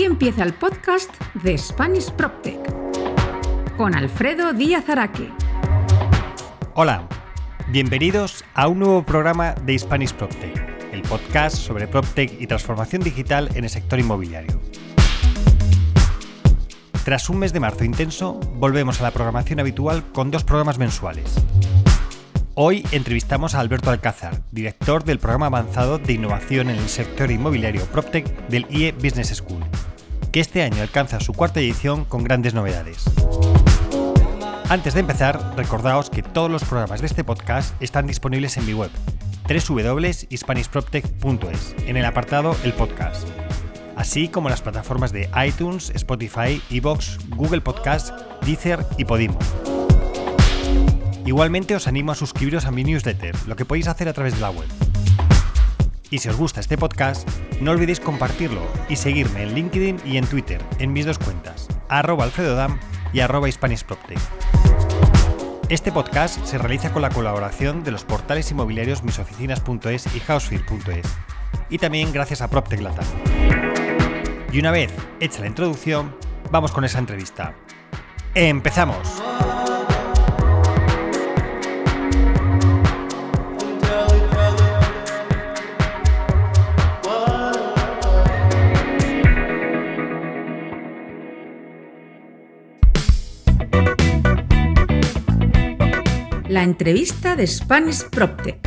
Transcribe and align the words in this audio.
Aquí 0.00 0.06
empieza 0.06 0.44
el 0.44 0.54
podcast 0.54 1.10
de 1.34 1.58
Spanish 1.58 2.10
PropTech 2.12 2.58
con 3.76 3.94
Alfredo 3.94 4.54
Díaz 4.54 4.88
Araque. 4.88 5.30
Hola, 6.72 7.06
bienvenidos 7.68 8.42
a 8.54 8.68
un 8.68 8.78
nuevo 8.78 9.02
programa 9.04 9.52
de 9.52 9.78
Spanish 9.78 10.14
PropTech, 10.14 10.56
el 10.94 11.02
podcast 11.02 11.56
sobre 11.56 11.86
PropTech 11.86 12.40
y 12.40 12.46
transformación 12.46 13.02
digital 13.02 13.50
en 13.54 13.64
el 13.64 13.68
sector 13.68 14.00
inmobiliario. 14.00 14.58
Tras 17.04 17.28
un 17.28 17.38
mes 17.38 17.52
de 17.52 17.60
marzo 17.60 17.84
intenso, 17.84 18.40
volvemos 18.54 19.00
a 19.00 19.02
la 19.02 19.10
programación 19.10 19.60
habitual 19.60 20.02
con 20.12 20.30
dos 20.30 20.44
programas 20.44 20.78
mensuales. 20.78 21.36
Hoy 22.54 22.84
entrevistamos 22.90 23.54
a 23.54 23.60
Alberto 23.60 23.90
Alcázar, 23.90 24.42
director 24.50 25.04
del 25.04 25.18
programa 25.18 25.46
avanzado 25.46 25.98
de 25.98 26.14
innovación 26.14 26.68
en 26.68 26.76
el 26.76 26.88
sector 26.88 27.30
inmobiliario 27.30 27.84
PropTech 27.86 28.48
del 28.48 28.66
IE 28.70 28.92
Business 28.92 29.28
School, 29.28 29.62
que 30.32 30.40
este 30.40 30.62
año 30.62 30.82
alcanza 30.82 31.20
su 31.20 31.32
cuarta 31.32 31.60
edición 31.60 32.04
con 32.04 32.24
grandes 32.24 32.52
novedades. 32.54 33.04
Antes 34.68 34.94
de 34.94 35.00
empezar, 35.00 35.54
recordaos 35.56 36.10
que 36.10 36.22
todos 36.22 36.50
los 36.50 36.64
programas 36.64 37.00
de 37.00 37.06
este 37.06 37.24
podcast 37.24 37.80
están 37.82 38.06
disponibles 38.06 38.56
en 38.56 38.66
mi 38.66 38.74
web, 38.74 38.90
www.hispanishproptech.es, 39.48 41.74
en 41.86 41.96
el 41.96 42.04
apartado 42.04 42.54
El 42.62 42.72
Podcast, 42.72 43.26
así 43.96 44.28
como 44.28 44.48
las 44.48 44.62
plataformas 44.62 45.10
de 45.10 45.28
iTunes, 45.44 45.90
Spotify, 45.90 46.62
Evox, 46.70 47.18
Google 47.30 47.62
Podcast, 47.62 48.10
Deezer 48.42 48.86
y 48.96 49.04
Podimo. 49.04 49.40
Igualmente 51.26 51.74
os 51.74 51.88
animo 51.88 52.12
a 52.12 52.14
suscribiros 52.14 52.64
a 52.64 52.70
mi 52.70 52.84
newsletter, 52.84 53.34
lo 53.46 53.56
que 53.56 53.64
podéis 53.64 53.88
hacer 53.88 54.08
a 54.08 54.12
través 54.12 54.34
de 54.34 54.40
la 54.40 54.50
web. 54.50 54.68
Y 56.10 56.18
si 56.18 56.28
os 56.28 56.36
gusta 56.36 56.58
este 56.60 56.76
podcast, 56.76 57.28
no 57.60 57.70
olvidéis 57.70 58.00
compartirlo 58.00 58.62
y 58.88 58.96
seguirme 58.96 59.44
en 59.44 59.54
LinkedIn 59.54 60.00
y 60.04 60.16
en 60.16 60.26
Twitter, 60.26 60.60
en 60.80 60.92
mis 60.92 61.06
dos 61.06 61.18
cuentas, 61.18 61.68
arroba 61.88 62.24
alfredodam 62.24 62.80
y 63.12 63.20
arroba. 63.20 63.48
Este 65.68 65.92
podcast 65.92 66.44
se 66.44 66.58
realiza 66.58 66.92
con 66.92 67.02
la 67.02 67.10
colaboración 67.10 67.84
de 67.84 67.92
los 67.92 68.02
portales 68.02 68.50
inmobiliarios 68.50 69.04
misoficinas.es 69.04 70.14
y 70.14 70.20
housefear.es, 70.20 71.06
y 71.70 71.78
también 71.78 72.12
gracias 72.12 72.42
a 72.42 72.50
PropTech 72.50 72.80
Latam. 72.80 73.06
Y 74.52 74.58
una 74.58 74.72
vez 74.72 74.92
hecha 75.20 75.40
la 75.40 75.46
introducción, 75.46 76.16
vamos 76.50 76.72
con 76.72 76.84
esa 76.84 76.98
entrevista. 76.98 77.54
¡Empezamos! 78.34 79.22
La 96.50 96.64
entrevista 96.64 97.36
de 97.36 97.46
Spanish 97.46 98.10
PropTech. 98.10 98.58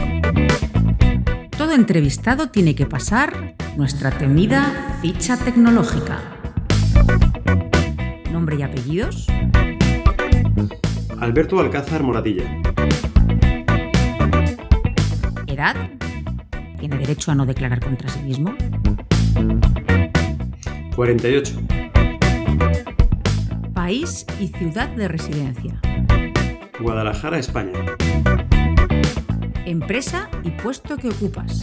Todo 1.58 1.74
entrevistado 1.74 2.48
tiene 2.48 2.76
que 2.76 2.86
pasar 2.86 3.56
nuestra 3.76 4.10
temida 4.10 4.98
ficha 5.02 5.36
tecnológica. 5.36 6.22
Nombre 8.32 8.56
y 8.56 8.62
apellidos. 8.62 9.28
Alberto 11.20 11.60
Alcázar 11.60 12.04
Moratilla. 12.04 12.46
Edad. 15.48 15.76
Tiene 16.80 16.98
derecho 16.98 17.32
a 17.32 17.36
no 17.36 17.46
declarar 17.46 17.82
contra 17.82 18.08
sí 18.08 18.22
mismo. 18.22 18.56
48. 20.96 21.62
País 23.74 24.26
y 24.40 24.48
ciudad 24.48 24.88
de 24.88 25.10
residencia. 25.10 25.82
Guadalajara, 26.84 27.40
España. 27.40 27.80
Empresa 29.66 30.30
y 30.44 30.52
puesto 30.52 30.98
que 30.98 31.08
ocupas. 31.08 31.62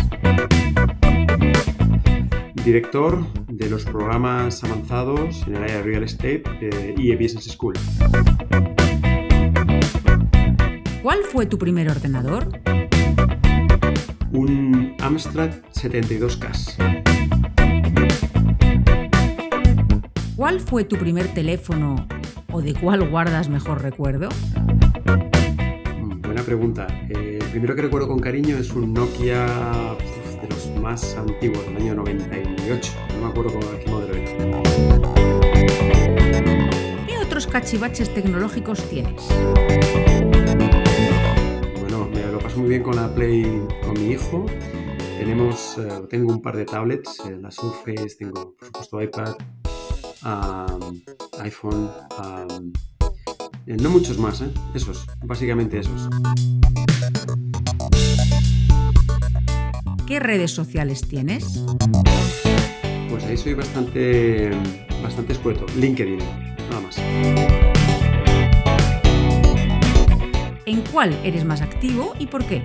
Director 2.65 3.31
de 3.49 3.69
los 3.69 3.85
programas 3.85 4.65
avanzados 4.65 5.47
en 5.47 5.57
el 5.57 5.65
área 5.65 5.77
de 5.77 5.83
Real 5.83 6.05
Estate 6.05 6.43
de 6.59 6.95
IE 6.97 7.17
Business 7.17 7.45
School. 7.53 7.75
¿Cuál 11.03 11.19
fue 11.31 11.45
tu 11.45 11.59
primer 11.59 11.91
ordenador? 11.91 12.49
Un 14.33 14.97
Amstrad 15.03 15.51
72K. 15.75 17.11
¿Cuál 20.35 20.61
fue 20.61 20.85
tu 20.85 20.97
primer 20.97 21.29
teléfono 21.35 22.07
o 22.51 22.63
de 22.63 22.73
cuál 22.73 23.11
guardas 23.11 23.51
mejor 23.51 23.83
recuerdo? 23.83 24.31
Pregunta. 26.51 26.89
Eh, 27.09 27.39
el 27.41 27.49
primero 27.51 27.77
que 27.77 27.83
recuerdo 27.83 28.09
con 28.09 28.19
cariño 28.19 28.59
es 28.59 28.73
un 28.73 28.93
Nokia 28.93 29.47
de 30.43 30.49
los 30.49 30.67
más 30.83 31.15
antiguos, 31.15 31.65
del 31.65 31.77
año 31.77 31.95
98. 31.95 32.93
No 33.15 33.21
me 33.21 33.31
acuerdo 33.31 33.53
con 33.53 33.61
qué 33.79 33.89
modelo 33.89 34.15
era. 34.17 34.63
¿Qué 37.07 37.19
otros 37.19 37.47
cachivaches 37.47 38.13
tecnológicos 38.13 38.83
tienes? 38.91 39.29
Bueno, 41.83 42.11
me 42.13 42.33
lo 42.33 42.41
paso 42.41 42.59
muy 42.59 42.71
bien 42.71 42.83
con 42.83 42.97
la 42.97 43.15
Play 43.15 43.45
con 43.85 43.93
mi 43.93 44.11
hijo. 44.15 44.45
Tenemos, 45.21 45.79
eh, 45.79 46.03
tengo 46.11 46.33
un 46.33 46.43
par 46.43 46.57
de 46.57 46.65
tablets, 46.65 47.21
eh, 47.27 47.39
la 47.41 47.53
Surface, 47.53 48.17
tengo 48.19 48.57
por 48.59 48.67
supuesto 48.67 49.01
iPad, 49.01 49.37
um, 50.25 51.01
iPhone, 51.39 51.91
um, 52.19 52.73
eh, 53.71 53.77
no 53.81 53.89
muchos 53.91 54.19
más, 54.19 54.41
¿eh? 54.41 54.51
Esos, 54.75 55.07
básicamente 55.25 55.79
esos. 55.79 56.09
¿Qué 60.09 60.19
redes 60.19 60.51
sociales 60.51 61.03
tienes? 61.07 61.63
Pues 63.09 63.23
ahí 63.25 63.37
soy 63.37 63.55
bastante, 63.55 64.51
bastante 65.05 65.35
escueto. 65.35 65.67
LinkedIn, 65.77 66.19
nada 66.19 66.81
más. 66.81 66.99
¿En 70.67 70.81
cuál 70.91 71.17
eres 71.23 71.45
más 71.45 71.61
activo 71.63 72.15
y 72.19 72.27
por 72.27 72.45
qué? 72.45 72.65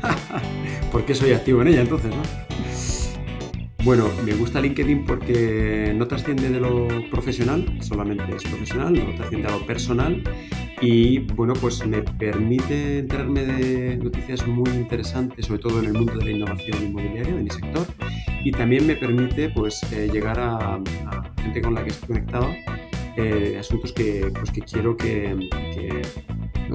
¿Por 0.90 1.04
qué 1.04 1.14
soy 1.14 1.32
activo 1.34 1.60
en 1.60 1.68
ella 1.68 1.82
entonces, 1.82 2.10
no? 2.10 2.22
Bueno, 3.84 4.10
me 4.24 4.34
gusta 4.34 4.60
LinkedIn 4.60 5.04
porque 5.04 5.94
no 5.96 6.06
trasciende 6.06 6.50
de 6.50 6.60
lo 6.60 6.88
profesional, 7.10 7.64
solamente 7.80 8.24
es 8.36 8.42
profesional, 8.42 8.92
no 8.92 9.14
trasciende 9.14 9.48
a 9.48 9.52
lo 9.52 9.64
personal. 9.64 10.22
Y 10.80 11.20
bueno, 11.20 11.54
pues 11.54 11.86
me 11.86 12.02
permite 12.02 12.98
enterarme 12.98 13.44
de 13.44 13.96
noticias 13.96 14.46
muy 14.46 14.70
interesantes, 14.70 15.46
sobre 15.46 15.60
todo 15.60 15.80
en 15.80 15.86
el 15.86 15.92
mundo 15.92 16.16
de 16.16 16.24
la 16.24 16.30
innovación 16.30 16.84
inmobiliaria, 16.84 17.34
de 17.34 17.42
mi 17.42 17.50
sector, 17.50 17.86
y 18.44 18.52
también 18.52 18.86
me 18.86 18.94
permite 18.94 19.48
pues 19.48 19.80
eh, 19.92 20.08
llegar 20.12 20.38
a, 20.38 20.74
a 20.76 21.34
gente 21.42 21.62
con 21.62 21.74
la 21.74 21.82
que 21.82 21.90
estoy 21.90 22.08
conectado, 22.08 22.54
eh, 23.16 23.56
asuntos 23.58 23.92
que, 23.92 24.30
pues, 24.32 24.50
que 24.52 24.60
quiero 24.60 24.96
que, 24.96 25.36
que, 25.74 26.02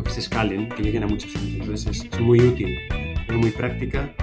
que 0.03 0.09
se 0.09 0.19
escalen, 0.19 0.67
que 0.69 0.83
lleguen 0.83 1.03
a 1.03 1.07
mucha 1.07 1.27
gente. 1.27 1.59
Entonces 1.61 2.01
es, 2.01 2.13
es 2.13 2.19
muy 2.19 2.41
útil, 2.41 2.77
es 3.27 3.35
muy 3.35 3.51
práctica 3.51 4.13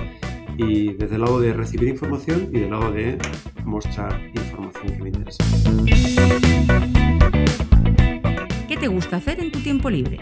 y 0.62 0.92
desde 0.92 1.14
el 1.14 1.22
lado 1.22 1.40
de 1.40 1.54
recibir 1.54 1.88
información 1.88 2.50
y 2.52 2.60
del 2.60 2.70
lado 2.70 2.92
de 2.92 3.16
mostrar 3.64 4.20
información 4.34 4.86
que 4.94 5.02
me 5.02 5.08
interesa. 5.08 5.44
¿Qué 8.68 8.76
te 8.76 8.88
gusta 8.88 9.16
hacer 9.16 9.40
en 9.40 9.50
tu 9.50 9.60
tiempo 9.60 9.88
libre? 9.88 10.20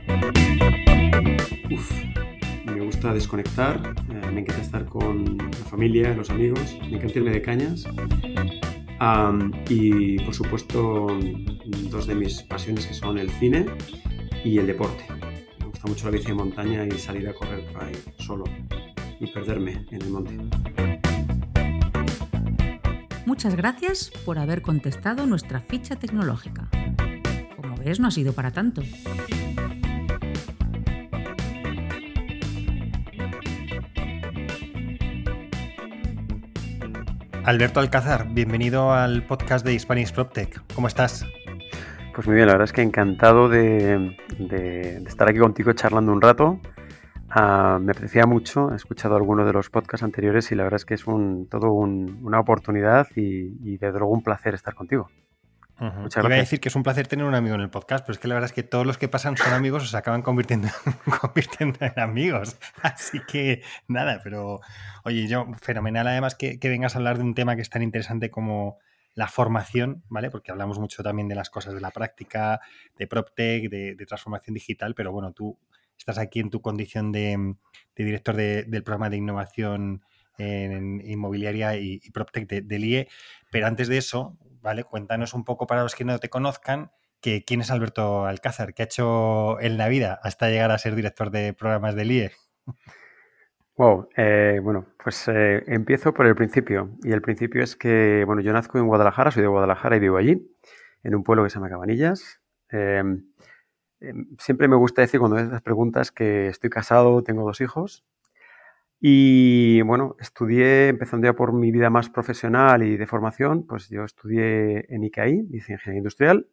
Uf, 1.72 1.92
me 2.66 2.80
gusta 2.80 3.12
desconectar, 3.12 3.94
eh, 4.10 4.30
me 4.32 4.40
encanta 4.40 4.62
estar 4.62 4.84
con 4.86 5.38
la 5.38 5.66
familia, 5.68 6.14
los 6.14 6.30
amigos, 6.30 6.78
me 6.88 6.96
encanta 6.96 7.18
irme 7.18 7.30
de 7.32 7.42
cañas. 7.42 7.84
Am, 9.00 9.52
y 9.68 10.18
por 10.20 10.34
supuesto, 10.34 11.18
dos 11.90 12.06
de 12.06 12.14
mis 12.14 12.42
pasiones 12.42 12.86
que 12.86 12.94
son 12.94 13.18
el 13.18 13.30
cine 13.30 13.66
y 14.44 14.58
el 14.58 14.66
deporte. 14.68 15.04
Me 15.58 15.66
gusta 15.66 15.88
mucho 15.88 16.04
la 16.06 16.12
bici 16.12 16.28
de 16.28 16.34
montaña 16.34 16.86
y 16.86 16.92
salir 16.92 17.28
a 17.28 17.34
correr 17.34 17.64
por 17.72 17.84
ahí 17.84 17.92
solo 18.18 18.44
y 19.20 19.26
perderme 19.28 19.84
en 19.90 20.02
el 20.02 20.10
monte. 20.10 20.36
Muchas 23.26 23.54
gracias 23.56 24.10
por 24.24 24.38
haber 24.38 24.62
contestado 24.62 25.26
nuestra 25.26 25.60
ficha 25.60 25.96
tecnológica. 25.96 26.68
Como 27.56 27.76
ves, 27.76 28.00
no 28.00 28.08
ha 28.08 28.10
sido 28.10 28.32
para 28.32 28.50
tanto. 28.52 28.82
Alberto 37.44 37.80
Alcázar, 37.80 38.26
bienvenido 38.32 38.92
al 38.92 39.22
podcast 39.26 39.64
de 39.64 39.78
Spanish 39.78 40.12
PropTech. 40.12 40.62
¿Cómo 40.74 40.86
estás? 40.86 41.24
Pues 42.14 42.26
muy 42.26 42.36
bien, 42.36 42.46
la 42.46 42.54
verdad 42.54 42.64
es 42.66 42.72
que 42.72 42.82
encantado 42.82 43.48
de, 43.48 44.16
de- 44.38 45.00
de 45.00 45.08
estar 45.08 45.28
aquí 45.28 45.38
contigo 45.38 45.72
charlando 45.72 46.12
un 46.12 46.20
rato. 46.20 46.60
Ah, 47.30 47.78
me 47.80 47.92
aprecia 47.92 48.26
mucho, 48.26 48.72
he 48.72 48.76
escuchado 48.76 49.16
algunos 49.16 49.46
de 49.46 49.52
los 49.52 49.68
podcasts 49.70 50.02
anteriores 50.02 50.50
y 50.50 50.54
la 50.54 50.64
verdad 50.64 50.76
es 50.76 50.84
que 50.84 50.94
es 50.94 51.06
un, 51.06 51.48
todo 51.48 51.72
una 51.72 52.40
oportunidad 52.40 53.06
y, 53.14 53.58
y 53.62 53.76
desde 53.76 53.98
luego 53.98 54.14
un 54.14 54.22
placer 54.22 54.54
estar 54.54 54.74
contigo. 54.74 55.10
Muchas 55.80 56.24
gracias. 56.24 56.24
Iba 56.24 56.34
a 56.34 56.38
decir 56.38 56.60
que 56.60 56.68
es 56.68 56.76
un 56.76 56.82
placer 56.82 57.06
tener 57.06 57.24
un 57.24 57.34
amigo 57.36 57.54
en 57.54 57.60
el 57.60 57.70
podcast, 57.70 58.04
pero 58.04 58.14
es 58.14 58.18
que 58.18 58.26
la 58.26 58.34
verdad 58.34 58.46
es 58.46 58.52
que 58.52 58.64
todos 58.64 58.84
los 58.84 58.98
que 58.98 59.06
pasan 59.06 59.36
son 59.36 59.52
amigos 59.52 59.84
o 59.84 59.86
se 59.86 59.96
acaban 59.96 60.22
convirtiendo, 60.22 60.68
convirtiendo 61.20 61.78
en 61.80 62.00
amigos. 62.00 62.58
Así 62.82 63.20
que 63.28 63.62
nada, 63.86 64.20
pero 64.24 64.60
oye, 65.04 65.28
yo 65.28 65.46
fenomenal 65.60 66.08
además 66.08 66.34
que, 66.34 66.58
vengas 66.60 66.94
a 66.94 66.98
hablar 66.98 67.18
de 67.18 67.24
un 67.24 67.34
tema 67.34 67.54
que 67.54 67.62
es 67.62 67.70
tan 67.70 67.82
interesante 67.82 68.28
como 68.30 68.78
la 69.14 69.28
formación, 69.28 70.02
¿vale? 70.08 70.30
Porque 70.30 70.50
hablamos 70.50 70.80
mucho 70.80 71.02
también 71.04 71.28
de 71.28 71.36
las 71.36 71.48
cosas 71.48 71.74
de 71.74 71.80
la 71.80 71.92
práctica, 71.92 72.60
de 72.96 73.06
PropTech, 73.06 73.70
de, 73.70 73.94
de 73.94 74.06
transformación 74.06 74.54
digital, 74.54 74.94
pero 74.96 75.12
bueno, 75.12 75.32
tú 75.32 75.56
estás 75.98 76.18
aquí 76.18 76.40
en 76.40 76.50
tu 76.50 76.60
condición 76.62 77.12
de, 77.12 77.56
director 77.96 78.36
del 78.36 78.82
programa 78.82 79.10
de 79.10 79.16
innovación 79.16 80.02
en 80.38 81.00
inmobiliaria 81.04 81.76
y, 81.76 81.98
PropTech 82.12 82.48
de, 82.48 82.62
del 82.62 82.84
IE, 82.84 83.08
pero 83.50 83.66
antes 83.66 83.88
de 83.88 83.98
eso, 83.98 84.38
¿vale? 84.60 84.84
Cuéntanos 84.84 85.34
un 85.34 85.44
poco 85.44 85.66
para 85.66 85.82
los 85.82 85.94
que 85.94 86.04
no 86.04 86.18
te 86.18 86.28
conozcan, 86.28 86.90
que 87.20 87.44
quién 87.44 87.60
es 87.60 87.70
Alberto 87.70 88.26
Alcázar, 88.26 88.74
qué 88.74 88.82
ha 88.82 88.86
hecho 88.86 89.60
en 89.60 89.76
la 89.76 89.88
vida 89.88 90.18
hasta 90.22 90.48
llegar 90.48 90.70
a 90.70 90.78
ser 90.78 90.94
director 90.94 91.30
de 91.30 91.52
programas 91.52 91.94
del 91.94 92.12
IE. 92.12 92.32
Wow, 93.78 94.08
eh, 94.16 94.58
bueno, 94.60 94.86
pues 95.02 95.28
eh, 95.28 95.62
empiezo 95.68 96.12
por 96.12 96.26
el 96.26 96.34
principio. 96.34 96.90
Y 97.04 97.12
el 97.12 97.22
principio 97.22 97.62
es 97.62 97.76
que, 97.76 98.24
bueno, 98.26 98.42
yo 98.42 98.52
nazco 98.52 98.76
en 98.76 98.88
Guadalajara, 98.88 99.30
soy 99.30 99.42
de 99.42 99.48
Guadalajara 99.48 99.94
y 99.94 100.00
vivo 100.00 100.16
allí, 100.16 100.52
en 101.04 101.14
un 101.14 101.22
pueblo 101.22 101.44
que 101.44 101.50
se 101.50 101.54
llama 101.54 101.68
Cabanillas. 101.68 102.40
Em, 102.70 103.27
em, 104.00 104.26
siempre 104.38 104.68
me 104.68 104.76
gusta 104.76 105.02
decir 105.02 105.20
cuando 105.20 105.36
haces 105.36 105.48
estas 105.48 105.62
preguntas 105.62 106.12
que 106.12 106.48
estoy 106.48 106.70
casado, 106.70 107.22
tengo 107.22 107.44
dos 107.44 107.60
hijos 107.60 108.04
y 109.00 109.80
bueno, 109.82 110.16
estudié, 110.18 110.88
empezando 110.88 111.26
ya 111.26 111.34
por 111.34 111.52
mi 111.52 111.70
vida 111.70 111.88
más 111.88 112.10
profesional 112.10 112.82
y 112.82 112.96
de 112.96 113.06
formación, 113.06 113.64
pues 113.64 113.88
yo 113.88 114.04
estudié 114.04 114.86
en 114.92 115.04
ICAI, 115.04 115.46
hice 115.52 115.72
ingeniería 115.72 115.98
industrial. 115.98 116.46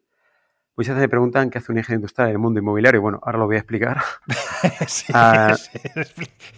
Muchas 0.78 0.96
veces 0.96 1.06
me 1.06 1.10
preguntan 1.10 1.50
qué 1.50 1.58
hace 1.58 1.72
un 1.72 1.78
ingeniero 1.78 2.02
industrial 2.02 2.28
en 2.28 2.34
el 2.34 2.40
mundo 2.40 2.60
inmobiliario. 2.60 3.02
Bueno, 3.02 3.22
ahora 3.24 3.40
lo 3.40 3.46
voy 3.46 3.56
a 3.56 3.60
explicar. 3.60 4.02
sí, 4.88 5.12
ah, 5.16 5.56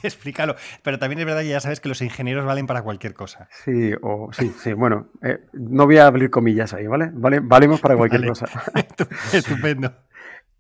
explícalo. 0.03 0.55
Pero 0.81 0.97
también 0.97 1.19
es 1.19 1.25
verdad 1.25 1.41
que 1.41 1.49
ya 1.49 1.59
sabes 1.59 1.79
que 1.79 1.87
los 1.87 2.01
ingenieros 2.01 2.43
valen 2.43 2.65
para 2.65 2.81
cualquier 2.81 3.13
cosa. 3.13 3.47
Sí, 3.63 3.93
o 4.01 4.29
sí, 4.33 4.51
sí. 4.59 4.73
Bueno, 4.73 5.09
eh, 5.21 5.45
no 5.53 5.85
voy 5.85 5.99
a 5.99 6.07
abrir 6.07 6.31
comillas 6.31 6.73
ahí, 6.73 6.87
¿vale? 6.87 7.11
vale 7.13 7.41
valemos 7.41 7.79
para 7.79 7.95
cualquier 7.95 8.27
cosa. 8.27 8.47
Estupendo. 9.33 9.93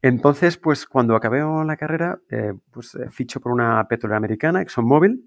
Entonces, 0.01 0.57
pues 0.57 0.85
cuando 0.85 1.15
acabé 1.15 1.41
la 1.65 1.77
carrera, 1.77 2.19
eh, 2.29 2.53
pues 2.71 2.95
eh, 2.95 3.09
ficho 3.09 3.39
por 3.39 3.51
una 3.51 3.87
petrolera 3.87 4.17
americana, 4.17 4.61
ExxonMobil, 4.61 5.23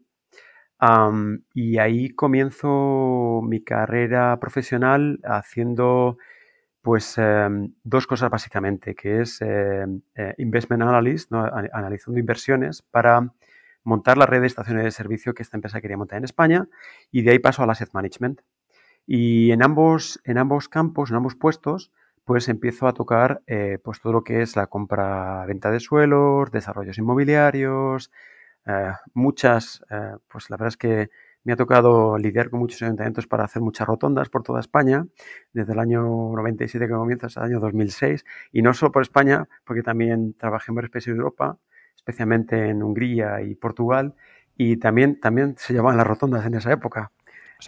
y 1.54 1.78
ahí 1.78 2.10
comienzo 2.10 3.40
mi 3.42 3.62
carrera 3.62 4.38
profesional 4.40 5.20
haciendo 5.24 6.16
pues 6.82 7.18
em, 7.18 7.74
dos 7.84 8.06
cosas 8.06 8.30
básicamente, 8.30 8.94
que 8.94 9.20
es 9.20 9.42
em, 9.42 10.00
eh, 10.14 10.34
Investment 10.38 10.82
Analyst, 10.82 11.30
analizando 11.32 12.18
inversiones 12.18 12.82
para 12.82 13.32
montar 13.84 14.16
la 14.16 14.26
red 14.26 14.40
de 14.40 14.46
estaciones 14.46 14.84
de 14.84 14.90
servicio 14.90 15.34
que 15.34 15.42
esta 15.42 15.56
empresa 15.56 15.80
quería 15.80 15.96
montar 15.98 16.18
en 16.18 16.24
España, 16.24 16.68
y 17.10 17.22
de 17.22 17.32
ahí 17.32 17.38
paso 17.38 17.62
al 17.62 17.70
Asset 17.70 17.90
Management. 17.92 18.40
Y 19.06 19.50
en 19.52 19.62
ambos, 19.62 20.20
en 20.24 20.38
ambos 20.38 20.68
campos, 20.68 21.10
en 21.10 21.16
ambos 21.16 21.34
puestos, 21.34 21.90
pues 22.30 22.48
empiezo 22.48 22.86
a 22.86 22.94
tocar 22.94 23.42
eh, 23.48 23.78
pues 23.82 24.00
todo 24.00 24.12
lo 24.12 24.22
que 24.22 24.40
es 24.40 24.54
la 24.54 24.68
compra-venta 24.68 25.68
de 25.72 25.80
suelos, 25.80 26.52
desarrollos 26.52 26.96
inmobiliarios, 26.96 28.12
eh, 28.66 28.92
muchas, 29.14 29.82
eh, 29.90 30.12
pues 30.28 30.48
la 30.48 30.56
verdad 30.56 30.68
es 30.68 30.76
que 30.76 31.10
me 31.42 31.54
ha 31.54 31.56
tocado 31.56 32.16
lidiar 32.18 32.48
con 32.48 32.60
muchos 32.60 32.82
ayuntamientos 32.82 33.26
para 33.26 33.42
hacer 33.42 33.60
muchas 33.62 33.88
rotondas 33.88 34.28
por 34.28 34.44
toda 34.44 34.60
España, 34.60 35.08
desde 35.52 35.72
el 35.72 35.80
año 35.80 36.02
97 36.04 36.86
que 36.86 36.92
comienza 36.92 37.26
hasta 37.26 37.40
el 37.40 37.46
año 37.46 37.58
2006, 37.58 38.24
y 38.52 38.62
no 38.62 38.74
solo 38.74 38.92
por 38.92 39.02
España, 39.02 39.48
porque 39.64 39.82
también 39.82 40.34
trabajé 40.34 40.70
en 40.70 40.76
varios 40.76 40.92
países 40.92 41.12
de 41.14 41.18
Europa, 41.18 41.58
especialmente 41.96 42.68
en 42.68 42.80
Hungría 42.84 43.42
y 43.42 43.56
Portugal, 43.56 44.14
y 44.56 44.76
también, 44.76 45.18
también 45.18 45.56
se 45.58 45.74
llamaban 45.74 45.96
las 45.96 46.06
rotondas 46.06 46.46
en 46.46 46.54
esa 46.54 46.70
época. 46.70 47.10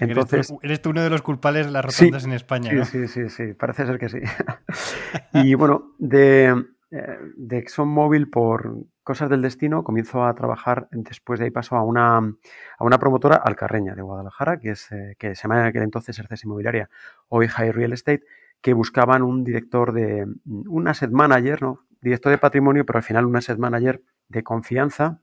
Entonces, 0.00 0.53
eres, 0.62 0.83
tú, 0.83 0.91
uno 0.91 1.03
de 1.03 1.11
los 1.11 1.23
culpables 1.23 1.67
de 1.67 1.73
las 1.73 1.85
rotondas 1.85 2.25
en 2.25 2.33
España, 2.33 2.73
¿no? 2.73 2.85
Sí, 2.85 3.09
sí, 3.09 3.29
sí, 3.29 3.55
parece 3.55 3.87
ser 3.87 3.99
que 3.99 4.09
sí. 4.09 4.19
y 5.35 5.55
bueno, 5.55 5.94
de, 5.99 6.55
eh, 6.94 7.19
de 7.37 7.59
ExxonMobil, 7.59 8.29
por 8.29 8.85
cosas 9.03 9.31
del 9.31 9.41
destino, 9.41 9.83
comienzo 9.83 10.27
a 10.27 10.35
trabajar, 10.35 10.89
después 10.91 11.41
de 11.41 11.47
ahí 11.47 11.50
paso 11.50 11.75
a 11.75 11.83
una, 11.83 12.19
a 12.19 12.85
una 12.85 12.99
promotora 12.99 13.37
alcarreña 13.37 13.94
de 13.94 14.03
Guadalajara, 14.03 14.59
que, 14.61 14.73
es, 14.73 14.93
eh, 14.93 15.17
que 15.19 15.35
se 15.35 15.43
llama 15.43 15.61
en 15.61 15.67
aquel 15.67 15.85
entonces 15.85 16.19
Erces 16.19 16.44
Inmobiliaria, 16.44 16.91
hoy 17.29 17.49
High 17.49 17.73
Real 17.73 17.94
Estate, 17.94 18.25
que 18.61 18.75
buscaban 18.75 19.23
un 19.23 19.43
director 19.43 19.93
de, 19.93 20.27
un 20.44 20.87
asset 20.87 21.11
manager, 21.11 21.62
¿no? 21.62 21.79
Director 22.03 22.31
de 22.31 22.39
patrimonio, 22.39 22.85
pero 22.85 22.99
al 22.99 23.03
final 23.03 23.25
un 23.25 23.37
asset 23.37 23.59
manager 23.59 24.03
de 24.29 24.43
confianza. 24.43 25.21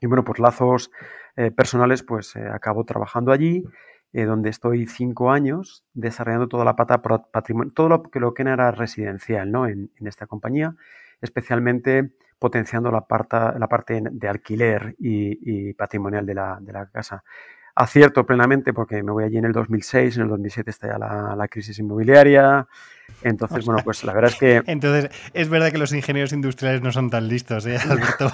Y 0.00 0.06
bueno, 0.06 0.24
pues 0.24 0.40
lazos 0.40 0.90
eh, 1.36 1.52
personales, 1.52 2.02
pues 2.02 2.34
acabo 2.36 2.84
trabajando 2.84 3.30
allí 3.30 3.64
eh, 4.16 4.24
donde 4.24 4.48
estoy 4.48 4.86
cinco 4.86 5.30
años 5.30 5.84
desarrollando 5.92 6.48
toda 6.48 6.64
la 6.64 6.74
pata 6.74 7.02
patrimonio, 7.02 7.70
todo 7.74 7.90
lo 7.90 8.02
que, 8.04 8.18
lo 8.18 8.32
que 8.32 8.44
era 8.44 8.70
residencial 8.70 9.52
¿no? 9.52 9.68
en, 9.68 9.90
esta 10.06 10.26
compañía, 10.26 10.74
especialmente 11.20 12.12
potenciando 12.38 12.90
la, 12.90 13.02
parte, 13.02 13.36
la 13.58 13.68
parte 13.68 14.02
de 14.10 14.28
alquiler 14.28 14.96
y, 14.98 15.74
patrimonial 15.74 16.24
de 16.24 16.32
la, 16.32 16.56
de 16.62 16.72
la, 16.72 16.86
casa. 16.86 17.24
Acierto 17.76 18.26
plenamente 18.26 18.72
porque 18.72 19.02
me 19.02 19.12
voy 19.12 19.24
allí 19.24 19.36
en 19.36 19.44
el 19.44 19.52
2006, 19.52 20.16
en 20.16 20.22
el 20.24 20.28
2007 20.30 20.70
está 20.70 20.88
ya 20.88 20.98
la, 20.98 21.36
la 21.36 21.46
crisis 21.46 21.78
inmobiliaria, 21.78 22.66
entonces, 23.22 23.64
bueno, 23.64 23.82
pues 23.82 24.04
la 24.04 24.12
verdad 24.12 24.30
es 24.30 24.38
que... 24.38 24.62
Entonces, 24.70 25.10
es 25.32 25.48
verdad 25.48 25.70
que 25.70 25.78
los 25.78 25.92
ingenieros 25.92 26.32
industriales 26.32 26.82
no 26.82 26.92
son 26.92 27.10
tan 27.10 27.28
listos, 27.28 27.66
¿eh, 27.66 27.78
Alberto? 27.88 28.30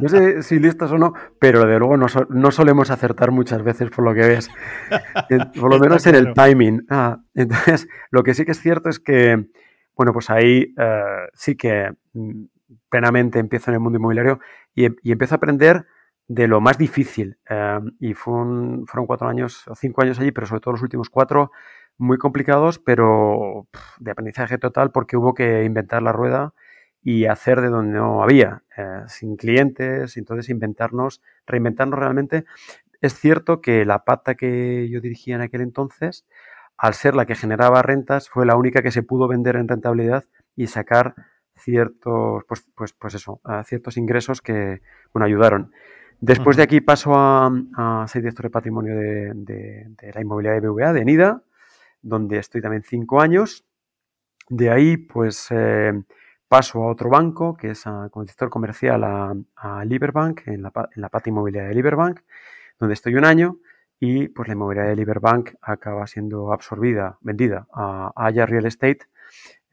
no 0.00 0.08
sé 0.08 0.42
si 0.42 0.58
listos 0.58 0.90
o 0.92 0.98
no, 0.98 1.14
pero 1.38 1.64
de 1.64 1.78
luego 1.78 1.96
no, 1.96 2.50
solemos 2.50 2.90
acertar 2.90 3.30
muchas 3.30 3.62
veces 3.62 3.90
por 3.90 4.04
lo 4.04 4.14
que 4.14 4.26
ves. 4.26 4.50
Por 5.58 5.70
lo 5.70 5.78
menos 5.78 6.06
en 6.06 6.14
el 6.16 6.34
timing. 6.34 6.86
Ah, 6.90 7.18
entonces, 7.34 7.88
lo 8.10 8.22
que 8.22 8.34
sí 8.34 8.44
que 8.44 8.52
es 8.52 8.60
cierto 8.60 8.88
es 8.88 8.98
que, 8.98 9.46
bueno, 9.96 10.12
pues 10.12 10.28
ahí 10.30 10.74
eh, 10.76 11.02
sí 11.34 11.56
que 11.56 11.92
mm, 12.12 12.44
plenamente 12.88 13.38
empiezo 13.38 13.70
en 13.70 13.76
el 13.76 13.80
mundo 13.80 13.98
inmobiliario 13.98 14.40
y, 14.74 14.86
empiezo 15.10 15.34
a 15.34 15.36
aprender 15.36 15.86
de 16.30 16.46
lo 16.46 16.60
más 16.60 16.78
difícil. 16.78 17.38
Eh, 17.50 17.80
y 17.98 18.14
fueron 18.14 18.86
cuatro 19.06 19.28
años 19.28 19.64
cinco 19.74 20.02
años 20.02 20.20
allí, 20.20 20.30
pero 20.30 20.46
sobre 20.46 20.60
todo 20.60 20.72
los 20.72 20.82
últimos 20.82 21.10
cuatro 21.10 21.50
muy 21.98 22.18
complicados, 22.18 22.78
pero 22.78 23.66
de 23.98 24.12
aprendizaje 24.12 24.56
total 24.56 24.92
porque 24.92 25.16
hubo 25.16 25.34
que 25.34 25.64
inventar 25.64 26.02
la 26.02 26.12
rueda 26.12 26.54
y 27.02 27.24
hacer 27.26 27.60
de 27.60 27.68
donde 27.68 27.98
no 27.98 28.22
había, 28.22 28.62
eh, 28.76 29.02
sin 29.08 29.36
clientes, 29.36 30.16
entonces 30.16 30.48
inventarnos, 30.50 31.20
reinventarnos 31.46 31.98
realmente. 31.98 32.44
Es 33.00 33.14
cierto 33.14 33.60
que 33.60 33.84
la 33.84 34.04
pata 34.04 34.36
que 34.36 34.88
yo 34.88 35.00
dirigía 35.00 35.34
en 35.34 35.40
aquel 35.42 35.62
entonces, 35.62 36.26
al 36.76 36.94
ser 36.94 37.16
la 37.16 37.26
que 37.26 37.34
generaba 37.34 37.82
rentas, 37.82 38.28
fue 38.30 38.46
la 38.46 38.54
única 38.54 38.82
que 38.82 38.92
se 38.92 39.02
pudo 39.02 39.26
vender 39.26 39.56
en 39.56 39.66
rentabilidad 39.66 40.26
y 40.54 40.68
sacar 40.68 41.14
ciertos, 41.56 42.44
pues, 42.46 42.64
pues, 42.76 42.92
pues 42.92 43.14
eso, 43.14 43.40
ciertos 43.64 43.96
ingresos 43.96 44.40
que, 44.40 44.80
bueno, 45.12 45.26
ayudaron. 45.26 45.72
Después 46.20 46.56
de 46.58 46.62
aquí 46.62 46.80
paso 46.82 47.12
a, 47.14 48.04
ser 48.06 48.22
director 48.22 48.44
de 48.44 48.50
patrimonio 48.50 48.94
de, 48.94 49.32
de 49.34 50.12
la 50.12 50.20
inmobiliaria 50.20 50.60
de 50.60 50.68
BVA, 50.68 50.92
de 50.92 51.04
NIDA, 51.04 51.42
donde 52.02 52.38
estoy 52.38 52.60
también 52.60 52.82
cinco 52.82 53.20
años. 53.20 53.64
De 54.48 54.70
ahí, 54.70 54.96
pues 54.98 55.46
eh, 55.50 55.92
paso 56.48 56.82
a 56.82 56.88
otro 56.88 57.08
banco, 57.08 57.56
que 57.56 57.70
es 57.70 57.86
a, 57.86 58.08
como 58.10 58.24
director 58.24 58.50
comercial 58.50 59.04
a, 59.04 59.34
a 59.56 59.84
Liberbank, 59.84 60.42
en 60.46 60.62
la, 60.62 60.72
en 60.94 61.00
la 61.00 61.08
pata 61.08 61.30
inmobiliaria 61.30 61.68
de 61.68 61.74
Liberbank, 61.74 62.20
donde 62.78 62.94
estoy 62.94 63.14
un 63.14 63.24
año 63.24 63.58
y 63.98 64.28
pues 64.28 64.48
la 64.48 64.54
inmobiliaria 64.54 64.90
de 64.90 64.96
Liberbank 64.96 65.54
acaba 65.62 66.06
siendo 66.06 66.52
absorbida, 66.52 67.18
vendida 67.20 67.66
a 67.72 68.12
Aya 68.16 68.46
Real 68.46 68.66
Estate, 68.66 69.00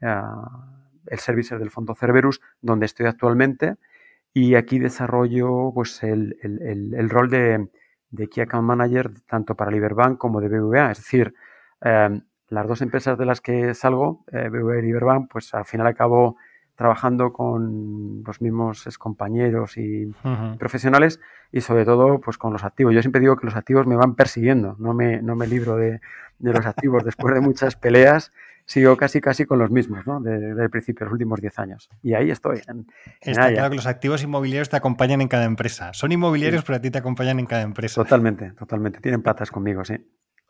el 0.00 1.18
servicio 1.18 1.58
del 1.58 1.70
fondo 1.70 1.94
Cerberus, 1.94 2.40
donde 2.60 2.86
estoy 2.86 3.06
actualmente 3.06 3.76
y 4.32 4.54
aquí 4.54 4.78
desarrollo 4.78 5.72
pues 5.74 6.02
el, 6.02 6.36
el, 6.42 6.94
el, 6.94 7.10
rol 7.10 7.30
de, 7.30 7.68
de 8.10 8.28
Key 8.28 8.42
Account 8.42 8.66
Manager 8.66 9.10
tanto 9.26 9.54
para 9.54 9.70
Liberbank 9.70 10.18
como 10.18 10.40
de 10.40 10.48
BBVA, 10.48 10.92
es 10.92 10.98
decir, 10.98 11.34
Em, 11.80 12.22
las 12.48 12.66
dos 12.66 12.80
empresas 12.82 13.18
de 13.18 13.26
las 13.26 13.40
que 13.40 13.74
salgo, 13.74 14.24
eh, 14.32 14.48
BBVA 14.48 14.80
y 14.80 14.88
Iberbank, 14.88 15.30
pues 15.30 15.52
al 15.54 15.64
final 15.64 15.86
acabo 15.86 16.36
trabajando 16.76 17.32
con 17.32 18.22
los 18.24 18.40
mismos 18.40 18.86
compañeros 18.98 19.76
y 19.76 20.12
profesionales 20.58 21.18
y 21.50 21.60
sobre 21.60 21.84
todo 21.84 22.20
pues 22.20 22.38
con 22.38 22.52
los 22.52 22.62
activos. 22.62 22.94
Yo 22.94 23.02
siempre 23.02 23.20
digo 23.20 23.36
que 23.36 23.46
los 23.46 23.56
activos 23.56 23.86
me 23.86 23.96
van 23.96 24.14
persiguiendo, 24.14 24.76
no 24.78 24.94
me, 24.94 25.20
no 25.20 25.34
me 25.34 25.48
libro 25.48 25.76
de, 25.76 26.00
los 26.38 26.66
activos 26.66 27.04
después 27.04 27.34
de 27.34 27.40
muchas 27.40 27.74
peleas. 27.74 28.32
Sigo 28.68 28.96
casi 28.98 29.20
casi 29.20 29.46
con 29.46 29.58
los 29.58 29.70
mismos, 29.70 30.06
¿no? 30.06 30.20
Desde 30.20 30.62
el 30.62 30.70
principio, 30.70 31.06
los 31.06 31.14
últimos 31.14 31.40
10 31.40 31.58
años. 31.58 31.88
Y 32.02 32.12
ahí 32.12 32.30
estoy. 32.30 32.60
Está 33.20 33.50
claro 33.52 33.70
que 33.70 33.76
los 33.76 33.86
activos 33.86 34.22
inmobiliarios 34.22 34.68
te 34.68 34.76
acompañan 34.76 35.22
en 35.22 35.28
cada 35.28 35.44
empresa. 35.44 35.92
Son 35.94 36.12
inmobiliarios, 36.12 36.62
pero 36.64 36.76
a 36.76 36.80
ti 36.80 36.90
te 36.90 36.98
acompañan 36.98 37.40
en 37.40 37.46
cada 37.46 37.62
empresa. 37.62 38.02
Totalmente, 38.02 38.52
totalmente. 38.52 39.00
Tienen 39.00 39.22
patas 39.22 39.50
conmigo, 39.50 39.84
sí. 39.84 39.94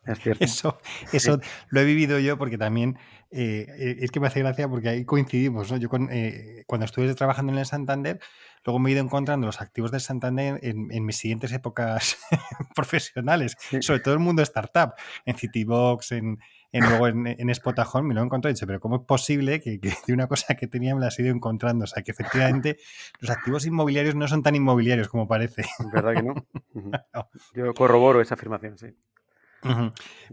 Es 0.05 0.19
cierto. 0.23 0.43
Eso, 0.43 0.77
eso 1.13 1.39
lo 1.69 1.79
he 1.79 1.85
vivido 1.85 2.19
yo 2.19 2.37
porque 2.37 2.57
también 2.57 2.97
eh, 3.31 3.67
eh, 3.69 3.97
es 3.99 4.11
que 4.11 4.19
me 4.19 4.27
hace 4.27 4.39
gracia 4.39 4.67
porque 4.67 4.89
ahí 4.89 5.05
coincidimos. 5.05 5.71
¿no? 5.71 5.77
Yo 5.77 5.89
eh, 6.11 6.63
cuando 6.67 6.85
estuve 6.85 7.13
trabajando 7.15 7.53
en 7.53 7.59
el 7.59 7.65
Santander, 7.65 8.19
luego 8.65 8.79
me 8.79 8.89
he 8.89 8.93
ido 8.93 9.01
encontrando 9.01 9.47
los 9.47 9.61
activos 9.61 9.91
del 9.91 10.01
Santander 10.01 10.59
en, 10.61 11.05
mis 11.05 11.15
siguientes 11.15 11.53
épocas 11.53 12.17
profesionales, 12.75 13.55
sobre 13.79 14.01
todo 14.01 14.13
el 14.13 14.19
mundo 14.19 14.41
startup, 14.41 14.93
en 15.25 15.37
Citybox, 15.37 16.11
en, 16.11 16.39
en 16.71 16.87
luego 16.87 17.07
en, 17.07 17.27
en 17.27 17.55
Spotajón, 17.55 18.07
me 18.07 18.13
lo 18.13 18.21
he 18.21 18.23
encontrado 18.25 18.51
y 18.51 18.53
dicho, 18.53 18.67
pero 18.67 18.79
¿cómo 18.79 18.97
es 18.97 19.01
posible 19.03 19.59
que, 19.59 19.79
de 19.79 20.13
una 20.13 20.27
cosa 20.27 20.55
que 20.55 20.67
tenía 20.67 20.95
me 20.95 21.01
la 21.01 21.09
he 21.09 21.21
ido 21.21 21.33
encontrando? 21.33 21.85
O 21.85 21.87
sea, 21.87 22.03
que 22.03 22.11
efectivamente 22.11 22.77
los 23.19 23.31
activos 23.31 23.65
inmobiliarios 23.65 24.15
no 24.15 24.27
son 24.27 24.43
tan 24.43 24.55
inmobiliarios 24.55 25.07
como 25.09 25.27
parece. 25.27 25.63
¿Verdad 25.91 26.13
que 26.13 26.23
no? 26.23 27.29
Yo 27.53 27.73
corroboro 27.73 28.21
esa 28.21 28.35
afirmación, 28.35 28.77
sí. 28.77 28.95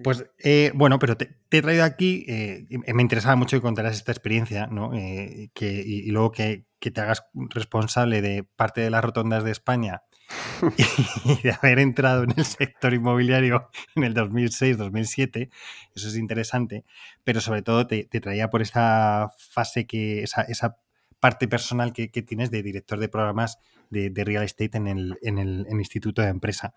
Pues 0.03 0.25
eh, 0.39 0.71
bueno, 0.75 0.99
pero 0.99 1.17
te, 1.17 1.37
he 1.51 1.63
traído 1.63 1.85
aquí, 1.85 2.25
eh, 2.29 2.67
me 2.95 3.03
interesaba 3.03 3.37
mucho 3.37 3.57
que 3.57 3.63
contaras 3.63 3.97
esta 3.97 4.13
experiencia, 4.13 4.67
¿no? 4.69 4.95
Eh, 4.95 5.51
que, 5.53 5.83
y, 5.85 6.11
luego 6.11 6.33
que, 6.33 6.67
te 6.79 7.01
hagas 7.01 7.25
responsable 7.35 8.23
de 8.23 8.45
parte 8.45 8.81
de 8.81 8.91
las 8.91 9.03
rotondas 9.03 9.43
de 9.43 9.51
España 9.51 10.03
y 11.25 11.43
de 11.43 11.53
haber 11.53 11.79
entrado 11.79 12.25
en 12.25 12.33
el 12.37 12.45
sector 12.45 12.95
inmobiliario 12.95 13.71
en 13.95 14.05
el 14.05 14.15
2006-2007, 14.15 15.51
eso 15.95 16.09
es 16.09 16.17
interesante, 16.17 16.85
pero 17.25 17.41
sobre 17.41 17.63
todo 17.63 17.87
te, 17.87 18.05
traía 18.05 18.51
por 18.51 18.63
esa 18.63 19.31
fase 19.39 19.87
que, 19.87 20.23
esa, 20.23 20.43
esa 20.43 20.77
parte 21.21 21.49
personal 21.49 21.93
que, 21.93 22.09
tienes 22.09 22.51
de 22.51 22.63
director 22.63 22.99
de 22.99 23.09
programas 23.09 23.59
de, 23.91 24.13
real 24.25 24.45
estate 24.45 24.77
en 24.77 24.89
el, 24.89 25.19
en 25.23 25.39
el, 25.39 25.67
Instituto 25.71 26.23
de 26.23 26.29
Empresa. 26.29 26.75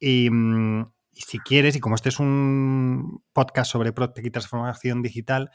Y, 0.00 0.30
mm, 0.30 0.86
y 1.14 1.20
si 1.20 1.38
quieres, 1.38 1.76
y 1.76 1.80
como 1.80 1.94
este 1.94 2.08
es 2.08 2.18
un 2.18 3.22
podcast 3.32 3.70
sobre 3.70 3.92
PropTech 3.92 4.26
y 4.26 4.30
transformación 4.30 5.02
digital, 5.02 5.50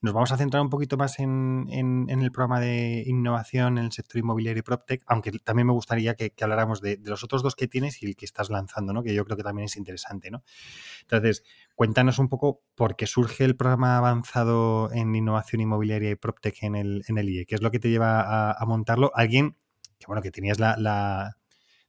nos 0.00 0.12
vamos 0.12 0.30
a 0.32 0.36
centrar 0.36 0.62
un 0.62 0.70
poquito 0.70 0.96
más 0.96 1.18
en, 1.18 1.66
el 2.08 2.30
programa 2.30 2.60
de 2.60 3.02
innovación 3.06 3.78
en 3.78 3.86
el 3.86 3.92
sector 3.92 4.18
inmobiliario 4.18 4.60
y 4.60 4.62
PropTech, 4.62 5.02
aunque 5.06 5.32
también 5.32 5.66
me 5.66 5.72
gustaría 5.72 6.14
que, 6.14 6.32
habláramos 6.40 6.80
de, 6.80 7.00
los 7.02 7.24
otros 7.24 7.42
dos 7.42 7.54
que 7.54 7.66
tienes 7.66 8.02
y 8.02 8.06
el 8.06 8.16
que 8.16 8.24
estás 8.24 8.50
lanzando, 8.50 8.92
¿no? 8.92 9.02
que 9.02 9.14
yo 9.14 9.24
creo 9.24 9.36
que 9.36 9.42
también 9.42 9.66
es 9.66 9.76
interesante. 9.76 10.30
¿no? 10.30 10.42
Entonces, 11.02 11.44
cuéntanos 11.74 12.18
un 12.18 12.28
poco 12.28 12.62
por 12.74 12.96
qué 12.96 13.06
surge 13.06 13.44
el 13.44 13.56
programa 13.56 13.96
avanzado 13.96 14.92
en 14.92 15.14
innovación 15.14 15.60
inmobiliaria 15.62 16.10
y 16.10 16.14
PropTech 16.14 16.62
en 16.62 16.76
el, 16.76 17.02
en 17.08 17.18
el 17.18 17.28
IE, 17.28 17.46
qué 17.46 17.54
es 17.54 17.62
lo 17.62 17.70
que 17.70 17.78
te 17.78 17.88
lleva 17.88 18.52
a, 18.52 18.66
montarlo. 18.66 19.10
Alguien 19.14 19.56
que, 19.98 20.06
bueno, 20.06 20.20
que 20.22 20.30
tenías 20.30 20.58
la 20.58 21.36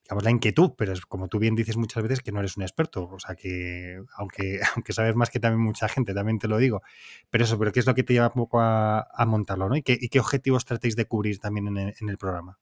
digamos, 0.07 0.23
la 0.23 0.31
inquietud, 0.31 0.71
pero 0.77 0.93
es 0.93 1.05
como 1.05 1.27
tú 1.27 1.37
bien 1.37 1.55
dices 1.55 1.75
muchas 1.75 2.01
veces 2.01 2.21
que 2.21 2.31
no 2.31 2.39
eres 2.39 2.55
un 2.55 2.63
experto, 2.63 3.09
o 3.09 3.19
sea 3.19 3.35
que 3.35 4.01
aunque, 4.15 4.61
aunque 4.75 4.93
sabes 4.93 5.15
más 5.15 5.29
que 5.29 5.39
también 5.39 5.61
mucha 5.61 5.89
gente, 5.89 6.13
también 6.13 6.39
te 6.39 6.47
lo 6.47 6.57
digo, 6.57 6.81
pero 7.29 7.43
eso, 7.43 7.59
pero 7.59 7.73
¿qué 7.73 7.81
es 7.81 7.85
lo 7.85 7.93
que 7.93 8.03
te 8.03 8.13
lleva 8.13 8.27
un 8.27 8.33
poco 8.33 8.61
a, 8.61 9.05
montarlo, 9.27 9.67
¿no? 9.67 9.75
¿Y 9.75 9.81
qué, 9.81 10.19
objetivos 10.19 10.63
tratéis 10.63 10.95
de 10.95 11.05
cubrir 11.05 11.39
también 11.39 11.67
en 11.77 12.09
el, 12.09 12.17
programa? 12.17 12.57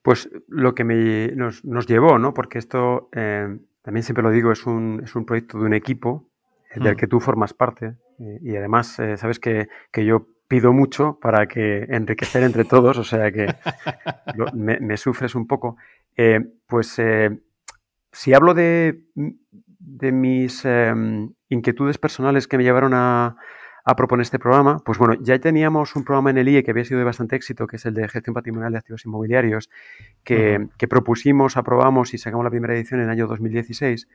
Pues 0.00 0.30
lo 0.48 0.74
que 0.74 0.84
me, 0.84 1.28
nos, 1.32 1.86
llevó, 1.86 2.18
¿no? 2.18 2.32
Porque 2.32 2.58
esto, 2.58 3.10
eh, 3.12 3.58
también 3.82 4.02
siempre 4.02 4.22
lo 4.22 4.30
digo, 4.30 4.50
es 4.50 4.64
un, 4.64 5.02
es 5.04 5.14
un 5.14 5.26
proyecto 5.26 5.58
de 5.58 5.66
un 5.66 5.74
equipo 5.74 6.30
eh, 6.70 6.80
del 6.80 6.94
mm. 6.94 6.96
que 6.96 7.06
tú 7.06 7.20
formas 7.20 7.52
parte 7.52 7.96
eh, 8.18 8.38
y 8.40 8.56
además 8.56 8.96
sabes 9.16 9.38
que, 9.38 9.68
que 9.92 10.06
yo 10.06 10.31
pido 10.52 10.74
mucho 10.74 11.18
para 11.18 11.46
que 11.46 11.86
enriquecer 11.88 12.42
entre 12.42 12.66
todos, 12.66 12.98
o 12.98 13.04
sea 13.04 13.32
que 13.32 13.46
me, 14.52 14.96
sufres 14.98 15.34
un 15.34 15.46
poco. 15.46 15.78
Eh, 16.14 16.40
pues 16.66 16.98
eh, 16.98 17.30
si 18.12 18.34
hablo 18.34 18.52
de, 18.52 19.00
mis 20.12 20.62
em, 20.66 21.32
inquietudes 21.48 21.96
personales 21.96 22.46
que 22.46 22.58
me 22.58 22.64
llevaron 22.64 22.92
a, 22.92 23.34
proponer 23.96 24.24
este 24.24 24.38
programa, 24.38 24.76
pues 24.84 24.98
bueno, 24.98 25.14
ya 25.22 25.38
teníamos 25.38 25.96
un 25.96 26.04
programa 26.04 26.28
en 26.28 26.36
el 26.36 26.48
IE 26.50 26.62
que 26.62 26.72
había 26.72 26.84
sido 26.84 26.98
de 26.98 27.06
bastante 27.06 27.34
éxito, 27.34 27.66
que 27.66 27.76
es 27.76 27.86
el 27.86 27.94
de 27.94 28.06
gestión 28.06 28.34
patrimonial 28.34 28.72
de 28.72 28.78
activos 28.78 29.06
inmobiliarios, 29.06 29.70
que, 30.22 30.68
propusimos, 30.86 31.56
aprobamos 31.56 32.12
y 32.12 32.18
sacamos 32.18 32.44
la 32.44 32.50
primera 32.50 32.74
edición 32.74 33.00
en 33.00 33.06
el 33.06 33.10
año 33.10 33.26
2016. 33.26 34.06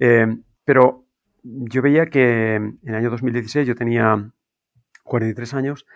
Eh, 0.00 0.36
pero 0.66 1.06
yo 1.42 1.80
veía 1.80 2.04
que 2.10 2.56
en 2.56 2.78
el 2.84 2.94
año 2.94 3.08
2016 3.08 3.66
yo 3.66 3.74
tenía 3.74 4.32
43 5.02 5.54
años, 5.54 5.86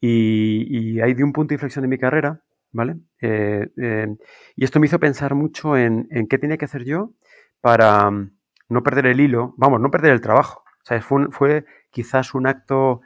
y, 0.00 1.00
hay 1.00 1.14
de 1.14 1.24
un 1.24 1.32
punto 1.32 1.50
de 1.50 1.54
inflexión 1.54 1.84
en 1.84 1.90
mi 1.90 1.98
carrera, 1.98 2.42
¿vale? 2.72 2.96
Eh, 3.20 3.68
eh, 3.76 4.16
y 4.54 4.64
esto 4.64 4.80
me 4.80 4.86
hizo 4.86 5.00
pensar 5.00 5.34
mucho 5.34 5.76
en, 5.76 6.08
qué 6.28 6.38
tenía 6.38 6.58
que 6.58 6.66
hacer 6.66 6.84
yo 6.84 7.12
para 7.60 8.10
mm, 8.10 8.32
no 8.68 8.82
perder 8.82 9.06
el 9.06 9.20
hilo, 9.20 9.54
vamos, 9.56 9.80
no 9.80 9.90
perder 9.90 10.12
el 10.12 10.20
trabajo. 10.20 10.62
O 10.82 10.86
sea, 10.86 11.00
fue, 11.00 11.64
quizás 11.90 12.34
un 12.34 12.46
acto 12.46 13.00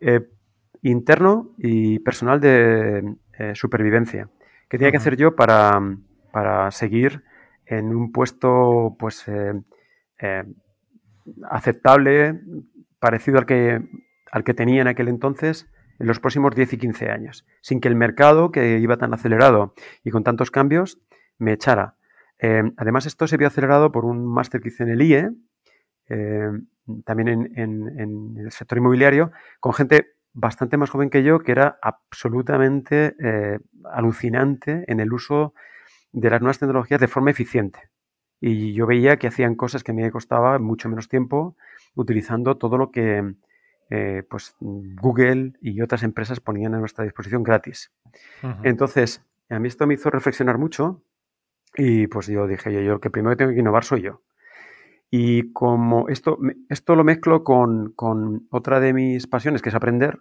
eh, 0.00 0.26
interno 0.82 1.54
y 1.58 1.98
personal 1.98 2.40
de 2.40 3.16
supervivencia. 3.54 4.30
¿Qué 4.68 4.78
tenía 4.78 4.90
que 4.90 4.96
hacer 4.96 5.16
yo 5.16 5.34
para, 5.36 5.80
para, 6.32 6.70
seguir 6.70 7.22
en 7.66 7.94
un 7.94 8.10
puesto, 8.10 8.96
pues, 8.98 9.26
aceptable, 11.50 12.40
parecido 12.98 13.38
al 13.38 13.46
que 13.46 13.82
al 14.34 14.42
que 14.42 14.52
tenía 14.52 14.82
en 14.82 14.88
aquel 14.88 15.06
entonces 15.06 15.70
en 16.00 16.08
los 16.08 16.18
próximos 16.18 16.56
10 16.56 16.72
y 16.72 16.78
15 16.78 17.08
años, 17.08 17.46
sin 17.60 17.80
que 17.80 17.86
el 17.86 17.94
mercado, 17.94 18.50
que 18.50 18.80
iba 18.80 18.96
tan 18.96 19.14
acelerado 19.14 19.74
y 20.02 20.10
con 20.10 20.24
tantos 20.24 20.50
cambios, 20.50 20.98
me 21.38 21.52
echara. 21.52 21.94
Eh, 22.40 22.64
además, 22.76 23.06
esto 23.06 23.28
se 23.28 23.36
vio 23.36 23.46
acelerado 23.46 23.92
por 23.92 24.04
un 24.04 24.26
máster 24.26 24.60
que 24.60 24.70
hice 24.70 24.82
en 24.82 24.88
el 24.88 25.02
IE, 25.02 25.30
eh, 26.08 26.50
también 27.04 27.52
en, 27.54 28.36
el 28.36 28.50
sector 28.50 28.76
inmobiliario, 28.76 29.30
con 29.60 29.72
gente 29.72 30.16
bastante 30.32 30.76
más 30.78 30.90
joven 30.90 31.10
que 31.10 31.22
yo, 31.22 31.38
que 31.38 31.52
era 31.52 31.78
absolutamente 31.80 33.14
eh, 33.20 33.60
alucinante 33.84 34.84
en 34.88 34.98
el 34.98 35.12
uso 35.12 35.54
de 36.10 36.28
las 36.28 36.40
nuevas 36.40 36.58
tecnologías 36.58 37.00
de 37.00 37.06
forma 37.06 37.30
eficiente. 37.30 37.78
Y 38.40 38.74
yo 38.74 38.84
veía 38.86 39.16
que 39.16 39.28
hacían 39.28 39.54
cosas 39.54 39.84
que 39.84 39.92
a 39.92 39.94
mí 39.94 40.02
me 40.02 40.10
costaba 40.10 40.58
mucho 40.58 40.88
menos 40.88 41.08
tiempo 41.08 41.56
utilizando 41.94 42.56
todo 42.56 42.78
lo 42.78 42.90
que 42.90 43.36
eh, 43.96 44.24
pues 44.28 44.56
Google 44.58 45.52
y 45.60 45.80
otras 45.80 46.02
empresas 46.02 46.40
ponían 46.40 46.74
a 46.74 46.80
nuestra 46.80 47.04
disposición 47.04 47.44
gratis. 47.44 47.92
Entonces, 48.64 49.24
a 49.48 49.60
mí 49.60 49.68
esto 49.68 49.86
me 49.86 49.94
hizo 49.94 50.10
reflexionar 50.10 50.58
mucho 50.58 51.04
y 51.76 52.08
pues 52.08 52.26
yo 52.26 52.48
dije, 52.48 52.72
yo, 52.72 52.80
yo 52.80 53.00
que 53.00 53.10
primero 53.10 53.36
tengo 53.36 53.52
que 53.52 53.60
innovar 53.60 53.84
soy 53.84 54.02
yo. 54.02 54.22
Y 55.10 55.52
como 55.52 56.08
esto, 56.08 56.38
esto 56.68 56.96
lo 56.96 57.04
mezclo 57.04 57.44
con, 57.44 57.94
otra 58.50 58.80
de 58.80 58.92
mis 58.92 59.28
pasiones, 59.28 59.62
que 59.62 59.68
es 59.68 59.74
aprender, 59.76 60.18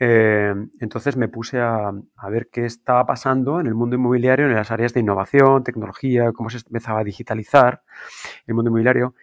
eh, 0.00 0.52
entonces 0.80 1.16
me 1.16 1.28
puse 1.28 1.60
a, 1.60 1.92
ver 2.28 2.48
qué 2.50 2.64
estaba 2.64 3.06
pasando 3.06 3.60
en 3.60 3.68
el 3.68 3.76
mundo 3.76 3.94
inmobiliario, 3.94 4.46
en 4.46 4.54
las 4.54 4.72
áreas 4.72 4.94
de 4.94 5.00
innovación, 5.00 5.62
tecnología, 5.62 6.32
cómo 6.32 6.50
se 6.50 6.58
empezaba 6.58 7.00
a 7.00 7.04
digitalizar 7.04 7.84
el 8.48 8.54
mundo 8.54 8.70
inmobiliario 8.70 9.14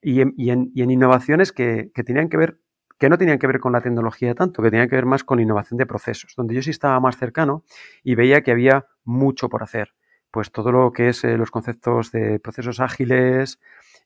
y 0.00 0.20
en, 0.22 0.72
innovaciones 0.74 1.52
que, 1.52 1.90
que, 1.94 2.02
tenían 2.02 2.30
que 2.30 2.38
ver 2.38 2.58
que 3.02 3.08
no 3.08 3.18
tenían 3.18 3.40
que 3.40 3.48
ver 3.48 3.58
con 3.58 3.72
la 3.72 3.80
tecnología 3.80 4.32
tanto, 4.32 4.62
que 4.62 4.70
tenían 4.70 4.88
que 4.88 4.94
ver 4.94 5.06
más 5.06 5.24
con 5.24 5.40
innovación 5.40 5.76
de 5.76 5.86
procesos, 5.86 6.34
donde 6.36 6.54
yo 6.54 6.62
sí 6.62 6.70
estaba 6.70 7.00
más 7.00 7.16
cercano 7.16 7.64
y 8.04 8.14
veía 8.14 8.42
que 8.42 8.52
había 8.52 8.86
mucho 9.02 9.48
por 9.48 9.64
hacer. 9.64 9.92
Pues 10.30 10.52
todo 10.52 10.70
lo 10.70 10.92
que 10.92 11.08
es 11.08 11.24
eh, 11.24 11.36
los 11.36 11.50
conceptos 11.50 12.12
de 12.12 12.38
procesos 12.38 12.78
ágiles, 12.78 13.58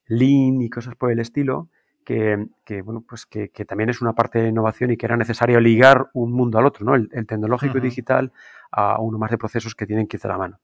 lean 0.07 0.63
y 0.63 0.71
cosas 0.71 0.95
por 0.95 1.11
el 1.11 1.19
estilo, 1.19 1.69
que, 2.07 2.47
bueno, 2.83 3.05
pues 3.07 3.27
que, 3.27 3.51
también 3.69 3.91
es 3.91 4.01
una 4.01 4.15
parte 4.15 4.39
de 4.39 4.49
innovación 4.49 4.91
y 4.93 4.97
que 4.97 5.05
era 5.05 5.19
necesario 5.19 5.61
ligar 5.61 6.09
un 6.15 6.33
mundo 6.33 6.59
al 6.59 6.65
otro, 6.65 6.87
¿no? 6.87 6.95
El, 6.95 7.27
tecnológico 7.27 7.77
y 7.77 7.83
digital 7.83 8.33
a 8.71 8.99
uno 8.99 9.19
más 9.19 9.31
de 9.31 9.37
procesos 9.37 9.75
que 9.75 9.87
tienen 9.87 10.07
que 10.07 10.17
ir 10.17 10.23
de 10.23 10.29
la 10.29 10.39
mano. 10.39 10.59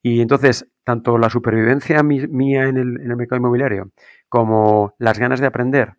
Y 0.00 0.20
entonces, 0.20 0.64
tanto 0.84 1.18
la 1.18 1.28
supervivencia 1.28 2.04
mía 2.04 2.68
en 2.68 2.76
el, 2.76 3.00
en 3.00 3.10
el 3.10 3.16
mercado 3.16 3.40
inmobiliario 3.40 3.90
como 4.28 4.94
las 4.98 5.18
ganas 5.18 5.40
de 5.40 5.46
aprender 5.46 5.97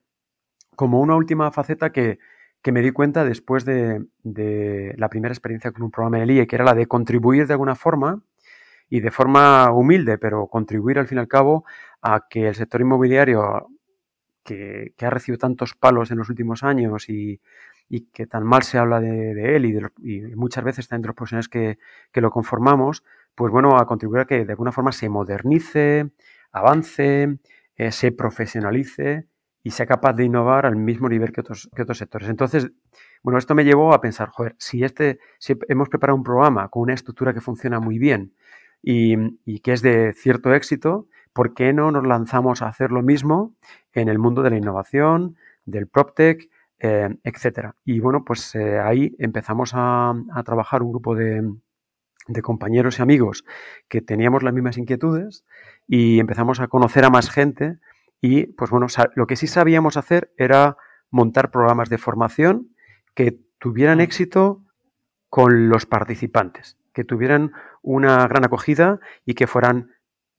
como 0.79 1.01
una 1.01 1.17
última 1.17 1.51
faceta 1.51 1.91
que, 1.91 2.19
me 2.71 2.81
di 2.81 2.91
cuenta 2.91 3.25
después 3.25 3.65
de, 3.65 4.05
la 4.95 5.09
primera 5.09 5.33
experiencia 5.33 5.73
con 5.73 5.83
un 5.83 5.91
programa 5.91 6.19
de 6.19 6.33
IE, 6.33 6.47
que 6.47 6.55
era 6.55 6.63
la 6.63 6.73
de 6.73 6.87
contribuir 6.87 7.47
de 7.47 7.53
alguna 7.53 7.75
forma 7.75 8.23
y 8.89 9.01
de 9.01 9.11
forma 9.11 9.73
humilde, 9.73 10.17
pero 10.17 10.47
contribuir 10.47 10.97
al 10.97 11.05
fin 11.05 11.17
y 11.17 11.19
al 11.19 11.27
cabo 11.27 11.65
a 12.01 12.27
que 12.29 12.47
el 12.47 12.55
sector 12.55 12.79
inmobiliario, 12.79 13.67
que, 14.45 14.93
ha 15.01 15.09
recibido 15.09 15.37
tantos 15.37 15.75
palos 15.75 16.11
en 16.11 16.17
los 16.17 16.29
últimos 16.29 16.63
años 16.63 17.09
y, 17.09 17.41
que 18.13 18.25
tan 18.25 18.45
mal 18.45 18.63
se 18.63 18.77
habla 18.77 19.01
de, 19.01 19.57
él 19.57 19.65
y, 19.65 20.21
muchas 20.37 20.63
veces 20.63 20.85
está 20.85 20.95
entre 20.95 21.09
los 21.09 21.15
profesionales 21.17 21.49
que, 21.49 21.77
que, 22.13 22.21
lo 22.21 22.31
conformamos, 22.31 23.03
pues 23.35 23.51
bueno, 23.51 23.77
a 23.77 23.85
contribuir 23.85 24.21
a 24.21 24.25
que 24.25 24.45
de 24.45 24.53
alguna 24.53 24.71
forma 24.71 24.93
se 24.93 25.09
modernice, 25.09 26.09
avance, 26.53 27.37
eh, 27.75 27.91
se 27.91 28.13
profesionalice 28.13 29.27
y 29.69 29.71
sea 29.71 29.85
capaz 29.85 30.13
de 30.13 30.23
innovar 30.23 30.65
al 30.65 30.75
mismo 30.75 31.07
nivel 31.07 31.31
que 31.31 31.41
otros, 31.41 31.69
que 31.75 31.83
otros 31.83 31.99
sectores. 31.99 32.27
Entonces, 32.27 32.71
bueno, 33.21 33.37
esto 33.37 33.53
me 33.53 33.63
llevó 33.63 33.93
a 33.93 34.01
pensar, 34.01 34.29
joder, 34.29 34.55
si, 34.57 34.83
este, 34.83 35.19
si 35.37 35.55
hemos 35.67 35.89
preparado 35.89 36.17
un 36.17 36.23
programa 36.23 36.69
con 36.69 36.81
una 36.81 36.95
estructura 36.95 37.35
que 37.35 37.39
funciona 37.39 37.79
muy 37.79 37.99
bien 37.99 38.33
y, 38.81 39.59
que 39.59 39.73
es 39.73 39.83
de 39.83 40.13
cierto 40.13 40.55
éxito, 40.55 41.05
¿por 41.33 41.53
qué 41.53 41.71
no 41.71 41.91
nos 41.91 42.03
lanzamos 42.03 42.63
a 42.63 42.67
hacer 42.67 42.91
lo 42.91 43.03
mismo 43.03 43.53
en 43.93 44.09
el 44.09 44.17
mundo 44.17 44.41
de 44.41 44.49
la 44.49 44.57
innovación, 44.57 45.35
del 45.65 45.85
PropTech, 45.85 46.49
eh, 46.79 47.15
etcétera? 47.23 47.75
Y 47.85 47.99
bueno, 47.99 48.25
pues 48.25 48.55
eh, 48.55 48.79
ahí 48.79 49.15
empezamos 49.19 49.73
a, 49.75 50.15
trabajar 50.43 50.81
un 50.81 50.93
grupo 50.93 51.13
de, 51.13 51.47
de 52.27 52.41
compañeros 52.41 52.97
y 52.97 53.03
amigos 53.03 53.45
que 53.87 54.01
teníamos 54.01 54.41
las 54.41 54.53
mismas 54.55 54.79
inquietudes 54.79 55.45
y 55.87 56.19
empezamos 56.19 56.59
a 56.59 56.67
conocer 56.67 57.05
a 57.05 57.11
más 57.11 57.29
gente 57.29 57.77
y 58.21 58.47
pues 58.47 58.69
bueno, 58.69 58.87
lo 59.15 59.27
que 59.27 59.35
sí 59.35 59.47
sabíamos 59.47 59.97
hacer 59.97 60.33
era 60.37 60.77
montar 61.09 61.51
programas 61.51 61.89
de 61.89 61.97
formación 61.97 62.69
que 63.15 63.39
tuvieran 63.59 64.01
éxito 64.01 64.61
con 65.29 65.69
los 65.69 65.85
participantes, 65.85 66.77
que 66.93 67.03
tuvieran 67.03 67.51
una 67.81 68.27
gran 68.27 68.45
acogida 68.45 68.99
y 69.25 69.35
que 69.35 69.47
fueran 69.47 69.91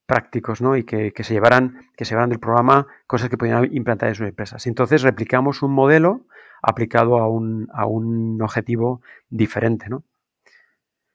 prácticos, 0.05 0.61
¿no? 0.61 0.75
Y 0.75 0.83
que, 0.83 1.13
se 1.23 1.33
llevaran, 1.33 1.89
que 1.95 2.05
se 2.05 2.11
llevaran 2.11 2.29
del 2.29 2.39
programa 2.39 2.87
cosas 3.07 3.29
que 3.29 3.37
pudieran 3.37 3.73
implantar 3.73 4.09
en 4.09 4.15
sus 4.15 4.27
empresas. 4.27 4.67
Entonces 4.67 5.03
replicamos 5.03 5.63
un 5.63 5.71
modelo 5.71 6.25
aplicado 6.61 7.17
a 7.17 7.29
un, 7.29 7.69
a 7.73 7.85
un 7.85 8.41
objetivo 8.41 9.01
diferente, 9.29 9.89
¿no? 9.89 10.03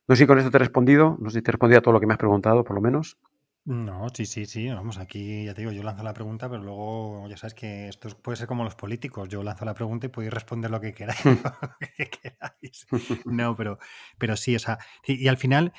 No 0.09 0.15
sé 0.15 0.23
si 0.23 0.27
con 0.27 0.39
esto 0.39 0.51
te 0.51 0.57
he 0.57 0.61
respondido, 0.61 1.17
no 1.21 1.31
sé 1.31 1.39
si 1.39 1.43
te 1.43 1.51
he 1.51 1.53
respondido 1.53 1.81
a 1.81 1.83
todo 1.83 1.93
lo 1.93 2.01
que 2.01 2.07
me 2.07 2.15
has 2.15 2.19
preguntado, 2.19 2.65
por 2.65 2.77
lo 2.77 2.81
menos. 2.81 3.19
No, 3.67 4.07
sí, 4.15 4.27
sí, 4.27 4.47
sí. 4.47 4.69
Vamos, 4.69 4.97
aquí 4.97 5.45
ya 5.45 5.53
te 5.53 5.63
digo, 5.63 5.73
yo 5.73 5.83
lanzo 5.83 6.05
la 6.05 6.15
pregunta, 6.15 6.49
pero 6.49 6.63
luego 6.63 7.27
ya 7.29 7.37
sabes 7.37 7.53
que 7.55 7.89
esto 7.89 8.09
puede 8.23 8.37
ser 8.37 8.47
como 8.47 8.63
los 8.63 8.77
políticos. 8.77 9.29
Yo 9.29 9.43
lanzo 9.43 9.65
la 9.65 9.75
pregunta 9.75 10.07
y 10.07 10.09
podéis 10.09 10.33
responder 10.33 10.71
lo 10.71 10.81
que 10.81 10.95
queráis. 10.95 11.19
No, 13.27 13.57
pero, 13.57 13.79
pero 14.19 14.37
sí, 14.37 14.55
o 14.55 14.61
sea, 14.61 14.79
y, 15.05 15.27
al 15.27 15.37
final 15.37 15.73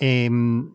em, 0.00 0.74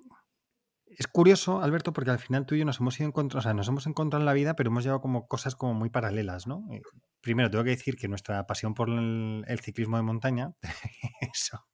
es 0.98 1.08
curioso, 1.08 1.62
Alberto, 1.62 1.94
porque 1.94 2.12
al 2.12 2.20
final 2.20 2.46
tú 2.46 2.56
y 2.56 2.60
yo 2.60 2.66
nos 2.66 2.80
hemos 2.80 3.00
ido 3.00 3.08
encontrando, 3.08 3.40
o 3.40 3.42
sea, 3.42 3.54
nos 3.54 3.68
hemos 3.68 3.88
encontrado 3.88 4.22
en 4.22 4.26
la 4.26 4.34
vida, 4.34 4.56
pero 4.56 4.70
hemos 4.70 4.84
llevado 4.84 5.02
como 5.02 5.28
cosas 5.28 5.56
como 5.56 5.74
muy 5.74 5.90
paralelas, 5.90 6.48
¿no? 6.48 6.66
Eh, 6.72 6.82
primero, 7.22 7.50
tengo 7.50 7.64
que 7.64 7.72
decir 7.72 7.96
que 7.96 8.08
nuestra 8.08 8.46
pasión 8.46 8.74
por 8.74 8.90
el, 8.90 9.60
ciclismo 9.62 9.98
de 9.98 10.04
montaña, 10.04 10.54
eso 11.34 11.66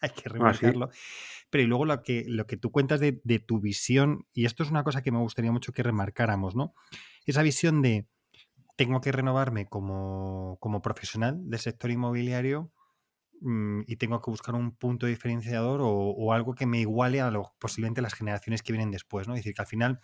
hay 0.00 0.10
que 0.10 0.22
ah, 0.26 0.32
remarcarlo. 0.32 0.90
Pero 1.50 1.64
y 1.64 1.66
luego 1.66 1.84
lo 1.84 2.02
que, 2.02 2.24
lo 2.26 2.46
que 2.46 2.56
tú 2.56 2.70
cuentas 2.70 3.00
de, 3.00 3.12
tu 3.46 3.60
visión, 3.60 4.26
y 4.32 4.44
esto 4.44 4.62
es 4.62 4.70
una 4.70 4.84
cosa 4.84 5.02
que 5.02 5.12
me 5.12 5.18
gustaría 5.18 5.52
mucho 5.52 5.72
que 5.72 5.82
remarcáramos, 5.82 6.54
¿no? 6.54 6.74
Esa 7.26 7.42
visión 7.42 7.82
de 7.82 8.06
tengo 8.76 9.00
que 9.00 9.12
renovarme 9.12 9.66
como, 9.68 10.56
como 10.60 10.80
profesional 10.80 11.38
del 11.48 11.58
sector 11.60 11.90
inmobiliario 11.90 12.72
mm, 13.40 13.82
y 13.86 13.96
tengo 13.96 14.20
que 14.20 14.30
buscar 14.30 14.54
un 14.54 14.72
punto 14.76 15.06
diferenciador 15.06 15.80
o, 15.82 16.32
algo 16.32 16.54
que 16.54 16.66
me 16.66 16.80
iguale 16.80 17.20
a 17.20 17.30
lo, 17.30 17.52
posiblemente 17.58 18.02
las 18.02 18.14
generaciones 18.14 18.62
que 18.62 18.72
vienen 18.72 18.90
después, 18.90 19.28
¿no? 19.28 19.34
Es 19.34 19.40
decir, 19.40 19.54
que 19.54 19.62
al 19.62 19.68
final 19.68 20.00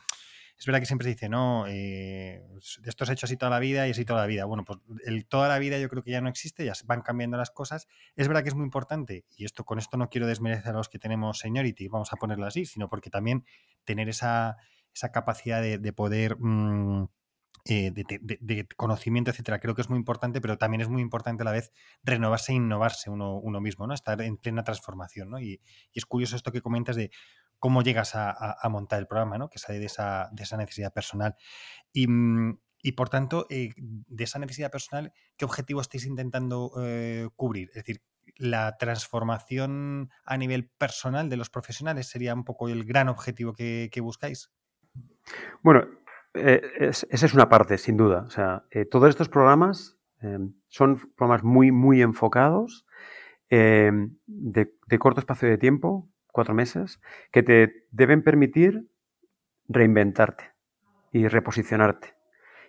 es 0.58 0.64
verdad 0.64 0.80
que 0.80 0.86
siempre 0.86 1.04
se 1.04 1.10
dice, 1.10 1.28
no, 1.28 1.66
eh, 1.68 2.42
esto 2.84 3.04
se 3.04 3.12
ha 3.12 3.14
hecho 3.14 3.26
así 3.26 3.36
toda 3.36 3.50
la 3.50 3.58
vida 3.58 3.86
y 3.86 3.90
así 3.90 4.06
toda 4.06 4.20
la 4.22 4.26
vida. 4.26 4.46
Bueno, 4.46 4.64
pues 4.64 4.78
el 5.04 5.26
toda 5.26 5.48
la 5.48 5.58
vida 5.58 5.78
yo 5.78 5.88
creo 5.90 6.02
que 6.02 6.10
ya 6.10 6.22
no 6.22 6.30
existe, 6.30 6.64
ya 6.64 6.72
van 6.86 7.02
cambiando 7.02 7.36
las 7.36 7.50
cosas. 7.50 7.88
Es 8.14 8.26
verdad 8.26 8.42
que 8.42 8.48
es 8.48 8.54
muy 8.54 8.64
importante, 8.64 9.26
y 9.36 9.44
esto 9.44 9.64
con 9.64 9.78
esto 9.78 9.98
no 9.98 10.08
quiero 10.08 10.26
desmerecer 10.26 10.70
a 10.70 10.78
los 10.78 10.88
que 10.88 10.98
tenemos 10.98 11.40
seniority, 11.40 11.88
vamos 11.88 12.12
a 12.12 12.16
ponerlo 12.16 12.46
así, 12.46 12.64
sino 12.64 12.88
porque 12.88 13.10
también 13.10 13.44
tener 13.84 14.08
esa, 14.08 14.56
capacidad 15.12 15.60
de, 15.60 15.92
poder... 15.92 16.38
Mm, 16.38 17.08
eh, 17.64 17.90
de, 17.92 18.68
conocimiento, 18.76 19.30
etcétera, 19.30 19.58
creo 19.58 19.74
que 19.74 19.82
es 19.82 19.88
muy 19.88 19.98
importante, 19.98 20.40
pero 20.40 20.58
también 20.58 20.80
es 20.80 20.88
muy 20.88 21.02
importante 21.02 21.42
a 21.42 21.44
la 21.44 21.52
vez 21.52 21.72
renovarse 22.04 22.52
e 22.52 22.56
innovarse 22.56 23.10
uno, 23.10 23.38
uno 23.38 23.60
mismo, 23.60 23.86
¿no? 23.86 23.94
Estar 23.94 24.20
en 24.22 24.36
plena 24.36 24.62
transformación, 24.62 25.30
¿no? 25.30 25.40
Y, 25.40 25.60
y, 25.92 25.98
es 25.98 26.06
curioso 26.06 26.36
esto 26.36 26.52
que 26.52 26.60
comentas 26.60 26.96
de 26.96 27.10
cómo 27.58 27.82
llegas 27.82 28.12
a, 28.14 28.68
montar 28.70 28.98
el 28.98 29.06
programa, 29.06 29.38
¿no? 29.38 29.48
que 29.48 29.58
sale 29.58 29.78
de 29.78 29.86
esa, 29.86 30.30
necesidad 30.56 30.92
personal. 30.92 31.34
Y, 31.92 32.06
mm, 32.08 32.58
por 32.96 33.08
tanto, 33.08 33.46
eh, 33.50 33.70
de 33.76 34.24
esa 34.24 34.38
necesidad 34.38 34.70
personal, 34.70 35.12
¿qué 35.36 35.44
objetivo 35.44 35.80
estáis 35.80 36.06
intentando 36.06 36.70
eh, 36.80 37.28
cubrir? 37.34 37.68
Es 37.70 37.76
decir, 37.76 38.02
la 38.36 38.76
transformación 38.76 40.10
a 40.24 40.36
nivel 40.36 40.68
personal 40.68 41.28
de 41.28 41.36
los 41.36 41.50
profesionales 41.50 42.08
sería 42.08 42.34
un 42.34 42.44
poco 42.44 42.68
el 42.68 42.84
gran 42.84 43.08
objetivo 43.08 43.54
que, 43.54 43.90
buscáis. 44.00 44.52
Bueno, 45.62 45.86
eh, 46.36 46.90
esa 46.90 47.26
es 47.26 47.34
una 47.34 47.48
parte, 47.48 47.78
sin 47.78 47.96
duda. 47.96 48.24
O 48.26 48.30
sea, 48.30 48.64
todos 48.90 49.08
estos 49.08 49.28
programas 49.28 49.96
son 50.68 50.98
programas 51.16 51.44
muy, 51.44 51.70
muy 51.70 52.02
enfocados, 52.02 52.86
de 53.48 54.98
corto 54.98 55.20
espacio 55.20 55.48
de 55.48 55.58
tiempo, 55.58 56.08
cuatro 56.32 56.54
meses, 56.54 57.00
que 57.30 57.42
te 57.42 57.86
deben 57.90 58.22
permitir 58.22 58.88
reinventarte 59.68 60.52
y 61.12 61.28
reposicionarte 61.28 62.16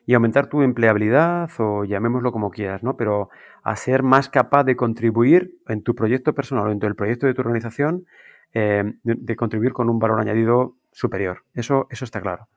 y 0.08 0.14
aumentar 0.14 0.48
tu 0.48 0.62
empleabilidad 0.62 1.50
o 1.60 1.84
llamémoslo 1.84 2.32
como 2.32 2.50
quieras, 2.50 2.82
¿no? 2.82 2.96
Pero 2.96 3.30
a 3.62 3.76
ser 3.76 4.04
más 4.04 4.30
capaz 4.30 4.64
de 4.64 4.78
contribuir 4.78 5.58
en 5.68 5.84
tu 5.84 5.96
proyecto 5.96 6.34
personal 6.34 6.68
o 6.68 6.72
en 6.72 6.82
el 6.82 6.96
proyecto 6.96 7.28
de 7.28 7.34
tu 7.34 7.42
organización, 7.42 8.06
eh, 8.54 8.94
de, 9.04 9.36
contribuir 9.36 9.74
con 9.74 9.90
un 9.90 10.00
valor 10.00 10.22
añadido 10.22 10.78
superior. 10.94 11.44
Eso, 11.54 11.88
eso 11.90 12.06
está 12.06 12.22
claro. 12.22 12.48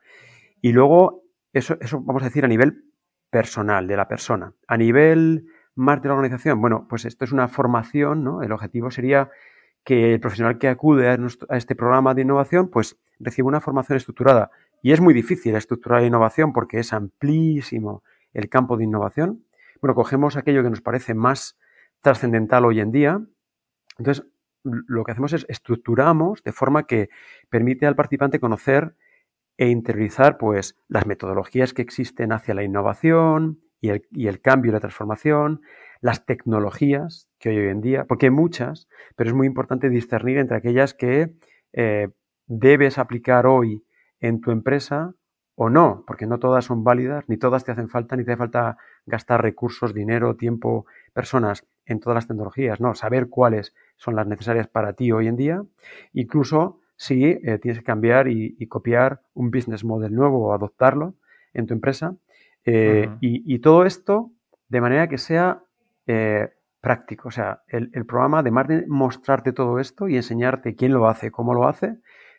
Y 0.61 0.73
luego, 0.73 1.25
eso, 1.53 1.77
eso 1.81 2.01
vamos 2.01 2.23
a 2.23 2.27
decir 2.27 2.45
a 2.45 2.49
nivel 2.49 2.85
personal, 3.31 3.87
de 3.87 3.97
la 3.97 4.09
persona. 4.09 4.53
A 4.67 4.77
nivel 4.77 5.47
más 5.75 6.03
de 6.03 6.09
la 6.09 6.15
organización, 6.15 6.61
bueno, 6.61 6.87
pues 6.89 7.05
esto 7.05 7.25
es 7.25 7.33
una 7.33 7.49
formación, 7.49 8.25
¿no? 8.25 8.43
El 8.43 8.53
objetivo 8.53 8.91
sería 8.91 9.31
que 9.85 10.15
el 10.15 10.21
profesional 10.21 10.59
que 10.59 10.69
acude 10.69 11.09
a, 11.09 11.19
este 11.57 11.75
programa 11.75 12.15
de 12.15 12.23
innovación 12.23 12.69
pues 12.69 12.99
recibe 13.19 13.49
una 13.49 13.61
formación 13.61 13.97
estructurada. 13.97 14.51
Y 14.83 14.93
es 14.93 15.01
muy 15.01 15.15
difícil 15.15 15.55
estructurar 15.55 16.01
la 16.01 16.07
innovación 16.07 16.53
porque 16.53 16.79
es 16.79 16.93
amplísimo 16.93 18.03
el 18.33 18.49
campo 18.49 18.77
de 18.77 18.85
innovación. 18.85 19.45
Bueno, 19.81 19.95
cogemos 19.95 20.37
aquello 20.37 20.63
que 20.63 20.71
nos 20.71 20.81
parece 20.81 21.15
más 21.15 21.59
trascendental 22.01 22.65
hoy 22.65 22.81
en 22.81 22.93
día. 22.93 23.21
Entonces, 23.99 24.27
lo 24.63 25.05
que 25.05 25.13
hacemos 25.13 25.33
es 25.33 25.47
estructuramos 25.49 26.43
de 26.43 26.53
forma 26.53 26.87
que 26.87 27.09
permite 27.49 27.87
al 27.87 27.97
participante 27.97 28.41
conocer 28.41 28.95
e 29.61 29.69
interiorizar 29.69 30.39
pues, 30.39 30.75
las 30.89 31.05
metodologías 31.05 31.75
que 31.75 31.83
existen 31.83 32.33
hacia 32.33 32.55
la 32.55 32.63
innovación 32.63 33.61
y 33.83 33.91
el, 33.91 34.07
y 34.11 34.27
el 34.27 34.41
cambio 34.41 34.71
y 34.71 34.73
la 34.73 34.81
transformación, 34.81 35.61
las 36.01 36.25
tecnologías 36.25 37.29
que 37.39 37.51
hoy 37.51 37.69
en 37.69 37.83
día, 37.83 38.07
porque 38.07 38.27
hay 38.27 38.31
muchas, 38.31 38.89
pero 39.17 39.29
es 39.29 39.37
muy 39.37 39.47
importante 39.47 39.91
discernir 39.91 40.39
entre 40.39 40.57
aquellas 40.57 40.95
que 40.95 41.35
eh, 41.75 42.09
debes 42.47 42.97
aplicar 42.97 43.47
hoy 43.47 43.85
en 44.19 44.41
tu 44.41 44.51
empresa 44.51 45.15
o 45.57 45.69
no, 45.69 46.05
porque 46.07 46.27
no 46.27 46.39
todas 46.39 46.65
son 46.65 46.83
válidas, 46.83 47.25
ni 47.29 47.37
todas 47.37 47.63
te 47.63 47.73
hacen 47.73 47.91
falta, 47.91 48.17
ni 48.17 48.25
te 48.25 48.33
hace 48.33 48.39
falta 48.39 48.79
gastar 49.05 49.43
recursos, 49.43 49.93
dinero, 49.93 50.37
tiempo, 50.37 50.87
personas 51.13 51.67
en 51.85 52.01
todas 52.01 52.15
las 52.15 52.27
tecnologías, 52.27 52.81
no, 52.81 52.95
saber 52.95 53.29
cuáles 53.29 53.75
son 53.97 54.17
las 54.17 54.27
necesarias 54.27 54.69
para 54.69 54.95
ti 54.95 55.13
hoy 55.13 55.27
en 55.29 55.37
día, 55.37 55.63
incluso 56.15 56.81
si 57.01 57.25
eh, 57.25 57.59
tienes 57.63 57.79
que 57.79 57.85
cambiar 57.85 58.29
y, 58.29 58.67
copiar 58.67 59.23
un 59.33 59.51
business 59.51 59.85
model 59.85 60.15
nuevo 60.15 60.49
o 60.49 60.53
adoptarlo 60.53 61.15
en 61.55 61.67
tu 61.67 61.73
empresa, 61.73 62.15
eh, 62.67 63.09
y, 63.23 63.43
y, 63.55 63.61
todo 63.61 63.87
esto 63.87 64.33
de 64.69 64.83
manera 64.83 65.09
que 65.09 65.17
sea 65.17 65.63
eh, 66.07 66.51
práctico. 66.83 67.29
O 67.29 67.31
sea, 67.31 67.63
el, 67.69 68.05
programa, 68.05 68.41
además 68.41 68.69
de 68.69 68.87
mostrarte 68.87 69.55
todo 69.55 69.79
esto 69.79 70.09
y 70.09 70.17
enseñarte 70.17 70.77
quién 70.77 70.93
lo 70.93 71.09
hace, 71.09 71.31
cómo 71.31 71.55
lo 71.55 71.67
hace, 71.67 71.97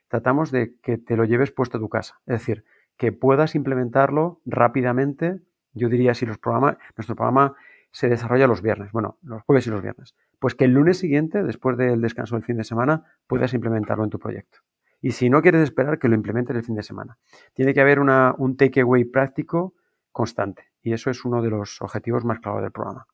tratamos 0.09 0.51
de 0.51 0.75
que 0.83 0.99
te 0.99 1.17
lo 1.17 1.25
lleves 1.25 1.51
puesto 1.51 1.79
a 1.79 1.81
tu 1.81 1.89
casa. 1.89 2.21
Es 2.27 2.41
decir, 2.41 2.63
que 2.97 3.11
puedas 3.11 3.55
implementarlo 3.55 4.41
rápidamente. 4.45 5.39
Yo 5.73 5.89
diría 5.89 6.13
si 6.13 6.27
los 6.27 6.37
programas, 6.37 6.77
nuestro 6.95 7.15
programa 7.15 7.55
se 7.89 8.09
desarrolla 8.09 8.45
los 8.45 8.61
viernes, 8.61 8.91
bueno, 8.91 9.17
los 9.23 9.41
jueves 9.41 9.65
y 9.65 9.71
los 9.71 9.81
viernes. 9.81 10.13
Pues 10.41 10.55
que 10.55 10.65
el 10.65 10.71
lunes 10.71 10.97
siguiente, 10.97 11.43
después 11.43 11.77
del 11.77 12.01
descanso 12.01 12.33
del 12.33 12.43
fin 12.43 12.57
de 12.57 12.63
semana, 12.63 13.03
puedas 13.27 13.53
implementarlo 13.53 14.03
en 14.03 14.09
tu 14.09 14.17
proyecto. 14.17 14.57
Y 14.99 15.11
si 15.11 15.29
no 15.29 15.43
quieres 15.43 15.61
esperar, 15.61 15.99
que 15.99 16.07
lo 16.07 16.15
implementes 16.15 16.55
el 16.55 16.63
fin 16.63 16.73
de 16.73 16.81
semana. 16.81 17.19
Tiene 17.53 17.75
que 17.75 17.79
haber 17.79 17.99
una, 17.99 18.33
un 18.39 18.57
takeaway 18.57 19.03
práctico 19.03 19.75
constante. 20.11 20.71
Y 20.81 20.93
eso 20.93 21.11
es 21.11 21.23
uno 21.25 21.43
de 21.43 21.51
los 21.51 21.79
objetivos 21.83 22.25
más 22.25 22.39
claros 22.39 22.63
del 22.63 22.71
programa. 22.71 23.05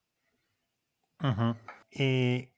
Eh, 1.91 2.53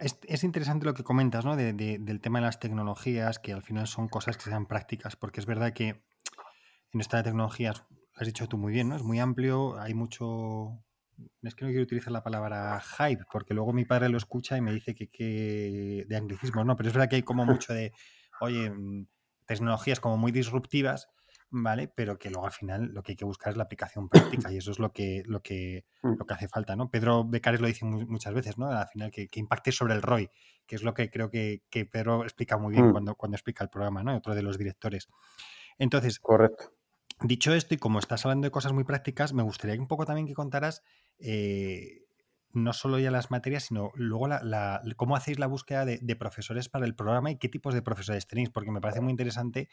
es, 0.00 0.42
interesante 0.42 0.86
lo 0.86 0.94
que 0.94 1.04
comentas, 1.04 1.44
¿no? 1.44 1.54
del 1.54 2.20
tema 2.20 2.40
de 2.40 2.46
las 2.46 2.58
tecnologías, 2.58 3.38
que 3.38 3.52
al 3.52 3.62
final 3.62 3.86
son 3.86 4.08
cosas 4.08 4.36
que 4.36 4.42
sean 4.42 4.66
prácticas, 4.66 5.14
porque 5.14 5.38
es 5.38 5.46
verdad 5.46 5.72
que 5.72 6.02
en 6.92 7.00
esta 7.00 7.22
tecnología, 7.22 7.74
lo 7.74 8.20
has 8.20 8.26
dicho 8.26 8.48
tú 8.48 8.58
muy 8.58 8.72
bien, 8.72 8.88
¿no? 8.88 8.96
Es 8.96 9.04
muy 9.04 9.20
amplio, 9.20 9.78
hay 9.78 9.94
mucho... 9.94 10.82
Es 11.42 11.54
que 11.54 11.64
no 11.64 11.70
quiero 11.70 11.84
utilizar 11.84 12.12
la 12.12 12.22
palabra 12.22 12.80
hype, 12.80 13.24
porque 13.30 13.54
luego 13.54 13.72
mi 13.72 13.84
padre 13.84 14.08
lo 14.08 14.16
escucha 14.18 14.56
y 14.56 14.60
me 14.60 14.72
dice 14.72 14.94
que, 14.94 15.08
que 15.08 16.04
de 16.08 16.16
anglicismos, 16.16 16.64
¿no? 16.66 16.76
Pero 16.76 16.88
es 16.88 16.94
verdad 16.94 17.08
que 17.08 17.16
hay 17.16 17.22
como 17.22 17.44
mucho 17.46 17.72
de, 17.72 17.92
oye, 18.38 18.70
mm, 18.70 19.06
tecnologías 19.46 20.00
como 20.00 20.16
muy 20.16 20.32
disruptivas, 20.32 21.08
¿vale? 21.50 21.88
Pero 21.88 22.18
que 22.18 22.30
luego 22.30 22.46
al 22.46 22.52
final 22.52 22.86
lo 22.92 23.02
que 23.02 23.12
hay 23.12 23.16
que 23.16 23.24
buscar 23.24 23.50
es 23.52 23.56
la 23.56 23.64
aplicación 23.64 24.08
práctica 24.08 24.52
y 24.52 24.58
eso 24.58 24.70
es 24.70 24.78
lo 24.78 24.92
que, 24.92 25.22
lo 25.26 25.42
que, 25.42 25.84
Mm. 26.04 26.16
lo 26.18 26.26
que 26.26 26.34
hace 26.34 26.48
falta, 26.48 26.76
¿no? 26.76 26.90
Pedro 26.90 27.24
Becares 27.24 27.60
lo 27.60 27.66
dice 27.66 27.84
mu- 27.84 28.06
muchas 28.06 28.34
veces, 28.34 28.58
¿no? 28.58 28.66
Al 28.70 28.88
final 28.88 29.10
que, 29.10 29.28
que 29.28 29.40
impacte 29.40 29.72
sobre 29.72 29.94
el 29.94 30.02
ROI, 30.02 30.30
que 30.66 30.76
es 30.76 30.82
lo 30.82 30.94
que 30.94 31.10
creo 31.10 31.30
que, 31.30 31.62
que 31.70 31.86
Pedro 31.86 32.22
explica 32.24 32.56
muy 32.58 32.72
bien 32.72 32.86
Mm. 32.86 32.90
cuando, 32.90 33.14
cuando 33.16 33.36
explica 33.36 33.64
el 33.64 33.70
programa, 33.70 34.02
¿no? 34.02 34.16
Otro 34.16 34.34
de 34.34 34.42
los 34.42 34.58
directores. 34.58 35.08
Entonces, 35.78 36.22
Correcto. 36.22 36.72
Dicho 37.22 37.52
esto, 37.54 37.74
y 37.74 37.78
como 37.78 37.98
estás 37.98 38.24
hablando 38.24 38.46
de 38.46 38.50
cosas 38.50 38.72
muy 38.72 38.84
prácticas, 38.84 39.32
me 39.34 39.42
gustaría 39.42 39.78
un 39.80 39.88
poco 39.88 40.06
también 40.06 40.26
que 40.26 40.34
contaras 40.34 40.82
eh, 41.20 42.04
no 42.52 42.72
solo 42.72 42.98
ya 42.98 43.10
las 43.10 43.30
materias, 43.30 43.64
sino 43.64 43.92
luego 43.94 44.28
la, 44.28 44.42
la- 44.42 44.82
cómo 44.96 45.16
hacéis 45.16 45.38
la 45.38 45.46
búsqueda 45.46 45.84
de, 45.84 45.98
de 46.02 46.16
profesores 46.16 46.68
para 46.68 46.86
el 46.86 46.94
programa 46.96 47.30
y 47.30 47.38
qué 47.38 47.48
tipos 47.48 47.74
de 47.74 47.82
profesores 47.82 48.26
tenéis, 48.26 48.50
porque 48.50 48.70
me 48.72 48.80
parece 48.80 49.00
muy 49.00 49.10
interesante 49.12 49.68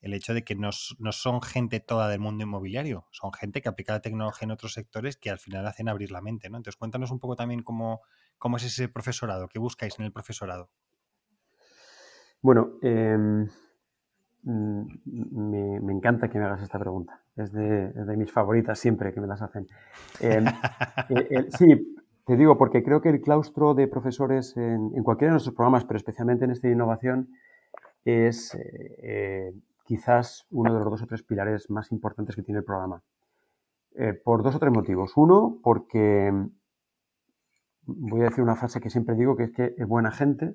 el 0.00 0.14
hecho 0.14 0.34
de 0.34 0.44
que 0.44 0.54
no, 0.54 0.70
no 0.98 1.12
son 1.12 1.42
gente 1.42 1.80
toda 1.80 2.08
del 2.08 2.20
mundo 2.20 2.44
inmobiliario, 2.44 3.06
son 3.10 3.32
gente 3.32 3.62
que 3.62 3.68
aplica 3.68 3.94
la 3.94 4.00
tecnología 4.02 4.46
en 4.46 4.52
otros 4.52 4.74
sectores 4.74 5.16
que 5.16 5.30
al 5.30 5.38
final 5.38 5.66
hacen 5.66 5.88
abrir 5.88 6.10
la 6.12 6.20
mente, 6.22 6.50
¿no? 6.50 6.58
Entonces 6.58 6.76
cuéntanos 6.78 7.10
un 7.10 7.20
poco 7.20 7.36
también 7.36 7.62
cómo, 7.62 8.02
cómo 8.38 8.58
es 8.58 8.64
ese 8.64 8.88
profesorado, 8.88 9.48
qué 9.48 9.58
buscáis 9.58 9.98
en 9.98 10.04
el 10.06 10.12
profesorado. 10.12 10.70
Bueno, 12.42 12.78
em, 12.82 13.48
me, 14.44 15.80
me 15.80 15.92
encanta 15.92 16.28
que 16.28 16.38
me 16.38 16.44
hagas 16.44 16.62
esta 16.62 16.78
pregunta. 16.78 17.20
Es 17.36 17.52
de, 17.52 17.86
es 17.86 18.06
de 18.06 18.16
mis 18.16 18.32
favoritas 18.32 18.78
siempre 18.78 19.12
que 19.12 19.20
me 19.20 19.26
las 19.26 19.42
hacen. 19.42 19.66
Em, 20.20 20.44
eh, 21.08 21.46
sí, 21.56 21.96
te 22.26 22.36
digo, 22.36 22.56
porque 22.56 22.82
creo 22.82 23.00
que 23.00 23.10
el 23.10 23.20
claustro 23.20 23.74
de 23.74 23.88
profesores 23.88 24.56
en, 24.56 24.92
en 24.94 25.02
cualquiera 25.02 25.30
de 25.30 25.34
nuestros 25.34 25.54
programas, 25.54 25.84
pero 25.84 25.96
especialmente 25.96 26.44
en 26.44 26.50
este 26.50 26.68
de 26.68 26.74
innovación, 26.74 27.28
es 28.04 28.54
eh, 28.54 29.52
quizás 29.84 30.46
uno 30.50 30.72
de 30.72 30.80
los 30.80 30.90
dos 30.90 31.02
o 31.02 31.06
tres 31.06 31.22
pilares 31.22 31.70
más 31.70 31.92
importantes 31.92 32.36
que 32.36 32.42
tiene 32.42 32.58
el 32.58 32.64
programa. 32.64 33.02
Eh, 33.96 34.12
por 34.12 34.42
dos 34.42 34.54
o 34.54 34.58
tres 34.58 34.72
motivos. 34.72 35.12
Uno, 35.16 35.58
porque 35.62 36.30
mm, 36.32 36.48
voy 37.86 38.22
a 38.22 38.24
decir 38.24 38.42
una 38.42 38.56
frase 38.56 38.80
que 38.80 38.90
siempre 38.90 39.14
digo, 39.14 39.36
que 39.36 39.44
es 39.44 39.52
que 39.52 39.74
es 39.76 39.86
buena 39.86 40.10
gente 40.10 40.54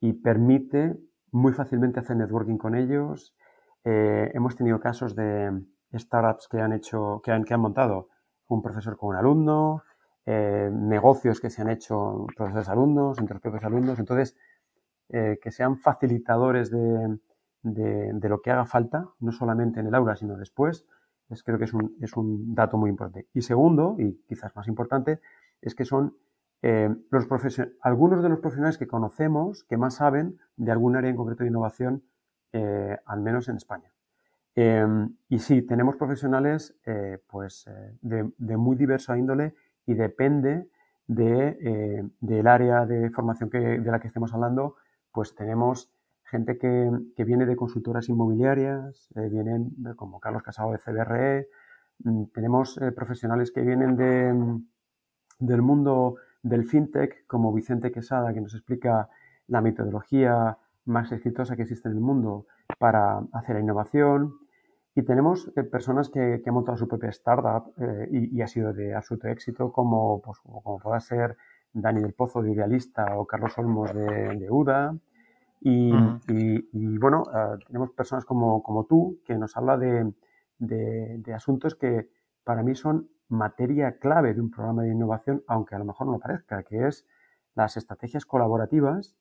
y 0.00 0.14
permite 0.14 0.96
muy 1.34 1.52
fácilmente 1.52 2.00
hacer 2.00 2.16
networking 2.16 2.58
con 2.58 2.74
ellos. 2.76 3.34
Eh, 3.84 4.30
hemos 4.34 4.56
tenido 4.56 4.80
casos 4.80 5.14
de 5.16 5.52
startups 5.92 6.48
que 6.48 6.60
han 6.60 6.72
hecho, 6.72 7.20
que 7.24 7.32
han, 7.32 7.44
que 7.44 7.54
han 7.54 7.60
montado 7.60 8.08
un 8.48 8.62
profesor 8.62 8.96
con 8.96 9.10
un 9.10 9.16
alumno, 9.16 9.82
eh, 10.26 10.70
negocios 10.72 11.40
que 11.40 11.50
se 11.50 11.62
han 11.62 11.70
hecho 11.70 12.26
profesores 12.36 12.68
alumnos, 12.68 13.18
entre 13.18 13.34
los 13.34 13.42
propios 13.42 13.64
alumnos. 13.64 13.98
Entonces, 13.98 14.36
eh, 15.08 15.38
que 15.42 15.50
sean 15.50 15.76
facilitadores 15.78 16.70
de, 16.70 17.18
de- 17.62 18.12
de 18.14 18.28
lo 18.28 18.40
que 18.40 18.50
haga 18.52 18.64
falta, 18.66 19.08
no 19.20 19.32
solamente 19.32 19.80
en 19.80 19.86
el 19.88 19.94
aula, 19.94 20.16
sino 20.16 20.36
después, 20.36 20.86
es, 21.30 21.42
creo 21.42 21.58
que 21.58 21.64
es 21.64 21.74
un, 21.74 21.96
es 22.00 22.16
un 22.16 22.54
dato 22.54 22.76
muy 22.78 22.90
importante. 22.90 23.28
Y 23.34 23.42
segundo, 23.42 23.96
y 23.98 24.22
quizás 24.28 24.54
más 24.56 24.68
importante, 24.68 25.20
es 25.60 25.74
que 25.74 25.84
son 25.84 26.16
eh, 26.66 26.88
los 27.10 27.26
algunos 27.82 28.22
de 28.22 28.30
los 28.30 28.40
profesionales 28.40 28.78
que 28.78 28.86
conocemos 28.86 29.64
que 29.64 29.76
más 29.76 29.96
saben 29.96 30.38
de 30.56 30.72
algún 30.72 30.96
área 30.96 31.10
en 31.10 31.16
concreto 31.16 31.44
de 31.44 31.50
innovación, 31.50 32.02
eh, 32.54 32.96
al 33.04 33.20
menos 33.20 33.50
en 33.50 33.56
España. 33.56 33.92
Eh, 34.56 34.86
y 35.28 35.40
sí, 35.40 35.60
tenemos 35.60 35.96
profesionales 35.96 36.74
eh, 36.86 37.18
pues, 37.26 37.66
eh, 37.66 37.92
de, 38.00 38.56
muy 38.56 38.76
diversa 38.76 39.18
índole 39.18 39.54
y 39.84 39.92
depende 39.92 40.66
de, 41.06 42.08
del 42.20 42.46
área 42.46 42.86
de 42.86 43.10
formación 43.10 43.50
que, 43.50 43.58
de 43.58 43.90
la 43.90 44.00
que 44.00 44.08
estemos 44.08 44.32
hablando, 44.32 44.76
pues 45.12 45.34
tenemos 45.34 45.90
gente 46.22 46.56
que, 46.56 46.90
que 47.14 47.24
viene 47.24 47.44
de 47.44 47.56
consultoras 47.56 48.08
inmobiliarias, 48.08 49.10
vienen 49.14 49.76
como 49.96 50.18
Carlos 50.18 50.42
Casado 50.42 50.72
de 50.72 50.78
CBRE, 50.78 51.48
mm, 52.04 52.24
tenemos 52.32 52.80
profesionales 52.96 53.52
que 53.52 53.60
vienen 53.60 53.96
de, 53.96 54.62
del 55.40 55.60
mundo 55.60 56.16
del 56.44 56.64
fintech, 56.64 57.26
como 57.26 57.52
Vicente 57.52 57.90
Quesada, 57.90 58.32
que 58.32 58.40
nos 58.40 58.54
explica 58.54 59.08
la 59.48 59.60
metodología 59.60 60.56
más 60.84 61.10
exitosa 61.10 61.56
que 61.56 61.62
existe 61.62 61.88
en 61.88 61.94
el 61.96 62.00
mundo 62.00 62.46
para 62.78 63.18
hacer 63.32 63.56
la 63.56 63.62
innovación. 63.62 64.34
Y 64.94 65.02
tenemos 65.02 65.50
eh, 65.56 65.64
personas 65.64 66.08
que, 66.08 66.40
que 66.42 66.48
han 66.50 66.54
montado 66.54 66.78
su 66.78 66.86
propia 66.86 67.08
startup 67.10 67.72
eh, 67.80 68.08
y, 68.12 68.36
y 68.36 68.42
ha 68.42 68.46
sido 68.46 68.72
de 68.72 68.94
absoluto 68.94 69.26
éxito, 69.28 69.72
como, 69.72 70.20
pues, 70.22 70.38
como, 70.38 70.78
pueda 70.78 71.00
ser 71.00 71.36
Dani 71.72 72.00
del 72.00 72.12
Pozo 72.12 72.40
de 72.42 72.52
Idealista 72.52 73.16
o 73.18 73.26
Carlos 73.26 73.58
Olmos 73.58 73.92
de, 73.92 74.36
de 74.38 74.50
UDA. 74.50 74.94
Y- 75.62 75.94
y, 76.72 76.98
bueno, 76.98 77.24
eh, 77.34 77.58
tenemos 77.66 77.90
personas 77.90 78.24
como, 78.24 78.62
como 78.62 78.84
tú 78.84 79.18
que 79.24 79.34
nos 79.36 79.56
habla 79.56 79.76
de, 79.78 80.12
de- 80.58 81.16
de 81.18 81.34
asuntos 81.34 81.74
que 81.74 82.10
para 82.44 82.62
mí 82.62 82.74
son 82.74 83.08
materia 83.28 83.98
clave 83.98 84.34
de 84.34 84.40
un 84.40 84.50
programa 84.50 84.82
de 84.82 84.92
innovación, 84.92 85.42
aunque 85.46 85.74
a 85.74 85.78
lo 85.78 85.84
mejor 85.84 86.06
no 86.06 86.14
lo 86.14 86.18
parezca, 86.18 86.62
que 86.62 86.86
es 86.86 87.06
las 87.54 87.76
estrategias 87.76 88.26
colaborativas 88.26 89.16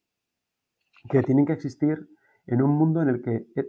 que 1.09 1.21
tienen 1.23 1.45
que 1.45 1.53
existir 1.53 2.09
en 2.45 2.61
un 2.61 2.71
mundo 2.71 3.01
en 3.01 3.09
el 3.09 3.21
que 3.21 3.47
eh, 3.55 3.67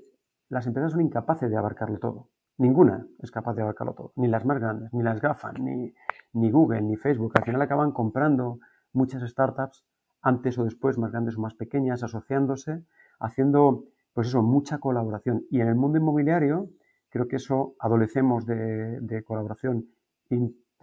las 0.48 0.66
empresas 0.66 0.92
son 0.92 1.00
incapaces 1.00 1.50
de 1.50 1.56
abarcarlo 1.56 1.98
todo. 1.98 2.28
Ninguna 2.56 3.06
es 3.20 3.30
capaz 3.30 3.54
de 3.54 3.62
abarcarlo 3.62 3.94
todo, 3.94 4.12
ni 4.16 4.28
las 4.28 4.44
más 4.44 4.60
grandes, 4.60 4.92
ni 4.92 5.02
las 5.02 5.20
GAFA, 5.20 5.52
ni, 5.52 5.92
ni 6.32 6.50
Google, 6.50 6.82
ni 6.82 6.96
Facebook. 6.96 7.32
Al 7.36 7.44
final 7.44 7.62
acaban 7.62 7.90
comprando 7.92 8.60
muchas 8.92 9.28
startups 9.28 9.84
antes 10.22 10.56
o 10.58 10.64
después, 10.64 10.96
más 10.98 11.10
grandes 11.10 11.36
o 11.36 11.40
más 11.40 11.54
pequeñas, 11.54 12.02
asociándose, 12.02 12.84
haciendo, 13.20 13.84
pues 14.14 14.28
eso, 14.28 14.42
mucha 14.42 14.78
colaboración. 14.78 15.44
Y 15.50 15.60
en 15.60 15.68
el 15.68 15.74
mundo 15.74 15.98
inmobiliario, 15.98 16.70
creo 17.10 17.28
que 17.28 17.36
eso 17.36 17.74
adolecemos 17.78 18.46
de, 18.46 19.22
colaboración 19.26 19.86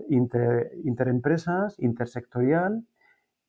inter- 0.10 0.72
interempresas, 0.84 1.80
intersectorial, 1.80 2.86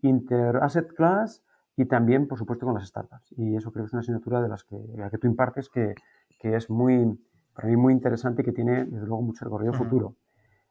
inter-asset 0.02 0.92
class 0.94 1.42
y 1.76 1.86
también, 1.86 2.28
por 2.28 2.38
supuesto, 2.38 2.66
con 2.66 2.74
las 2.74 2.86
startups. 2.86 3.32
Y 3.36 3.56
eso 3.56 3.72
creo 3.72 3.84
que 3.84 3.88
es 3.88 3.92
una 3.92 4.00
asignatura 4.00 4.42
de 4.42 4.48
las 4.48 4.64
que, 4.64 4.76
la 4.96 5.10
que 5.10 5.18
tú 5.18 5.26
impartes 5.26 5.68
que, 5.68 5.94
que 6.40 6.56
es 6.56 6.68
muy, 6.68 7.18
para 7.54 7.68
mí 7.68 7.76
muy 7.76 7.92
interesante 7.92 8.42
y 8.42 8.44
que 8.44 8.52
tiene, 8.52 8.84
desde 8.84 9.06
luego, 9.06 9.22
mucho 9.22 9.44
recorrido 9.44 9.72
futuro. 9.72 10.16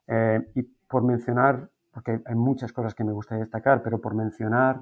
Eh, 0.07 0.51
y 0.55 0.63
por 0.63 1.03
mencionar, 1.03 1.69
porque 1.91 2.21
hay 2.25 2.35
muchas 2.35 2.73
cosas 2.73 2.93
que 2.93 3.03
me 3.03 3.11
gustaría 3.11 3.43
destacar, 3.43 3.81
pero 3.81 3.99
por 3.99 4.13
mencionar 4.13 4.81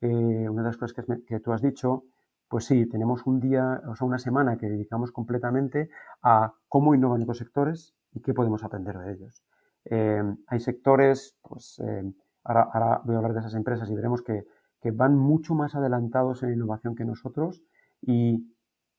eh, 0.00 0.48
una 0.48 0.62
de 0.62 0.68
las 0.68 0.76
cosas 0.76 1.04
que 1.26 1.40
tú 1.40 1.52
has 1.52 1.62
dicho, 1.62 2.04
pues 2.48 2.66
sí, 2.66 2.86
tenemos 2.86 3.26
un 3.26 3.40
día, 3.40 3.82
o 3.88 3.96
sea, 3.96 4.06
una 4.06 4.18
semana 4.18 4.56
que 4.56 4.68
dedicamos 4.68 5.10
completamente 5.12 5.88
a 6.22 6.54
cómo 6.68 6.94
innovan 6.94 7.22
otros 7.22 7.38
sectores 7.38 7.94
y 8.12 8.20
qué 8.20 8.34
podemos 8.34 8.62
aprender 8.62 8.98
de 8.98 9.12
ellos. 9.12 9.42
Eh, 9.86 10.22
hay 10.46 10.60
sectores, 10.60 11.36
pues 11.42 11.78
eh, 11.84 12.12
ahora, 12.44 12.62
ahora 12.72 13.00
voy 13.04 13.14
a 13.14 13.18
hablar 13.18 13.34
de 13.34 13.40
esas 13.40 13.54
empresas 13.54 13.88
y 13.90 13.94
veremos 13.94 14.22
que, 14.22 14.44
que 14.80 14.90
van 14.90 15.16
mucho 15.16 15.54
más 15.54 15.74
adelantados 15.74 16.42
en 16.42 16.52
innovación 16.54 16.94
que 16.94 17.04
nosotros 17.04 17.62
y 18.02 18.50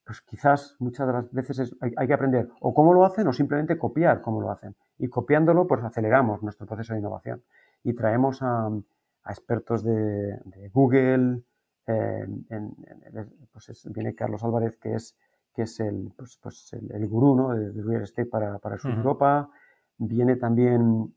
pues 0.06 0.21
quizás 0.21 0.76
muchas 0.80 1.08
de 1.08 1.13
las 1.13 1.32
veces 1.32 1.60
es- 1.60 1.76
hay, 1.82 1.91
hay 1.98 2.08
que 2.08 2.13
aprender 2.13 2.48
o 2.62 2.74
cómo 2.76 2.93
lo 2.93 3.06
hacen 3.06 3.28
o 3.28 3.34
simplemente 3.34 3.78
copiar 3.78 4.21
cómo 4.21 4.39
lo 4.41 4.52
hacen. 4.52 4.76
Y 5.00 5.08
copiándolo, 5.08 5.65
pues 5.67 5.84
aceleramos 5.84 6.43
nuestro 6.43 6.67
proceso 6.67 6.93
de 6.93 7.00
innovación. 7.00 7.43
Y 7.84 7.93
traemos 7.93 8.41
a, 8.43 8.67
a 8.67 9.32
expertos 9.32 9.84
de, 9.84 9.93
de 10.45 10.69
Google, 10.71 11.41
eh, 11.88 12.24
en- 12.28 12.45
en- 12.50 13.17
en- 13.17 13.30
pues 13.52 13.69
es- 13.69 13.91
viene 13.91 14.13
Carlos 14.13 14.43
Álvarez, 14.43 14.78
que 14.78 14.93
es, 14.93 15.15
que 15.56 15.63
es 15.63 15.80
el, 15.80 16.12
pues, 16.15 16.38
pues 16.41 16.71
el, 16.74 16.91
el 16.91 17.08
gurú 17.08 17.36
¿no? 17.36 17.50
de, 17.54 17.71
de 17.71 17.82
real 17.84 18.04
estate 18.04 18.28
para, 18.28 18.60
para 18.60 18.76
el 18.76 18.82
sur 18.82 18.91
de 18.91 19.00
Ujú. 19.00 19.08
Europa. 19.08 19.50
Viene 19.97 20.36
también 20.36 21.13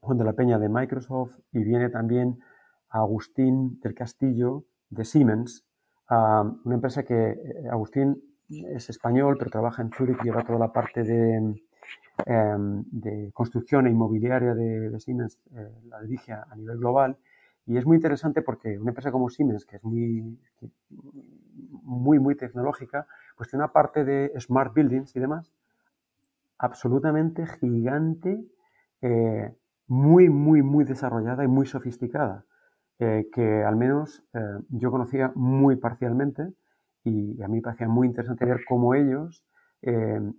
Juan 0.00 0.18
de 0.18 0.24
la 0.24 0.34
Peña 0.34 0.58
de 0.58 0.68
Microsoft 0.68 1.38
y 1.52 1.64
viene 1.64 1.88
también 1.88 2.38
Agustín 2.90 3.80
del 3.80 3.94
Castillo 3.94 4.64
de 4.90 5.04
Siemens, 5.04 5.64
ah, 6.08 6.44
una 6.64 6.74
empresa 6.74 7.02
que 7.02 7.30
eh, 7.30 7.68
Agustín 7.70 8.22
es 8.48 8.90
español, 8.90 9.36
pero 9.38 9.50
trabaja 9.50 9.82
en 9.82 9.90
Zurich 9.90 10.18
y 10.20 10.24
lleva 10.24 10.44
toda 10.44 10.58
la 10.58 10.72
parte 10.72 11.02
de, 11.02 11.36
em, 12.26 12.84
de 12.90 13.32
construcción 13.32 13.86
e 13.86 13.90
inmobiliaria 13.90 14.54
de, 14.54 14.90
de 14.90 15.00
Siemens, 15.00 15.40
eh, 15.56 15.70
la 15.88 16.00
dirige 16.02 16.32
a, 16.32 16.54
nivel 16.56 16.78
global. 16.78 17.16
Y 17.66 17.78
es 17.78 17.86
muy 17.86 17.96
interesante 17.96 18.42
porque 18.42 18.78
una 18.78 18.90
empresa 18.90 19.10
como 19.10 19.30
Siemens, 19.30 19.64
que 19.64 19.76
es 19.76 19.84
muy, 19.84 20.38
muy, 21.82 22.18
muy 22.18 22.36
tecnológica, 22.36 23.06
pues 23.36 23.48
tiene 23.48 23.64
una 23.64 23.72
parte 23.72 24.04
de 24.04 24.32
smart 24.38 24.74
buildings 24.74 25.16
y 25.16 25.20
demás 25.20 25.50
absolutamente 26.58 27.46
gigante, 27.46 28.44
eh, 29.02 29.54
muy, 29.86 30.28
muy, 30.30 30.62
muy 30.62 30.84
desarrollada 30.84 31.44
y 31.44 31.48
muy 31.48 31.66
sofisticada, 31.66 32.46
eh, 32.98 33.28
que 33.32 33.64
al 33.64 33.76
menos 33.76 34.24
eh, 34.32 34.40
yo 34.70 34.90
conocía 34.90 35.32
muy 35.34 35.76
parcialmente 35.76 36.54
y 37.04 37.42
a 37.42 37.48
mí 37.48 37.56
me 37.56 37.62
parecía 37.62 37.88
muy 37.88 38.06
interesante 38.06 38.44
ver 38.44 38.60
cómo 38.68 38.94
ellos 38.94 39.44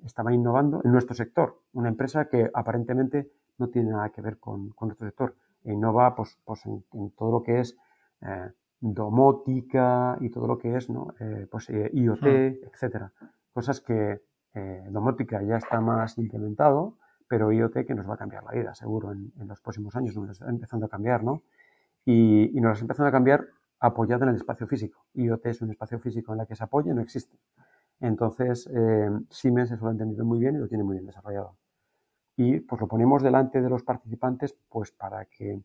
estaban 0.03 0.33
innovando 0.33 0.81
en 0.83 0.91
nuestro 0.91 1.13
sector, 1.13 1.61
una 1.73 1.89
empresa 1.89 2.29
que 2.29 2.49
aparentemente 2.51 3.29
no 3.59 3.69
tiene 3.69 3.91
nada 3.91 4.09
que 4.09 4.19
ver 4.19 4.39
con, 4.39 4.71
con 4.71 4.87
nuestro 4.87 5.07
sector, 5.07 5.35
e 5.63 5.71
innova 5.71 6.15
pues, 6.15 6.39
pues 6.43 6.65
en, 6.65 6.83
en 6.93 7.11
todo 7.11 7.29
lo 7.31 7.43
que 7.43 7.59
es 7.59 7.77
domótica 8.79 10.17
y 10.19 10.31
todo 10.31 10.47
lo 10.47 10.57
que 10.57 10.75
es 10.75 10.89
¿no? 10.89 11.13
Pues, 11.51 11.69
IoT, 11.69 12.21
Hmm. 12.23 12.67
etcétera. 12.73 13.11
Cosas 13.53 13.81
que 13.81 14.21
eh, 14.55 14.83
domótica 14.89 15.41
ya 15.43 15.57
está 15.57 15.81
más 15.81 16.17
implementado, 16.17 16.97
pero 17.27 17.51
IoT 17.51 17.85
que 17.85 17.93
nos 17.93 18.09
va 18.09 18.13
a 18.13 18.17
cambiar 18.17 18.43
la 18.43 18.51
vida, 18.51 18.73
seguro, 18.73 19.11
en, 19.11 19.31
los 19.47 19.59
próximos 19.59 19.95
años, 19.95 20.15
nos 20.15 20.29
está 20.29 20.49
empezando 20.49 20.85
a 20.85 20.89
cambiar, 20.89 21.23
¿no? 21.23 21.43
Y, 22.05 22.51
nos 22.61 22.73
está 22.73 22.83
empezando 22.85 23.09
a 23.09 23.11
cambiar 23.11 23.47
apoyado 23.79 24.23
en 24.23 24.29
el 24.29 24.35
espacio 24.35 24.65
físico. 24.67 25.05
IoT 25.13 25.45
es 25.47 25.61
un 25.61 25.71
espacio 25.71 25.99
físico 25.99 26.33
en 26.33 26.39
el 26.39 26.47
que 26.47 26.55
se 26.55 26.63
apoya, 26.63 26.93
no 26.93 27.01
existe. 27.01 27.37
Entonces, 27.99 28.69
eh, 28.73 29.09
Siemens 29.29 29.71
eso 29.71 29.83
lo 29.83 29.89
ha 29.89 29.91
entendido 29.91 30.23
muy 30.23 30.39
bien 30.39 30.55
y 30.55 30.59
lo 30.59 30.67
tiene 30.67 30.83
muy 30.83 30.95
bien 30.95 31.05
desarrollado. 31.05 31.57
Y 32.37 32.59
pues 32.61 32.79
lo 32.81 32.87
ponemos 32.87 33.23
delante 33.23 33.61
de 33.61 33.69
los 33.69 33.83
participantes 33.83 34.55
pues 34.69 34.91
para 34.91 35.25
que 35.25 35.61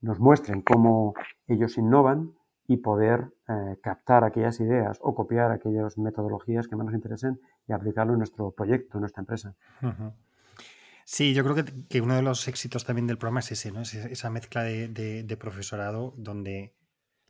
nos 0.00 0.20
muestren 0.20 0.62
cómo 0.62 1.14
ellos 1.46 1.78
innovan 1.78 2.32
y 2.68 2.78
poder 2.78 3.32
eh, 3.48 3.76
captar 3.82 4.24
aquellas 4.24 4.60
ideas 4.60 4.98
o 5.00 5.14
copiar 5.14 5.52
aquellas 5.52 5.98
metodologías 5.98 6.68
que 6.68 6.76
más 6.76 6.86
nos 6.86 6.94
interesen 6.94 7.40
y 7.68 7.72
aplicarlo 7.72 8.12
en 8.12 8.18
nuestro 8.18 8.50
proyecto, 8.52 8.98
en 8.98 9.00
nuestra 9.00 9.22
empresa. 9.22 9.54
Sí, 11.04 11.34
yo 11.34 11.44
creo 11.44 11.64
que, 11.88 12.00
uno 12.00 12.16
de 12.16 12.22
los 12.22 12.48
éxitos 12.48 12.84
también 12.84 13.06
del 13.06 13.18
programa 13.18 13.40
es 13.40 13.52
ese, 13.52 13.70
¿no? 13.70 13.82
esa 13.82 14.30
mezcla 14.30 14.64
de, 14.64 15.36
profesorado 15.38 16.14
donde 16.16 16.74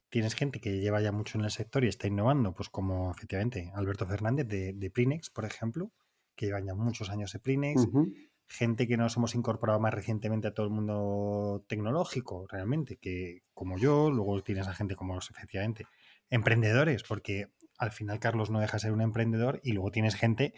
tienes 0.09 0.35
gente 0.35 0.61
que 0.61 0.81
lleva 0.81 1.01
ya 1.01 1.13
mucho 1.13 1.39
en 1.39 1.45
el 1.45 1.51
sector 1.51 1.85
y 1.85 1.89
está 1.89 2.07
innovando, 2.07 2.55
pues 2.55 2.71
como 2.71 3.11
efectivamente 3.11 3.71
Alberto 3.75 4.07
Fernández 4.07 4.49
de, 4.49 4.73
de 4.73 4.91
Prinex, 4.91 5.31
por 5.31 5.45
ejemplo, 5.45 5.91
que 6.37 6.47
lleva 6.47 6.61
ya 6.61 6.75
muchos 6.75 7.11
años 7.11 7.33
de 7.33 7.39
Prinex, 7.39 7.89
gente 8.47 8.87
que 8.87 8.97
nos 8.97 9.17
hemos 9.17 9.35
incorporado 9.35 9.81
más 9.81 9.93
recientemente 9.93 10.49
a 10.49 10.55
todo 10.55 10.67
el 10.67 10.73
mundo 10.73 11.65
tecnológico, 11.67 12.47
realmente, 12.47 12.97
que 12.97 13.43
como 13.55 13.77
yo, 13.77 14.11
luego 14.11 14.43
tienes 14.43 14.69
a 14.69 14.75
gente 14.75 14.95
como 14.95 15.19
efectivamente, 15.19 15.87
emprendedores, 16.31 17.03
porque 17.03 17.49
al 17.79 17.93
final 17.93 18.19
Carlos 18.19 18.51
no 18.51 18.61
deja 18.61 18.77
de 18.77 18.81
ser 18.81 18.93
un 18.93 19.01
emprendedor 19.01 19.61
y 19.63 19.73
luego 19.73 19.91
tienes 19.91 20.15
gente 20.15 20.55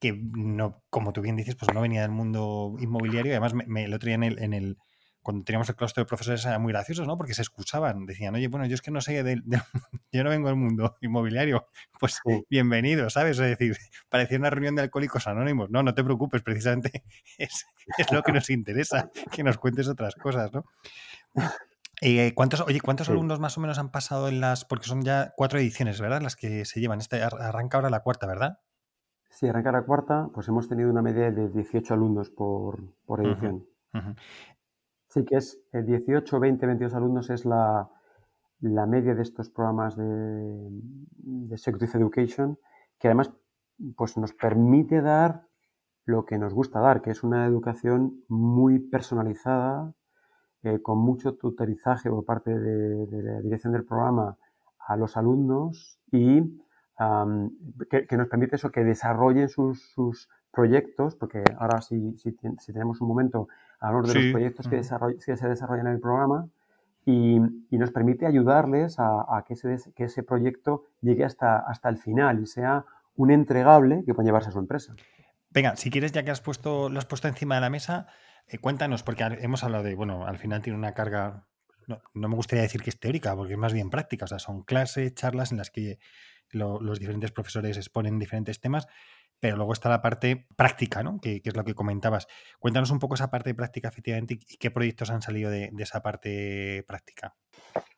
que 0.00 0.12
no, 0.12 0.82
como 0.90 1.12
tú 1.12 1.22
bien 1.22 1.36
dices, 1.36 1.56
pues 1.56 1.74
no 1.74 1.80
venía 1.80 2.02
del 2.02 2.10
mundo 2.10 2.76
inmobiliario. 2.78 3.32
Además, 3.32 3.54
me, 3.54 3.84
el 3.84 3.94
otro 3.94 4.06
día 4.06 4.14
en 4.14 4.22
el, 4.22 4.38
en 4.40 4.52
el, 4.52 4.78
cuando 5.22 5.44
teníamos 5.44 5.68
el 5.68 5.76
claustro 5.76 6.02
de 6.02 6.06
profesores 6.06 6.44
era 6.46 6.58
muy 6.58 6.72
graciosos, 6.72 7.06
¿no? 7.06 7.16
Porque 7.16 7.34
se 7.34 7.42
escuchaban, 7.42 8.06
decían, 8.06 8.34
oye, 8.34 8.48
bueno, 8.48 8.66
yo 8.66 8.74
es 8.74 8.82
que 8.82 8.90
no 8.90 9.00
sé, 9.00 9.22
del, 9.22 9.42
yo 10.12 10.24
no 10.24 10.30
vengo 10.30 10.48
del 10.48 10.56
mundo 10.56 10.96
inmobiliario, 11.00 11.66
pues 11.98 12.20
bienvenido, 12.48 13.10
¿sabes? 13.10 13.38
Es 13.38 13.58
decir, 13.58 13.76
parecía 14.08 14.38
una 14.38 14.50
reunión 14.50 14.76
de 14.76 14.82
alcohólicos 14.82 15.26
anónimos. 15.26 15.68
No, 15.70 15.82
no 15.82 15.94
te 15.94 16.04
preocupes, 16.04 16.42
precisamente 16.42 17.02
es, 17.38 17.66
lo 18.12 18.22
que 18.22 18.32
nos 18.32 18.48
interesa, 18.50 19.10
que 19.32 19.42
nos 19.42 19.58
cuentes 19.58 19.88
otras 19.88 20.14
cosas, 20.14 20.52
¿no? 20.52 20.64
Eh, 22.00 22.32
¿cuántos, 22.34 22.60
oye, 22.60 22.80
¿cuántos 22.80 23.08
alumnos 23.08 23.40
más 23.40 23.58
o 23.58 23.60
menos 23.60 23.78
han 23.78 23.90
pasado 23.90 24.28
en 24.28 24.40
las, 24.40 24.64
porque 24.64 24.86
son 24.86 25.02
ya 25.02 25.32
cuatro 25.36 25.58
ediciones, 25.58 26.00
¿verdad? 26.00 26.22
Las 26.22 26.36
que 26.36 26.64
se 26.64 26.80
llevan, 26.80 27.00
este, 27.00 27.22
arranca 27.22 27.78
ahora 27.78 27.90
la 27.90 28.02
cuarta, 28.02 28.26
¿verdad? 28.26 28.60
Sí, 29.30 29.48
arranca 29.48 29.72
la 29.72 29.82
cuarta, 29.82 30.30
pues 30.32 30.48
hemos 30.48 30.68
tenido 30.68 30.90
una 30.90 31.02
media 31.02 31.30
de 31.30 31.48
18 31.48 31.94
alumnos 31.94 32.30
por, 32.30 32.80
edición. 33.20 33.66
Sí, 35.08 35.24
que 35.24 35.36
es 35.36 35.60
18, 35.72 36.40
20, 36.40 36.66
22 36.66 36.94
alumnos 36.94 37.30
es 37.30 37.44
la, 37.44 37.90
media 38.60 39.14
de 39.14 39.22
estos 39.22 39.48
programas 39.50 39.96
de, 39.96 40.04
de 40.04 41.56
Education, 41.94 42.58
que 42.98 43.08
además 43.08 43.32
pues, 43.96 44.16
nos 44.16 44.32
permite 44.34 45.00
dar 45.00 45.46
lo 46.04 46.24
que 46.24 46.38
nos 46.38 46.54
gusta 46.54 46.80
dar, 46.80 47.02
que 47.02 47.10
es 47.10 47.22
una 47.22 47.46
educación 47.46 48.24
muy 48.28 48.78
personalizada, 48.78 49.94
eh, 50.64 50.80
con 50.82 50.98
mucho 50.98 51.34
tutorizaje 51.34 52.10
por 52.10 52.24
parte 52.24 52.58
de, 52.58 53.22
la 53.22 53.40
dirección 53.40 53.72
del 53.72 53.84
programa 53.84 54.36
a 54.86 54.96
los 54.96 55.16
alumnos 55.16 55.98
y 56.10 56.42
que, 57.88 58.16
nos 58.16 58.28
permite 58.28 58.56
eso, 58.56 58.70
que 58.70 58.82
desarrollen 58.82 59.48
sus, 59.48 59.80
sus 59.92 60.28
proyectos, 60.50 61.14
porque 61.14 61.44
ahora 61.58 61.80
si, 61.80 62.16
si, 62.18 62.32
tenemos 62.72 63.00
un 63.00 63.08
momento, 63.08 63.48
hablamos 63.78 64.12
de 64.12 64.20
los 64.20 64.32
proyectos 64.32 64.66
que, 64.66 64.76
que, 64.78 65.36
se 65.36 65.48
desarrollan 65.48 65.86
en 65.86 65.92
el 65.92 66.00
programa 66.00 66.48
y, 67.04 67.38
y 67.70 67.78
nos 67.78 67.92
permite 67.92 68.26
ayudarles 68.26 68.96
a, 68.98 69.44
que, 69.46 69.54
ese, 69.54 69.92
que 69.94 70.04
ese 70.04 70.22
proyecto 70.24 70.86
llegue 71.00 71.24
hasta, 71.24 71.58
hasta 71.58 71.88
el 71.88 71.98
final 71.98 72.40
y 72.40 72.46
sea 72.46 72.84
un 73.14 73.30
entregable 73.30 74.02
que 74.04 74.14
pueda 74.14 74.26
llevarse 74.26 74.48
a 74.48 74.52
su 74.52 74.58
empresa. 74.58 74.94
Venga, 75.50 75.76
si 75.76 75.90
quieres, 75.90 76.12
ya 76.12 76.22
que 76.22 76.30
has 76.30 76.40
puesto, 76.40 76.88
lo 76.88 76.98
has 76.98 77.06
puesto 77.06 77.28
encima 77.28 77.54
de 77.54 77.60
la 77.62 77.70
mesa, 77.70 78.06
eh, 78.48 78.58
cuéntanos, 78.58 79.02
porque 79.02 79.24
hemos 79.24 79.64
hablado 79.64 79.84
de, 79.84 79.94
bueno, 79.94 80.26
al 80.26 80.38
final 80.38 80.62
tiene 80.62 80.78
una 80.78 80.94
carga, 80.94 81.46
no, 81.86 82.00
no, 82.14 82.28
me 82.28 82.36
gustaría 82.36 82.62
decir 82.62 82.82
que 82.82 82.90
es 82.90 83.00
teórica, 83.00 83.34
porque 83.36 83.54
es 83.54 83.58
más 83.58 83.72
bien 83.72 83.90
práctica, 83.90 84.24
o 84.24 84.28
sea, 84.28 84.38
son 84.38 84.62
clases, 84.62 85.14
charlas 85.14 85.52
en 85.52 85.58
las 85.58 85.70
que 85.70 85.98
los 86.50 86.98
diferentes 86.98 87.30
profesores 87.30 87.76
exponen 87.76 88.18
diferentes 88.18 88.60
temas, 88.60 88.86
pero 89.40 89.56
luego 89.56 89.72
está 89.72 89.88
la 89.88 90.02
parte 90.02 90.46
práctica, 90.56 91.02
¿no? 91.02 91.20
Que, 91.20 91.40
es 91.44 91.56
lo 91.56 91.64
que 91.64 91.74
comentabas. 91.74 92.26
Cuéntanos 92.58 92.90
un 92.90 92.98
poco 92.98 93.14
esa 93.14 93.30
parte 93.30 93.54
práctica, 93.54 93.88
efectivamente, 93.88 94.34
y 94.34 94.56
qué 94.56 94.70
proyectos 94.70 95.10
han 95.10 95.22
salido 95.22 95.50
de, 95.50 95.70
esa 95.78 96.02
parte 96.02 96.84
práctica. 96.86 97.34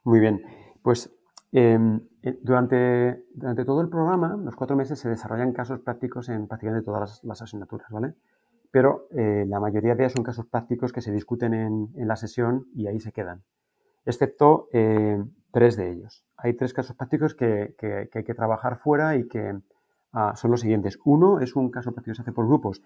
Muy 0.05 0.21
bien. 0.21 0.43
Pues 0.83 1.11
em, 1.53 2.01
eh, 2.23 2.39
durante, 2.43 3.25
durante 3.35 3.65
todo 3.65 3.81
el 3.81 3.89
programa, 3.89 4.37
los 4.37 4.55
cuatro 4.55 4.77
meses, 4.77 4.99
se 4.99 5.09
desarrollan 5.09 5.53
casos 5.53 5.81
prácticos 5.81 6.29
en 6.29 6.47
prácticamente 6.47 6.85
todas 6.85 7.23
las, 7.25 7.43
asignaturas, 7.43 7.89
¿vale? 7.91 8.15
Pero 8.71 9.09
eh, 9.11 9.45
la 9.49 9.59
mayoría 9.59 9.95
de 9.95 10.05
ellos 10.05 10.13
son 10.13 10.25
casos 10.25 10.47
prácticos 10.47 10.93
que 10.93 11.01
se 11.01 11.13
discuten 11.13 11.55
en, 11.55 11.91
la 11.95 12.17
sesión 12.17 12.67
y 12.75 12.87
ahí 12.87 13.01
se 13.01 13.13
quedan, 13.13 13.43
excepto 14.05 14.69
eh, 14.73 15.23
tres 15.53 15.77
de 15.77 15.91
ellos. 15.91 16.25
Hay 16.37 16.55
tres 16.55 16.73
casos 16.73 16.97
prácticos 16.97 17.35
que, 17.35 17.75
hay 18.15 18.25
que 18.25 18.35
trabajar 18.35 18.79
fuera 18.79 19.17
y 19.17 19.27
que 19.27 19.59
ah, 20.13 20.35
son 20.37 20.53
los 20.53 20.61
siguientes. 20.61 20.99
Uno 21.05 21.41
es 21.41 21.57
un 21.57 21.71
caso 21.71 21.93
práctico 21.93 22.13
que 22.13 22.17
se 22.17 22.23
hace 22.23 22.33
por 22.33 22.47
grupos 22.47 22.83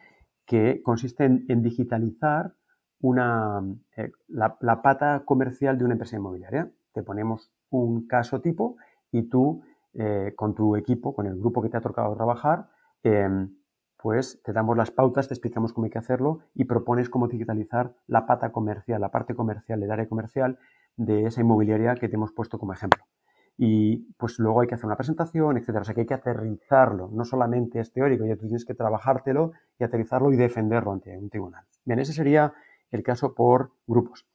que 0.46 0.82
consiste 0.82 1.24
en, 1.24 1.62
digitalizar 1.62 2.54
una, 3.00 3.62
eh, 3.96 4.10
la, 4.28 4.82
pata 4.82 5.22
comercial 5.26 5.76
de 5.76 5.84
una 5.84 5.94
empresa 5.94 6.16
inmobiliaria. 6.16 6.70
Te 6.94 7.02
ponemos 7.02 7.52
un 7.70 8.06
caso 8.06 8.40
tipo 8.40 8.76
y 9.12 9.22
tú 9.28 9.62
con 10.34 10.56
tu 10.56 10.74
equipo, 10.74 11.14
con 11.14 11.26
el 11.28 11.36
grupo 11.38 11.62
que 11.62 11.68
te 11.68 11.76
ha 11.76 11.80
tocado 11.80 12.16
trabajar, 12.16 12.66
em, 13.04 13.48
pues 14.04 14.38
te 14.42 14.52
damos 14.52 14.76
las 14.76 14.90
pautas, 14.90 15.28
te 15.28 15.32
explicamos 15.32 15.72
cómo 15.72 15.86
hay 15.86 15.90
que 15.90 15.96
hacerlo 15.96 16.40
y 16.52 16.64
propones 16.64 17.08
cómo 17.08 17.26
digitalizar 17.26 17.94
la 18.06 18.26
pata 18.26 18.52
comercial, 18.52 19.00
la 19.00 19.10
parte 19.10 19.34
comercial, 19.34 19.82
el 19.82 19.90
área 19.90 20.06
comercial 20.06 20.58
de 20.98 21.24
esa 21.24 21.40
inmobiliaria 21.40 21.94
que 21.94 22.10
te 22.10 22.16
hemos 22.16 22.30
puesto 22.30 22.58
como 22.58 22.74
ejemplo. 22.74 23.02
Y 23.56 24.12
pues 24.18 24.38
luego 24.38 24.60
hay 24.60 24.68
que 24.68 24.74
hacer 24.74 24.84
una 24.84 24.98
presentación, 24.98 25.56
etcétera. 25.56 25.80
O 25.80 25.84
sea 25.84 25.94
que 25.94 26.02
hay 26.02 26.06
que 26.06 26.12
aterrizarlo, 26.12 27.08
no 27.14 27.24
solamente 27.24 27.80
es 27.80 27.94
teórico, 27.94 28.26
ya 28.26 28.36
tú 28.36 28.42
tienes 28.42 28.66
que 28.66 28.74
trabajártelo 28.74 29.52
y 29.78 29.84
aterrizarlo 29.84 30.30
y 30.30 30.36
defenderlo 30.36 30.92
ante 30.92 31.16
un 31.16 31.30
tribunal. 31.30 31.64
Bien, 31.86 31.98
ese 31.98 32.12
sería 32.12 32.52
el 32.90 33.02
caso 33.02 33.34
por 33.34 33.72
grupos. 33.86 34.26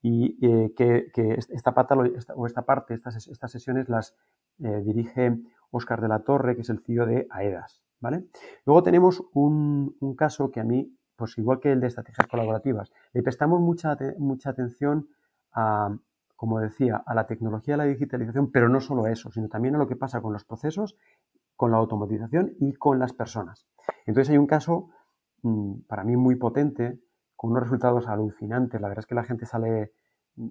Y 0.00 0.38
eh, 0.40 0.72
que, 0.74 1.12
esta, 1.50 1.74
pata, 1.74 1.96
o 2.34 2.46
esta 2.46 2.62
parte, 2.62 2.94
estas, 2.94 3.28
estas 3.28 3.52
sesiones 3.52 3.90
las 3.90 4.16
eh, 4.60 4.80
dirige 4.82 5.38
Óscar 5.70 6.00
de 6.00 6.08
la 6.08 6.20
Torre, 6.20 6.54
que 6.54 6.62
es 6.62 6.70
el 6.70 6.80
CEO 6.80 7.04
de 7.04 7.26
AEDAS. 7.28 7.87
¿Vale? 8.00 8.24
Luego 8.64 8.82
tenemos 8.82 9.22
un, 9.34 9.94
caso 10.16 10.50
que 10.50 10.60
a 10.60 10.64
mí, 10.64 10.94
pues 11.16 11.36
igual 11.38 11.60
que 11.60 11.72
el 11.72 11.80
de 11.80 11.88
estrategias 11.88 12.26
colaborativas, 12.26 12.92
le 13.12 13.22
prestamos 13.22 13.60
mucha, 13.60 13.96
mucha 14.18 14.50
atención 14.50 15.08
a, 15.52 15.96
como 16.36 16.60
decía, 16.60 17.02
a 17.04 17.14
la 17.14 17.26
tecnología, 17.26 17.74
a 17.74 17.78
la 17.78 17.84
digitalización, 17.84 18.50
pero 18.50 18.68
no 18.68 18.80
solo 18.80 19.04
a 19.04 19.10
eso, 19.10 19.30
sino 19.30 19.48
también 19.48 19.74
a 19.74 19.78
lo 19.78 19.88
que 19.88 19.96
pasa 19.96 20.20
con 20.20 20.32
los 20.32 20.44
procesos, 20.44 20.96
con 21.56 21.72
la 21.72 21.78
automatización 21.78 22.54
y 22.60 22.74
con 22.74 22.98
las 22.98 23.12
personas. 23.12 23.66
Entonces 24.06 24.30
hay 24.30 24.38
un 24.38 24.46
caso 24.46 24.90
mm, 25.42 25.80
para 25.88 26.04
mí 26.04 26.16
muy 26.16 26.36
potente, 26.36 27.00
con 27.34 27.52
unos 27.52 27.64
resultados 27.64 28.08
alucinantes. 28.08 28.80
La 28.80 28.88
verdad 28.88 29.02
es 29.02 29.06
que 29.06 29.14
la 29.14 29.22
gente 29.24 29.46
sale 29.46 29.92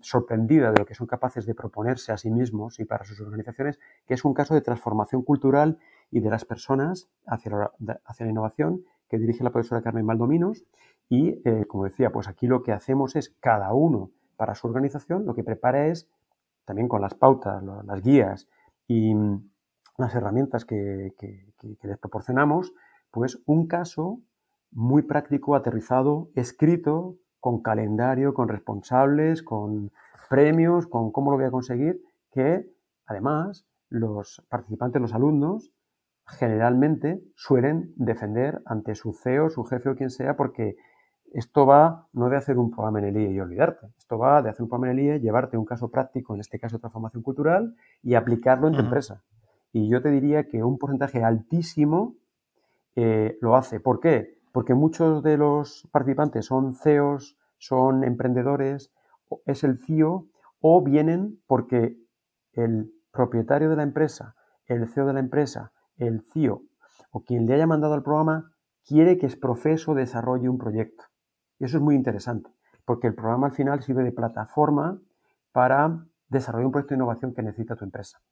sorprendida 0.01 0.71
de 0.71 0.79
lo 0.79 0.85
que 0.85 0.95
son 0.95 1.07
capaces 1.07 1.45
de 1.45 1.55
proponerse 1.55 2.11
a 2.11 2.17
sí 2.17 2.29
mismos 2.29 2.79
y 2.79 2.85
para 2.85 3.05
sus 3.05 3.19
organizaciones, 3.21 3.79
que 4.05 4.13
es 4.13 4.25
un 4.25 4.33
caso 4.33 4.53
de 4.53 4.61
transformación 4.61 5.23
cultural 5.23 5.79
y 6.11 6.19
de 6.19 6.29
las 6.29 6.45
personas 6.45 7.09
hacia 7.25 7.51
la, 7.51 7.99
hacia 8.05 8.25
la 8.25 8.31
innovación 8.31 8.83
que 9.09 9.17
dirige 9.17 9.43
la 9.43 9.51
profesora 9.51 9.81
Carmen 9.81 10.05
Maldominos. 10.05 10.65
Y, 11.09 11.41
eh, 11.45 11.65
como 11.67 11.85
decía, 11.85 12.11
pues 12.11 12.27
aquí 12.27 12.47
lo 12.47 12.63
que 12.63 12.73
hacemos 12.73 13.15
es 13.15 13.35
cada 13.39 13.73
uno 13.73 14.11
para 14.35 14.55
su 14.55 14.67
organización, 14.67 15.25
lo 15.25 15.33
que 15.33 15.43
prepara 15.43 15.87
es, 15.87 16.09
también 16.65 16.87
con 16.87 17.01
las 17.01 17.13
pautas, 17.13 17.63
las 17.63 18.01
guías 18.01 18.47
y 18.87 19.15
mm, 19.15 19.49
las 19.97 20.13
herramientas 20.15 20.65
que, 20.65 21.13
les 21.81 21.97
proporcionamos, 21.97 22.73
pues 23.09 23.39
un 23.45 23.67
caso 23.67 24.19
muy 24.71 25.01
práctico, 25.01 25.55
aterrizado, 25.55 26.29
escrito, 26.35 27.15
con 27.39 27.61
calendario, 27.61 28.33
con 28.33 28.47
responsables, 28.47 29.43
con 29.43 29.91
premios, 30.29 30.87
con 30.87 31.11
cómo 31.11 31.31
lo 31.31 31.37
voy 31.37 31.45
a 31.45 31.51
conseguir, 31.51 32.01
que 32.31 32.69
además 33.05 33.65
los 33.89 34.45
participantes, 34.49 35.01
los 35.01 35.13
alumnos, 35.13 35.71
generalmente 36.25 37.21
suelen 37.35 37.93
defender 37.95 38.61
ante 38.65 38.95
su 38.95 39.13
CEO, 39.13 39.49
su 39.49 39.63
jefe 39.63 39.89
o 39.89 39.95
quien 39.95 40.09
sea, 40.09 40.35
porque 40.35 40.75
esto 41.33 41.65
va 41.65 42.07
no 42.13 42.29
de 42.29 42.37
hacer 42.37 42.57
un 42.57 42.71
programa 42.71 42.99
en 42.99 43.05
el 43.05 43.17
IE 43.17 43.31
y 43.31 43.39
olvidarte. 43.39 43.87
Esto 43.97 44.17
va 44.17 44.41
de 44.41 44.49
hacer 44.49 44.63
un 44.63 44.69
programa 44.69 44.91
en 44.91 44.99
el 44.99 45.05
IE, 45.05 45.19
llevarte 45.19 45.57
un 45.57 45.65
caso 45.65 45.89
práctico, 45.89 46.33
en 46.33 46.41
este 46.41 46.59
caso 46.59 46.79
transformación 46.79 47.23
cultural, 47.23 47.75
y 48.01 48.15
aplicarlo 48.15 48.67
en 48.67 48.73
tu 48.73 48.79
empresa. 48.79 49.23
Y 49.71 49.89
yo 49.89 50.01
te 50.01 50.09
diría 50.09 50.47
que 50.47 50.63
un 50.63 50.77
porcentaje 50.77 51.23
altísimo 51.23 52.15
eh, 52.95 53.37
lo 53.41 53.55
hace. 53.55 53.79
¿Por 53.79 53.99
qué? 53.99 54.36
Porque 54.57 54.73
muchos 54.73 55.21
de 55.21 55.37
los 55.37 55.87
participantes 55.91 56.47
son 56.47 56.73
CEOs, 56.73 57.37
son 57.59 58.03
emprendedores, 58.03 58.91
es 59.45 59.63
el 59.63 59.77
CIO 59.77 60.29
o 60.61 60.81
vienen 60.81 61.39
porque 61.45 61.95
el 62.53 62.91
propietario 63.11 63.69
de 63.69 63.75
la 63.75 63.83
empresa, 63.83 64.33
el 64.65 64.87
CEO 64.87 65.05
de 65.05 65.13
la 65.13 65.19
empresa, 65.19 65.73
el 65.97 66.23
CIO 66.33 66.63
o 67.11 67.23
quien 67.23 67.45
le 67.45 67.53
haya 67.53 67.67
mandado 67.67 67.93
al 67.93 68.01
programa 68.01 68.51
quiere 68.83 69.19
que 69.19 69.27
es 69.27 69.35
proceso 69.35 69.93
desarrolle 69.93 70.49
un 70.49 70.57
proyecto. 70.57 71.03
Y 71.59 71.65
eso 71.65 71.77
es 71.77 71.83
muy 71.83 71.93
interesante, 71.93 72.49
porque 72.83 73.05
el 73.05 73.13
programa 73.13 73.45
al 73.45 73.53
final 73.53 73.83
sirve 73.83 74.03
de 74.03 74.11
plataforma 74.11 74.99
para 75.51 76.03
desarrollar 76.29 76.65
un 76.65 76.71
proyecto 76.71 76.95
de 76.95 76.97
innovación 76.97 77.35
que 77.35 77.43
necesita 77.43 77.75
tu 77.75 77.85
empresa. 77.85 78.23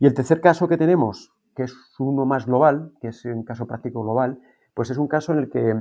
Y 0.00 0.04
el 0.04 0.12
tercer 0.12 0.42
caso 0.42 0.68
que 0.68 0.76
tenemos, 0.76 1.32
que 1.56 1.62
es 1.62 1.74
uno 1.98 2.26
más 2.26 2.44
global, 2.44 2.92
que 3.00 3.08
es 3.08 3.24
un 3.24 3.42
caso 3.42 3.66
práctico 3.66 4.02
global, 4.02 4.42
pues 4.78 4.90
es 4.90 4.98
un 4.98 5.08
caso 5.08 5.32
en 5.32 5.40
el 5.40 5.50
que 5.50 5.74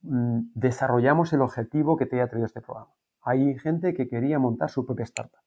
mm, 0.00 0.52
desarrollamos 0.54 1.30
el 1.34 1.42
objetivo 1.42 1.98
que 1.98 2.06
te 2.06 2.16
haya 2.16 2.30
traído 2.30 2.46
este 2.46 2.62
programa. 2.62 2.88
Hay 3.20 3.58
gente 3.58 3.92
que 3.92 4.08
quería 4.08 4.38
montar 4.38 4.70
su 4.70 4.86
propia 4.86 5.04
startup. 5.04 5.42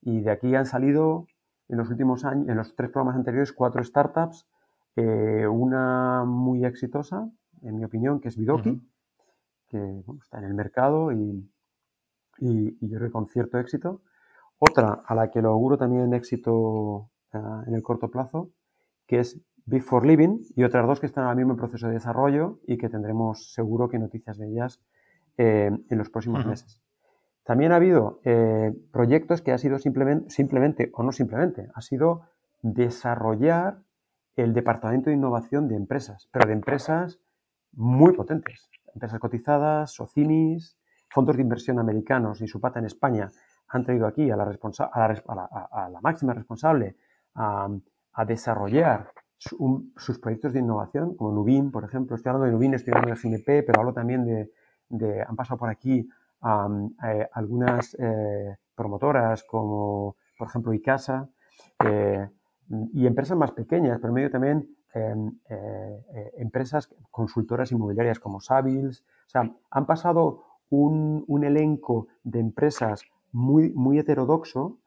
Y 0.00 0.20
de 0.20 0.30
aquí 0.30 0.54
han 0.54 0.66
salido 0.66 1.26
en 1.66 1.78
los 1.78 1.90
últimos 1.90 2.24
años, 2.24 2.48
en 2.48 2.56
los 2.56 2.76
tres 2.76 2.90
programas 2.90 3.16
anteriores, 3.16 3.52
cuatro 3.52 3.82
startups, 3.82 4.46
eh, 4.94 5.48
una 5.48 6.22
muy 6.24 6.64
exitosa, 6.64 7.28
en 7.62 7.76
mi 7.76 7.84
opinión, 7.84 8.20
que 8.20 8.28
es 8.28 8.36
Bidoki, 8.36 8.80
que 9.66 10.04
está 10.22 10.38
en 10.38 10.44
el 10.44 10.54
mercado 10.54 11.10
y, 11.10 11.50
y, 12.38 12.86
yo 12.86 12.98
creo 12.98 13.08
que 13.08 13.12
con 13.12 13.26
cierto 13.26 13.58
éxito. 13.58 14.00
Otra 14.60 15.02
a 15.04 15.14
la 15.16 15.32
que 15.32 15.42
lo 15.42 15.48
auguro 15.48 15.76
también 15.76 16.14
éxito 16.14 17.10
eh, 17.32 17.38
en 17.66 17.74
el 17.74 17.82
corto 17.82 18.12
plazo, 18.12 18.52
que 19.08 19.18
es 19.18 19.40
Big 19.70 19.82
for 19.82 20.04
Living, 20.04 20.40
y 20.56 20.64
otras 20.64 20.86
dos 20.86 21.00
que 21.00 21.06
están 21.06 21.24
ahora 21.24 21.36
mismo 21.36 21.52
en 21.52 21.58
proceso 21.58 21.86
de 21.86 21.94
desarrollo 21.94 22.58
y 22.66 22.76
que 22.76 22.88
tendremos 22.88 23.54
seguro 23.54 23.88
que 23.88 23.98
noticias 23.98 24.36
de 24.36 24.48
ellas 24.48 24.80
eh, 25.38 25.70
en 25.88 25.98
los 25.98 26.10
próximos 26.10 26.44
meses. 26.44 26.82
También 27.44 27.72
ha 27.72 27.76
habido 27.76 28.20
eh, 28.24 28.72
proyectos 28.92 29.42
que 29.42 29.52
ha 29.52 29.58
sido 29.58 29.78
simplemente, 29.78 30.28
simplemente, 30.30 30.90
o 30.92 31.02
no 31.02 31.12
simplemente, 31.12 31.68
ha 31.74 31.80
sido 31.80 32.22
desarrollar 32.62 33.78
el 34.36 34.52
departamento 34.52 35.10
de 35.10 35.16
innovación 35.16 35.68
de 35.68 35.76
empresas, 35.76 36.28
pero 36.32 36.46
de 36.46 36.54
empresas 36.54 37.20
muy 37.72 38.12
potentes. 38.12 38.70
Empresas 38.94 39.20
cotizadas, 39.20 39.92
socinis, 39.92 40.76
fondos 41.08 41.36
de 41.36 41.42
inversión 41.42 41.78
americanos 41.78 42.40
y 42.40 42.46
su 42.46 42.60
pata 42.60 42.78
en 42.78 42.86
España 42.86 43.30
han 43.68 43.84
traído 43.84 44.06
aquí 44.06 44.30
a 44.30 44.36
la, 44.36 44.44
a 44.44 45.88
la, 45.88 46.00
máxima 46.00 46.34
responsable 46.34 46.96
a, 47.34 47.68
desarrollar 48.26 49.12
sus 49.40 50.18
proyectos 50.18 50.52
de 50.52 50.60
innovación, 50.60 51.14
como 51.14 51.32
Nubin, 51.32 51.70
por 51.70 51.84
ejemplo. 51.84 52.14
Estoy 52.14 52.30
hablando 52.30 52.46
de 52.46 52.52
Nubin, 52.52 52.74
estoy 52.74 52.92
hablando 52.92 53.14
de 53.14 53.28
GNP, 53.28 53.62
pero 53.62 53.80
hablo 53.80 53.94
también 53.94 54.24
de, 54.88 55.22
han 55.22 55.34
pasado 55.34 55.58
por 55.58 55.70
aquí 55.70 56.08
eh, 57.04 57.28
algunas 57.32 57.96
eh, 57.98 58.56
promotoras 58.74 59.42
como, 59.44 60.16
por 60.36 60.48
ejemplo, 60.48 60.74
ICASA 60.74 61.28
eh, 61.84 62.28
y 62.92 63.06
empresas 63.06 63.36
más 63.36 63.52
pequeñas, 63.52 63.98
pero 64.00 64.12
medio 64.12 64.30
también 64.30 64.76
em, 64.92 65.38
empresas 66.36 66.88
consultoras 67.10 67.72
inmobiliarias 67.72 68.20
como 68.20 68.40
Savils. 68.40 69.00
O 69.26 69.30
sea, 69.30 69.50
han 69.70 69.86
pasado 69.86 70.44
un, 70.68 71.24
elenco 71.42 72.08
de 72.24 72.40
empresas 72.40 73.02
muy 73.32 73.98
heterodoxo, 73.98 74.78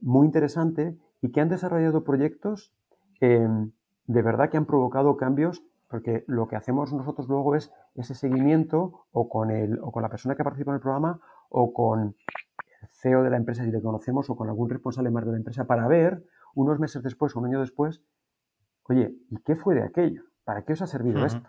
muy 0.00 0.26
interesante 0.26 0.96
y 1.20 1.30
que 1.30 1.40
han 1.40 1.48
desarrollado 1.48 2.02
proyectos 2.02 2.72
em, 3.22 3.70
de 4.06 4.22
verdad 4.22 4.50
que 4.50 4.56
han 4.56 4.66
provocado 4.66 5.16
cambios 5.16 5.62
porque 5.88 6.24
lo 6.26 6.48
que 6.48 6.56
hacemos 6.56 6.92
nosotros 6.92 7.28
luego 7.28 7.54
es 7.54 7.70
ese 7.94 8.14
seguimiento 8.14 9.06
o 9.12 9.28
con, 9.28 9.50
el, 9.50 9.78
o 9.80 9.92
con 9.92 10.02
la 10.02 10.08
persona 10.08 10.34
que 10.34 10.42
participa 10.42 10.70
en 10.70 10.76
el 10.76 10.80
programa 10.80 11.20
o 11.50 11.72
con 11.72 12.16
el 12.80 12.88
CEO 12.88 13.22
de 13.22 13.30
la 13.30 13.36
empresa 13.36 13.64
si 13.64 13.70
le 13.70 13.80
conocemos 13.80 14.28
o 14.30 14.36
con 14.36 14.48
algún 14.48 14.70
responsable 14.70 15.10
más 15.10 15.24
de 15.24 15.32
la 15.32 15.36
empresa 15.36 15.66
para 15.66 15.86
ver 15.86 16.24
unos 16.54 16.80
meses 16.80 17.02
después 17.02 17.36
o 17.36 17.40
un 17.40 17.46
año 17.46 17.60
después, 17.60 18.02
oye, 18.84 19.14
¿y 19.30 19.36
qué 19.42 19.54
fue 19.54 19.74
de 19.74 19.82
aquello? 19.82 20.22
¿Para 20.44 20.62
qué 20.64 20.72
os 20.72 20.82
ha 20.82 20.86
servido 20.86 21.24
esto? 21.24 21.48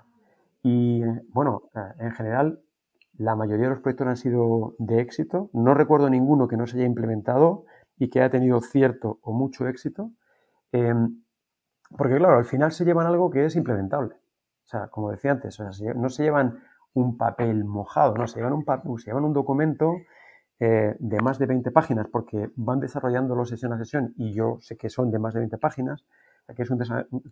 Y 0.62 1.02
bueno, 1.30 1.64
eh, 1.74 1.80
en 2.00 2.12
general, 2.12 2.62
la 3.18 3.36
mayoría 3.36 3.66
de 3.66 3.72
los 3.72 3.80
proyectos 3.80 4.08
han 4.08 4.18
sido 4.18 4.76
de 4.78 5.00
éxito. 5.00 5.50
No 5.54 5.74
recuerdo 5.74 6.10
ninguno 6.10 6.48
que 6.48 6.58
no 6.58 6.68
se 6.68 6.78
haya 6.78 6.86
implementado 6.86 7.66
y 7.98 8.10
que 8.10 8.20
haya 8.20 8.30
tenido 8.30 8.62
cierto 8.62 9.20
o 9.22 9.34
mucho 9.34 9.68
éxito. 9.68 10.12
Em, 10.72 11.23
porque 11.98 12.18
claro, 12.18 12.38
al 12.38 12.46
final 12.46 12.72
se 12.72 12.86
llevan 12.86 13.08
algo 13.08 13.30
que 13.30 13.46
es 13.46 13.56
implementable. 13.56 14.16
O 14.16 14.68
sea, 14.68 14.88
como 14.88 15.12
decía 15.12 15.32
antes, 15.32 15.60
no 15.96 16.10
se 16.10 16.24
llevan 16.24 16.60
un 16.94 17.18
papel 17.18 17.66
mojado, 17.66 18.16
no, 18.16 18.28
se 18.28 18.40
llevan 18.40 18.54
un, 18.54 19.00
se 19.00 19.06
llevan 19.08 19.26
un 19.26 19.34
documento 19.34 19.96
eh, 20.60 20.96
de 21.00 21.22
más 21.22 21.40
de 21.40 21.48
20 21.48 21.72
páginas 21.72 22.08
porque 22.08 22.50
van 22.56 22.80
desarrollándolo 22.80 23.46
sesión 23.46 23.74
a 23.74 23.78
sesión 23.78 24.14
y 24.16 24.34
yo 24.34 24.58
sé 24.62 24.78
que 24.78 24.90
son 24.90 25.12
de 25.12 25.20
más 25.20 25.34
de 25.34 25.42
20 25.42 25.58
páginas, 25.58 26.06
que 26.56 26.64
es 26.64 26.70
un 26.70 26.80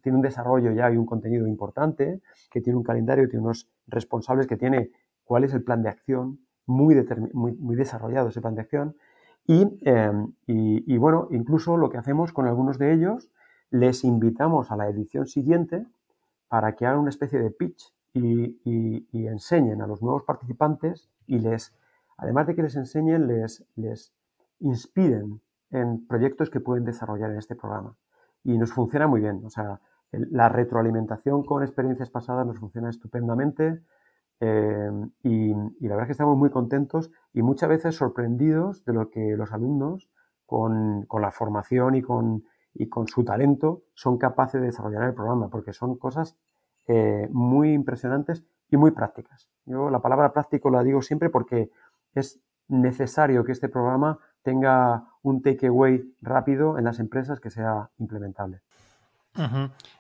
tiene 0.02 0.18
un 0.18 0.22
desarrollo 0.22 0.72
ya 0.72 0.92
y 0.92 0.98
un 0.98 1.06
contenido 1.06 1.48
importante, 1.48 2.22
que 2.50 2.62
tiene 2.62 2.78
un 2.78 2.84
calendario, 2.84 3.30
tiene 3.30 3.44
unos 3.44 3.70
responsables, 3.88 4.48
que 4.48 4.58
tiene 4.58 4.92
cuál 5.24 5.44
es 5.44 5.54
el 5.54 5.64
plan 5.64 5.84
de 5.84 5.90
acción, 5.90 6.40
muy, 6.66 6.96
muy, 7.34 7.76
desarrollado 7.76 8.30
ese 8.30 8.42
plan 8.42 8.56
de 8.56 8.62
acción. 8.62 8.96
Em, 9.48 10.34
y, 10.48 10.94
y 10.94 10.98
bueno, 10.98 11.28
incluso 11.32 11.76
lo 11.76 11.90
que 11.90 11.98
hacemos 11.98 12.32
con 12.32 12.48
algunos 12.48 12.78
de 12.78 12.94
ellos, 12.94 13.30
les 13.72 14.04
invitamos 14.04 14.70
a 14.70 14.76
la 14.76 14.90
edición 14.90 15.26
siguiente 15.26 15.88
para 16.50 16.76
que 16.76 16.86
hagan 16.86 17.00
una 17.00 17.10
especie 17.10 17.40
de 17.40 17.50
pitch 17.50 17.94
y, 18.14 18.58
enseñen 19.28 19.82
a 19.82 19.88
los 19.88 20.02
nuevos 20.02 20.24
participantes 20.24 21.10
y 21.26 21.40
les, 21.40 21.74
además 22.18 22.48
de 22.48 22.56
que 22.56 22.64
les 22.64 22.76
enseñen, 22.76 23.28
les, 23.28 24.14
inspiren 24.60 25.42
en 25.72 26.06
proyectos 26.06 26.50
que 26.50 26.60
pueden 26.60 26.84
desarrollar 26.84 27.32
en 27.32 27.38
este 27.38 27.56
programa. 27.56 27.96
Y 28.44 28.58
nos 28.58 28.74
funciona 28.74 29.08
muy 29.08 29.22
bien. 29.22 29.42
O 29.46 29.50
sea, 29.50 29.80
la 30.12 30.50
retroalimentación 30.50 31.44
con 31.44 31.64
experiencias 31.64 32.10
pasadas 32.10 32.46
nos 32.46 32.60
funciona 32.60 32.90
estupendamente. 32.90 33.82
Eh, 34.42 34.92
y, 35.24 35.54
la 35.54 35.96
verdad 35.96 36.02
es 36.02 36.08
que 36.08 36.12
estamos 36.12 36.38
muy 36.38 36.50
contentos 36.50 37.12
y 37.34 37.42
muchas 37.42 37.70
veces 37.70 37.96
sorprendidos 37.96 38.84
de 38.84 38.94
lo 38.94 39.10
que 39.10 39.38
los 39.38 39.54
alumnos, 39.54 40.10
con 40.46 41.08
la 41.10 41.32
formación 41.32 41.96
y 41.96 42.02
con, 42.02 42.44
y 42.74 42.88
con 42.88 43.08
su 43.08 43.24
talento 43.24 43.84
son 43.94 44.18
capaces 44.18 44.62
de 44.62 44.68
desarrollar 44.68 45.04
el 45.04 45.14
programa, 45.14 45.50
porque 45.50 45.74
son 45.74 45.98
cosas 45.98 46.38
eh, 46.88 47.28
muy 47.32 47.74
impresionantes 47.74 48.44
y 48.70 48.78
muy 48.78 48.92
prácticas. 48.92 49.50
Yo 49.66 49.90
la 49.90 50.02
palabra 50.02 50.34
práctico 50.34 50.70
la 50.70 50.84
digo 50.84 51.02
siempre 51.02 51.30
porque 51.30 51.70
es 52.14 52.42
necesario 52.68 53.44
que 53.44 53.52
este 53.52 53.70
programa 53.70 54.20
tenga 54.44 55.08
un 55.22 55.42
takeaway 55.42 56.04
rápido 56.22 56.78
en 56.78 56.86
las 56.86 57.00
empresas 57.00 57.40
que 57.40 57.52
sea 57.52 57.92
implementable. 58.00 58.62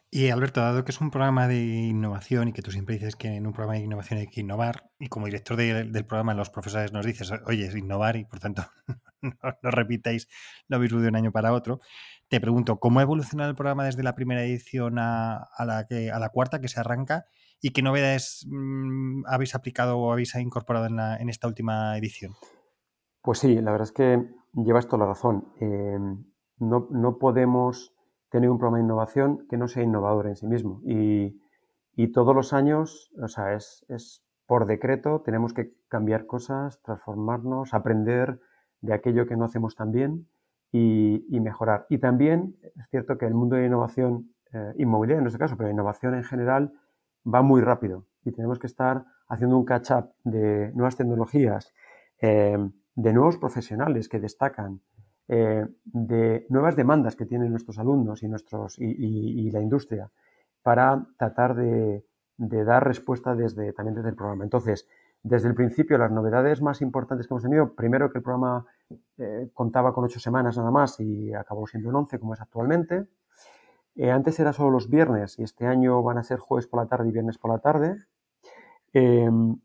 Y 0.09 0.29
Alberto, 0.29 0.59
dado 0.59 0.83
que 0.83 0.91
es 0.91 0.99
un 0.99 1.09
programa 1.09 1.47
de 1.47 1.63
innovación 1.63 2.49
y 2.49 2.53
que 2.53 2.61
tú 2.61 2.71
siempre 2.71 2.95
dices 2.95 3.15
que 3.15 3.29
en 3.29 3.47
un 3.47 3.53
programa 3.53 3.77
de 3.77 3.85
innovación 3.85 4.19
hay 4.19 4.27
que 4.27 4.41
innovar, 4.41 4.89
y 4.99 5.07
como 5.07 5.27
director 5.27 5.55
del 5.55 6.05
programa 6.05 6.33
los 6.33 6.49
profesores 6.49 6.91
nos 6.91 7.05
dices, 7.05 7.31
oye, 7.45 7.65
es 7.65 7.75
innovar 7.75 8.17
y 8.17 8.25
por 8.25 8.39
tanto 8.39 8.63
no, 9.21 9.31
no 9.61 9.71
repitáis 9.71 10.27
lo 10.67 10.79
mismo 10.79 10.99
de 10.99 11.07
un 11.07 11.15
año 11.15 11.31
para 11.31 11.53
otro, 11.53 11.79
te 12.31 12.39
pregunto, 12.39 12.79
¿cómo 12.79 12.99
ha 12.99 13.03
evolucionado 13.03 13.49
el 13.49 13.57
programa 13.57 13.83
desde 13.83 14.03
la 14.03 14.15
primera 14.15 14.41
edición 14.41 14.99
a, 14.99 15.49
la, 15.65 15.85
que, 15.85 16.11
a 16.11 16.17
la 16.17 16.29
cuarta 16.29 16.61
que 16.61 16.69
se 16.69 16.79
arranca? 16.79 17.25
¿Y 17.59 17.71
qué 17.71 17.81
novedades 17.81 18.47
mm, 18.49 19.23
habéis 19.27 19.53
aplicado 19.53 19.99
o 19.99 20.13
habéis 20.13 20.33
incorporado 20.35 20.85
en, 20.85 21.29
esta 21.29 21.49
última 21.49 21.97
edición? 21.97 22.31
Pues 23.21 23.39
sí, 23.39 23.55
la 23.55 23.71
verdad 23.71 23.89
es 23.89 23.91
que 23.91 24.29
llevas 24.53 24.87
toda 24.87 24.99
la 24.99 25.07
razón. 25.07 25.51
Em, 25.59 26.23
no, 26.57 27.17
podemos 27.19 27.93
tener 28.29 28.49
un 28.49 28.59
programa 28.59 28.77
de 28.77 28.85
innovación 28.85 29.45
que 29.49 29.57
no 29.57 29.67
sea 29.67 29.83
innovador 29.83 30.27
en 30.27 30.37
sí 30.37 30.47
mismo. 30.47 30.81
Y, 30.85 31.37
todos 32.13 32.33
los 32.33 32.53
años, 32.53 33.11
o 33.21 33.27
sea, 33.27 33.53
es, 33.53 33.85
es 33.89 34.23
por 34.47 34.67
decreto, 34.67 35.21
tenemos 35.21 35.53
que 35.53 35.73
cambiar 35.89 36.25
cosas, 36.25 36.81
transformarnos, 36.81 37.73
aprender 37.73 38.39
de 38.79 38.93
aquello 38.93 39.27
que 39.27 39.35
no 39.35 39.45
hacemos 39.45 39.75
tan 39.75 39.91
bien 39.91 40.30
y, 40.71 41.39
mejorar. 41.39 41.85
Y 41.89 41.97
también 41.97 42.55
es 42.61 42.89
cierto 42.89 43.17
que 43.17 43.25
el 43.25 43.33
mundo 43.33 43.55
de 43.55 43.65
innovación 43.65 44.33
eh, 44.53 44.73
inmobiliaria, 44.77 45.21
en 45.21 45.27
este 45.27 45.39
caso, 45.39 45.57
pero 45.57 45.67
la 45.67 45.73
innovación 45.73 46.15
en 46.15 46.23
general, 46.23 46.73
va 47.25 47.41
muy 47.41 47.61
rápido 47.61 48.05
y 48.23 48.31
tenemos 48.31 48.59
que 48.59 48.67
estar 48.67 49.05
haciendo 49.27 49.57
un 49.57 49.65
catch-up 49.65 50.11
de 50.23 50.71
nuevas 50.73 50.95
tecnologías, 50.95 51.73
eh, 52.21 52.57
de 52.95 53.13
nuevos 53.13 53.37
profesionales 53.37 54.09
que 54.09 54.19
destacan, 54.19 54.81
eh, 55.27 55.65
de 55.85 56.45
nuevas 56.49 56.75
demandas 56.75 57.15
que 57.15 57.25
tienen 57.25 57.51
nuestros 57.51 57.79
alumnos 57.79 58.23
y, 58.23 58.27
nuestros, 58.27 58.77
y, 58.79 59.49
la 59.51 59.61
industria 59.61 60.11
para 60.61 61.07
tratar 61.17 61.55
de, 61.55 62.05
de, 62.37 62.63
dar 62.63 62.85
respuesta 62.85 63.35
desde, 63.35 63.73
también 63.73 63.95
desde 63.95 64.09
el 64.09 64.15
programa. 64.15 64.43
Entonces, 64.43 64.87
desde 65.23 65.47
el 65.47 65.55
principio, 65.55 65.97
las 65.97 66.11
novedades 66.11 66.61
más 66.61 66.81
importantes 66.81 67.27
que 67.27 67.33
hemos 67.33 67.43
tenido, 67.43 67.73
primero 67.73 68.11
que 68.11 68.17
el 68.17 68.23
programa 68.23 68.65
eh, 69.17 69.49
contaba 69.53 69.93
con 69.93 70.03
ocho 70.03 70.19
semanas 70.19 70.57
nada 70.57 70.71
más 70.71 70.99
y 70.99 71.33
acabó 71.33 71.67
siendo 71.67 71.89
en 71.89 71.95
once, 71.95 72.19
como 72.19 72.33
es 72.33 72.41
actualmente. 72.41 73.05
Eh, 73.95 74.09
antes 74.09 74.39
era 74.39 74.53
solo 74.53 74.71
los 74.71 74.89
viernes 74.89 75.37
y 75.37 75.43
este 75.43 75.67
año 75.67 76.01
van 76.01 76.17
a 76.17 76.23
ser 76.23 76.39
jueves 76.39 76.67
por 76.67 76.81
la 76.81 76.87
tarde 76.87 77.09
y 77.09 77.11
viernes 77.11 77.37
por 77.37 77.51
la 77.51 77.59
tarde. 77.59 77.97
Em, 78.93 79.57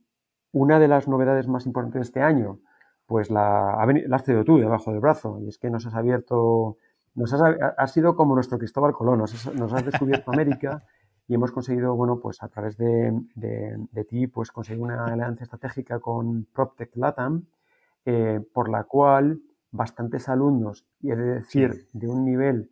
una 0.53 0.79
de 0.79 0.89
las 0.89 1.09
novedades 1.09 1.49
más 1.49 1.67
importantes 1.67 2.01
de 2.01 2.05
este 2.05 2.23
año, 2.23 2.61
pues 3.07 3.31
la, 3.31 3.75
has 4.11 4.25
tenido 4.25 4.45
tú 4.45 4.59
debajo 4.59 4.91
del 4.91 5.01
brazo 5.01 5.39
y 5.41 5.49
es 5.49 5.59
que 5.59 5.71
nos 5.71 5.87
has 5.87 5.95
abierto, 5.95 6.77
nos 7.15 7.33
has, 7.33 7.93
sido 7.93 8.17
como 8.17 8.35
nuestro 8.35 8.59
Cristóbal 8.59 8.93
Colón, 8.93 9.19
nos 9.21 9.73
has, 9.73 9.85
descubierto 9.85 10.33
América 10.33 10.85
y 11.29 11.35
hemos 11.35 11.51
conseguido, 11.51 11.95
bueno, 11.97 12.21
pues 12.21 12.43
a 12.43 12.49
través 12.49 12.77
de, 12.77 13.13
ti, 14.09 14.27
pues 14.27 14.53
conseguir 14.53 14.83
una 14.83 15.07
alianza 15.07 15.45
estratégica 15.45 15.99
con 15.99 16.45
PropTech 16.53 16.95
Latam, 16.97 17.47
eh, 18.05 18.41
por 18.53 18.69
la 18.69 18.85
cual 18.85 19.41
bastantes 19.73 20.29
alumnos, 20.29 20.87
y 21.01 21.09
de 21.09 21.17
decir, 21.17 21.89
de 21.93 22.09
un 22.09 22.25
nivel 22.25 22.71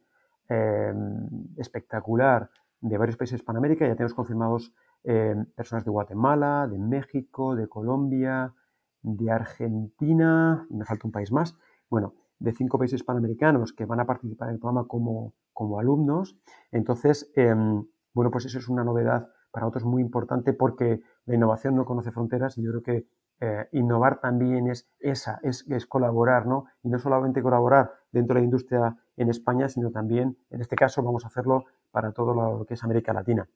em, 0.48 1.28
espectacular 1.57 2.50
de 2.80 2.98
varios 2.98 3.16
países 3.16 3.32
de 3.32 3.42
Hispanoamérica, 3.42 3.86
ya 3.86 3.94
tenemos 3.94 4.14
confirmados 4.14 4.72
em, 5.02 5.44
personas 5.57 5.84
de 5.84 5.90
Guatemala, 5.90 6.68
de 6.68 6.78
México, 6.78 7.57
de 7.57 7.66
Colombia, 7.66 8.55
de 9.02 9.30
Argentina, 9.30 10.66
me 10.70 10.84
falta 10.84 11.07
un 11.07 11.12
país 11.12 11.32
más, 11.32 11.57
bueno, 11.90 12.14
de 12.38 12.52
cinco 12.52 12.78
países 12.78 13.02
panamericanos 13.02 13.72
que 13.72 13.84
van 13.84 14.00
a 14.00 14.07
participar 14.07 14.48
en 14.48 14.55
el 14.55 14.61
programa 14.61 14.86
como, 14.86 15.34
como 15.52 15.78
alumnos. 15.78 16.36
Entonces, 16.72 17.30
em, 17.36 17.84
bueno, 18.14 18.30
pues 18.30 18.46
eso 18.46 18.58
es 18.58 18.68
una 18.68 18.84
novedad 18.84 19.28
para 19.50 19.66
nosotros 19.66 19.84
muy 19.84 20.00
importante 20.00 20.52
porque 20.52 21.02
la 21.26 21.34
innovación 21.34 21.74
no 21.74 21.84
conoce 21.84 22.10
fronteras 22.10 22.56
y 22.56 22.62
yo 22.62 22.70
creo 22.70 22.82
que 22.82 23.06
eh, 23.40 23.68
innovar 23.72 24.20
también 24.20 24.68
es 24.68 24.88
esa, 25.00 25.40
es, 25.42 25.64
colaborar, 25.86 26.46
¿no? 26.46 26.66
Y 26.82 26.88
no 26.88 26.98
solamente 26.98 27.42
colaborar 27.42 27.92
dentro 28.12 28.34
de 28.34 28.40
la 28.40 28.44
industria 28.44 28.96
en 29.16 29.28
España, 29.28 29.68
sino 29.68 29.90
también, 29.90 30.38
en 30.50 30.60
este 30.60 30.76
caso, 30.76 31.02
vamos 31.02 31.24
a 31.24 31.28
hacerlo 31.28 31.64
para 31.90 32.12
todo 32.12 32.32
lo 32.34 32.64
que 32.64 32.74
es 32.74 32.84
América 32.84 33.12
Latina. 33.12 33.48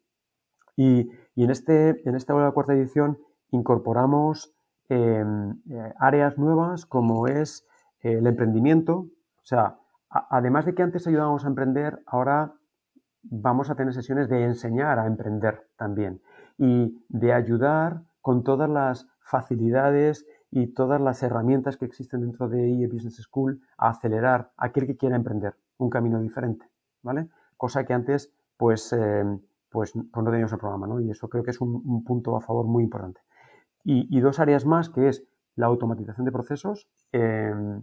Y, 0.77 1.11
y 1.35 1.45
en, 1.45 1.51
este, 1.51 2.09
en 2.09 2.15
esta 2.17 2.51
cuarta 2.53 2.75
edición 2.75 3.19
incorporamos 3.51 4.53
em, 4.89 5.61
eh, 5.71 5.95
áreas 5.99 6.39
nuevas 6.39 6.87
como 6.87 7.27
es 7.27 7.67
eh, 8.03 8.19
el 8.19 8.27
emprendimiento. 8.27 8.95
O 8.99 9.47
sea, 9.47 9.79
además 10.11 10.67
de 10.67 10.75
que 10.75 10.83
antes 10.83 11.07
ayudábamos 11.07 11.45
a 11.45 11.49
emprender, 11.49 12.03
ahora 12.07 12.55
vamos 13.23 13.71
a 13.71 13.75
tener 13.75 13.95
sesiones 13.95 14.29
de 14.29 14.45
enseñar 14.45 14.99
a 14.99 15.07
emprender 15.07 15.69
también 15.77 16.21
y 16.57 17.05
de 17.09 17.33
ayudar 17.33 18.03
con 18.21 18.43
todas 18.43 18.69
las 18.69 19.09
facilidades 19.21 20.27
y 20.51 20.69
todas 20.69 21.01
las 21.01 21.23
herramientas 21.23 21.77
que 21.77 21.85
existen 21.85 22.23
dentro 22.23 22.49
de 22.49 22.69
IE 22.69 22.87
Business 22.87 23.17
School 23.17 23.61
a 23.77 23.91
acelerar 23.91 24.53
a 24.57 24.67
aquel 24.67 24.87
que 24.87 24.97
quiera 24.97 25.17
emprender 25.17 25.55
un 25.77 25.91
camino 25.91 26.21
diferente, 26.21 26.67
¿vale? 27.03 27.29
Cosa 27.57 27.85
que 27.85 27.93
antes, 27.93 28.33
pues, 28.57 28.93
eh, 28.93 29.25
pues, 29.71 29.93
pues, 29.93 30.25
no 30.25 30.31
teníamos 30.31 30.53
el 30.53 30.59
programa, 30.59 30.87
¿no? 30.87 31.01
Y 31.01 31.11
eso 31.11 31.29
creo 31.29 31.45
que 31.45 31.51
es 31.51 31.61
un, 31.61 32.05
punto 32.05 32.37
a 32.37 32.41
favor 32.41 32.67
muy 32.67 32.85
importante. 32.85 33.21
Y, 33.85 34.21
dos 34.21 34.39
áreas 34.39 34.67
más, 34.67 34.91
que 34.91 35.09
es 35.09 35.25
la 35.55 35.67
automatización 35.67 36.27
de 36.27 36.33
procesos. 36.33 36.89
Em, 37.13 37.83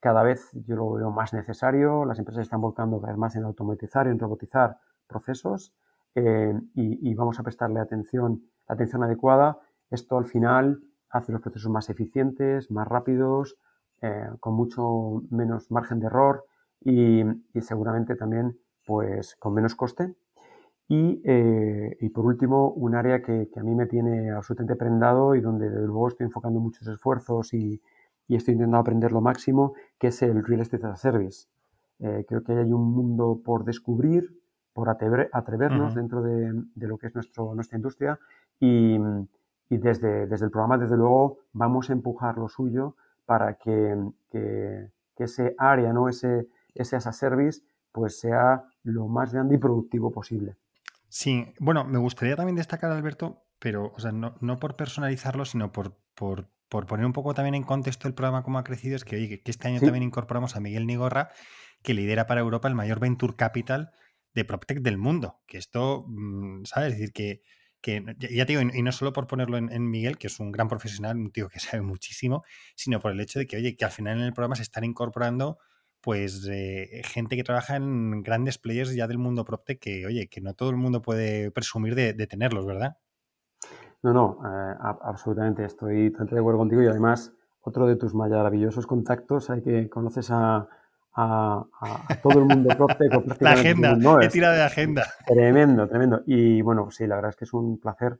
cada 0.00 0.22
vez 0.22 0.50
yo 0.66 0.76
lo 0.76 0.92
veo 0.92 1.10
más 1.10 1.32
necesario, 1.34 2.04
las 2.04 2.18
empresas 2.18 2.42
están 2.42 2.60
volcando 2.60 3.00
cada 3.00 3.12
vez 3.12 3.18
más 3.18 3.36
en 3.36 3.44
automatizar 3.44 4.06
y 4.06 4.10
en 4.10 4.18
robotizar 4.18 4.78
procesos 5.06 5.74
eh, 6.14 6.54
y, 6.74 7.14
vamos 7.14 7.38
a 7.38 7.42
prestarle 7.42 7.80
atención, 7.80 8.42
atención 8.66 9.04
adecuada. 9.04 9.58
Esto 9.90 10.18
al 10.18 10.26
final 10.26 10.80
hace 11.10 11.32
los 11.32 11.40
procesos 11.40 11.70
más 11.70 11.90
eficientes, 11.90 12.70
más 12.70 12.88
rápidos, 12.88 13.56
eh, 14.00 14.28
con 14.40 14.54
mucho 14.54 15.22
menos 15.30 15.70
margen 15.70 16.00
de 16.00 16.06
error 16.06 16.44
y, 16.80 17.22
seguramente 17.60 18.16
también 18.16 18.58
pues 18.86 19.36
con 19.36 19.54
menos 19.54 19.74
coste. 19.74 20.14
Y, 20.88 21.22
eh, 21.24 22.10
por 22.12 22.24
último, 22.24 22.70
un 22.70 22.96
área 22.96 23.22
que, 23.22 23.48
que, 23.52 23.60
a 23.60 23.62
mí 23.62 23.74
me 23.74 23.86
tiene 23.86 24.30
absolutamente 24.30 24.76
prendado 24.76 25.36
y 25.36 25.40
donde 25.40 25.68
desde 25.68 25.86
luego 25.86 26.08
estoy 26.08 26.26
enfocando 26.26 26.58
muchos 26.58 26.88
esfuerzos 26.88 27.54
y, 27.54 27.80
y 28.30 28.36
estoy 28.36 28.52
intentando 28.52 28.78
aprender 28.78 29.10
lo 29.10 29.20
máximo, 29.20 29.74
que 29.98 30.06
es 30.06 30.22
el 30.22 30.44
Real 30.44 30.60
Estate 30.60 30.86
as 30.86 30.92
a 30.92 30.96
Service. 30.96 31.48
Eh, 31.98 32.24
creo 32.28 32.44
que 32.44 32.52
hay 32.52 32.72
un 32.72 32.92
mundo 32.92 33.40
por 33.44 33.64
descubrir, 33.64 34.40
por 34.72 34.88
atrevernos 34.88 35.96
dentro 35.96 36.22
de, 36.22 36.54
lo 36.76 36.96
que 36.96 37.08
es 37.08 37.14
nuestro, 37.16 37.56
nuestra 37.56 37.76
industria 37.76 38.20
y, 38.60 38.98
desde, 39.68 40.28
desde, 40.28 40.44
el 40.44 40.52
programa, 40.52 40.78
desde 40.78 40.96
luego, 40.96 41.38
vamos 41.52 41.90
a 41.90 41.92
empujar 41.92 42.38
lo 42.38 42.48
suyo 42.48 42.94
para 43.26 43.54
que, 43.54 43.96
que, 44.30 44.90
ese 45.18 45.56
área, 45.58 45.92
¿no? 45.92 46.08
ese, 46.08 46.46
ese 46.72 46.94
as 46.94 47.08
a 47.08 47.12
service, 47.12 47.62
pues 47.90 48.20
sea 48.20 48.62
lo 48.84 49.08
más 49.08 49.32
grande 49.34 49.56
y 49.56 49.58
productivo 49.58 50.12
posible. 50.12 50.54
Sí, 51.08 51.52
bueno, 51.58 51.84
me 51.84 51.98
gustaría 51.98 52.36
también 52.36 52.54
destacar, 52.54 52.92
Alberto, 52.92 53.42
pero 53.58 53.92
o 53.92 53.98
sea, 53.98 54.12
no, 54.12 54.34
no 54.40 54.60
por 54.60 54.76
personalizarlo, 54.76 55.44
sino 55.44 55.72
por, 55.72 55.96
por 56.14 56.46
por 56.70 56.86
poner 56.86 57.04
un 57.04 57.12
poco 57.12 57.34
también 57.34 57.56
en 57.56 57.64
contexto 57.64 58.08
el 58.08 58.14
programa 58.14 58.44
cómo 58.44 58.58
ha 58.58 58.64
crecido, 58.64 58.96
es 58.96 59.04
que, 59.04 59.16
oye, 59.16 59.42
que 59.42 59.50
este 59.50 59.68
año 59.68 59.80
también 59.80 60.04
incorporamos 60.04 60.56
a 60.56 60.60
Miguel 60.60 60.86
Nigorra, 60.86 61.30
que 61.82 61.94
lidera 61.94 62.26
para 62.26 62.40
Europa 62.40 62.68
el 62.68 62.76
mayor 62.76 63.00
venture 63.00 63.34
capital 63.36 63.90
de 64.34 64.44
PropTech 64.44 64.78
del 64.78 64.96
mundo. 64.96 65.40
Que 65.46 65.58
esto, 65.58 66.04
mm, 66.06 66.64
¿sabes? 66.64 66.92
Es 66.92 66.98
decir, 66.98 67.12
que, 67.12 67.42
ya 68.18 68.46
te 68.46 68.56
digo, 68.56 68.62
y 68.72 68.82
no 68.82 68.92
solo 68.92 69.12
por 69.12 69.26
ponerlo 69.26 69.58
en, 69.58 69.90
Miguel, 69.90 70.16
que 70.16 70.28
es 70.28 70.38
un 70.38 70.52
gran 70.52 70.68
profesional, 70.68 71.16
un 71.16 71.32
tío 71.32 71.48
que 71.48 71.58
sabe 71.78 71.82
muchísimo, 71.82 72.44
sino 72.76 73.00
por 73.00 73.10
el 73.12 73.20
hecho 73.20 73.40
de 73.40 73.46
que, 73.46 73.56
oye, 73.56 73.74
que 73.76 73.84
al 73.84 73.90
final 73.90 74.18
en 74.18 74.24
el 74.24 74.32
programa 74.32 74.54
se 74.54 74.62
están 74.62 74.84
incorporando 74.84 75.58
pues 76.00 76.48
eh, 76.50 77.02
gente 77.04 77.36
que 77.36 77.44
trabaja 77.44 77.76
en 77.76 78.22
grandes 78.22 78.56
players 78.56 78.94
ya 78.94 79.06
del 79.06 79.18
mundo 79.18 79.44
PropTech 79.44 79.78
que, 79.78 80.06
oye, 80.06 80.28
que 80.28 80.40
no 80.40 80.54
todo 80.54 80.70
el 80.70 80.76
mundo 80.76 81.02
puede 81.02 81.50
presumir 81.50 81.94
de 81.94 82.26
tenerlos, 82.26 82.64
¿verdad? 82.64 82.96
No, 84.02 84.12
no, 84.14 84.38
eh, 84.44 84.74
absolutamente, 84.80 85.64
estoy 85.64 86.10
totalmente 86.10 86.34
de 86.34 86.40
acuerdo 86.40 86.58
contigo 86.58 86.82
y 86.82 86.86
además 86.86 87.32
otro 87.62 87.86
de 87.86 87.96
tus 87.96 88.14
maravillosos 88.14 88.86
contactos, 88.86 89.50
hay 89.50 89.62
que 89.62 89.90
conoces 89.90 90.30
a, 90.30 90.66
todo 92.22 92.38
el 92.38 92.46
mundo 92.46 92.70
PropTech 92.74 93.12
La 93.40 93.52
agenda, 93.52 93.96
he 94.22 94.28
tirado 94.28 94.54
de 94.54 94.62
agenda. 94.62 95.06
Tremendo, 95.26 95.86
tremendo. 95.86 96.22
Y 96.24 96.62
bueno, 96.62 96.84
pues 96.84 96.96
sí, 96.96 97.06
la 97.06 97.16
verdad 97.16 97.30
es 97.30 97.36
que 97.36 97.44
es 97.44 97.52
un 97.52 97.78
placer. 97.78 98.18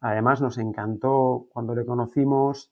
Además, 0.00 0.42
nos 0.42 0.58
encantó 0.58 1.46
cuando 1.50 1.74
le 1.74 1.86
conocimos, 1.86 2.70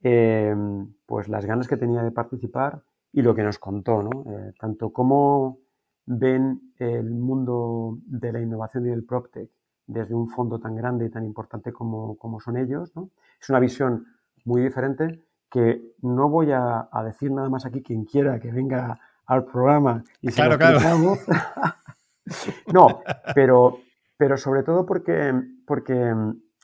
em, 0.00 0.94
pues 1.04 1.28
las 1.28 1.44
ganas 1.44 1.68
que 1.68 1.76
tenía 1.76 2.02
de 2.02 2.12
participar 2.12 2.80
y 3.12 3.20
lo 3.20 3.34
que 3.34 3.42
nos 3.42 3.58
contó, 3.58 4.02
¿no? 4.02 4.24
Eh, 4.32 4.52
tanto 4.58 4.92
cómo 4.92 5.58
ven 6.06 6.72
el 6.78 7.10
mundo 7.10 7.98
de 8.06 8.32
la 8.32 8.40
innovación 8.40 8.86
y 8.86 8.90
del 8.90 9.04
PropTech 9.04 9.50
desde 9.88 10.14
un 10.14 10.28
fondo 10.28 10.60
tan 10.60 10.76
grande 10.76 11.06
y 11.06 11.10
tan 11.10 11.24
importante 11.24 11.72
como, 11.72 12.40
son 12.40 12.56
ellos. 12.58 12.92
Es 13.40 13.48
una 13.48 13.58
visión 13.58 14.06
muy 14.44 14.62
diferente 14.62 15.24
que 15.50 15.94
no 16.02 16.28
voy 16.28 16.52
a, 16.52 16.88
decir 17.04 17.32
nada 17.32 17.48
más 17.48 17.64
aquí 17.64 17.82
quien 17.82 18.04
quiera 18.04 18.38
que 18.38 18.52
venga 18.52 19.00
al 19.26 19.44
programa 19.46 20.04
y 20.20 20.30
se 20.30 20.42
claro, 20.42 20.58
lo 20.98 21.16
no, 22.72 23.00
pero, 23.34 23.78
pero 24.16 24.36
sobre 24.36 24.62
todo 24.62 24.84
porque, 24.84 25.32
porque, 25.66 25.94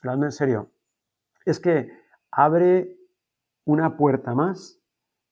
hablando 0.02 0.26
en 0.26 0.32
serio, 0.32 0.70
es 1.46 1.60
que 1.60 1.90
abre 2.30 2.96
una 3.64 3.96
puerta 3.96 4.34
más 4.34 4.78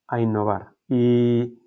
a 0.08 0.20
innovar. 0.20 0.70
Y, 0.88 1.58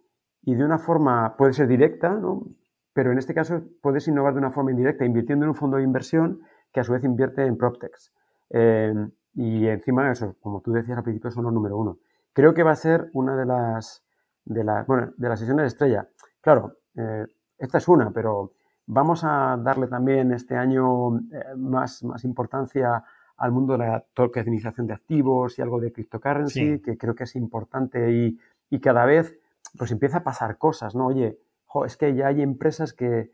y 0.42 0.56
de 0.56 0.66
una 0.66 0.80
forma, 0.80 1.36
puede 1.38 1.54
ser 1.54 1.68
directa, 1.68 2.10
¿no? 2.10 2.48
Pero 2.96 3.12
en 3.12 3.18
este 3.18 3.34
caso 3.34 3.62
puedes 3.82 4.08
innovar 4.08 4.32
de 4.32 4.40
una 4.40 4.52
forma 4.52 4.72
indirecta, 4.72 5.04
invirtiendo 5.04 5.44
en 5.44 5.50
un 5.50 5.56
fondo 5.56 5.76
de 5.76 5.84
inversión 5.84 6.40
que 6.72 6.80
a 6.80 6.84
su 6.86 6.94
vez 6.94 7.04
invierte 7.04 7.46
en 7.46 7.58
PropTechs. 7.58 8.14
Eh, 8.52 8.94
y 9.34 9.68
encima, 9.68 10.10
eso, 10.10 10.38
como 10.40 10.62
tú 10.62 10.72
decías 10.72 10.98
al 10.98 11.04
principio, 11.04 11.30
son 11.30 11.44
los 11.44 11.52
número 11.52 11.78
uno. 11.78 11.98
Creo 12.32 12.54
que 12.54 12.64
va 12.64 12.72
a 12.72 12.78
ser 12.78 13.10
una 13.12 13.36
de 13.36 13.46
las, 13.46 14.02
de 14.46 14.64
las, 14.64 14.88
bueno, 14.88 15.12
de 15.18 15.28
las 15.28 15.40
sesiones 15.40 15.64
de 15.64 15.68
estrella. 15.68 16.08
Claro, 16.40 16.78
eh, 16.96 17.28
esta 17.58 17.80
es 17.80 17.88
una, 17.90 18.12
pero 18.12 18.54
vamos 18.86 19.26
a 19.26 19.60
darle 19.62 19.88
también 19.88 20.32
este 20.32 20.56
año 20.56 21.18
eh, 21.18 21.54
más, 21.58 22.02
más 22.02 22.24
importancia 22.24 23.04
al 23.36 23.52
mundo 23.52 23.74
de 23.74 23.80
la 23.80 24.06
tokenización 24.14 24.88
de 24.88 24.94
activos 24.94 25.60
y 25.60 25.62
algo 25.62 25.82
de 25.82 25.92
cryptocurrency, 25.92 26.80
que 26.80 26.98
creo 26.98 27.14
que 27.14 27.26
es 27.26 27.36
importante 27.36 28.10
y, 28.10 28.40
y, 28.70 28.80
cada 28.80 29.04
vez 29.04 29.38
pues 29.78 29.92
empieza 29.92 30.20
a 30.20 30.24
pasar 30.24 30.58
cosas, 30.58 30.96
¿no? 30.96 31.08
Oye, 31.08 31.38
es 31.84 31.98
que 31.98 32.16
ya 32.16 32.28
hay 32.28 32.42
empresas 32.42 32.94
que, 32.94 33.32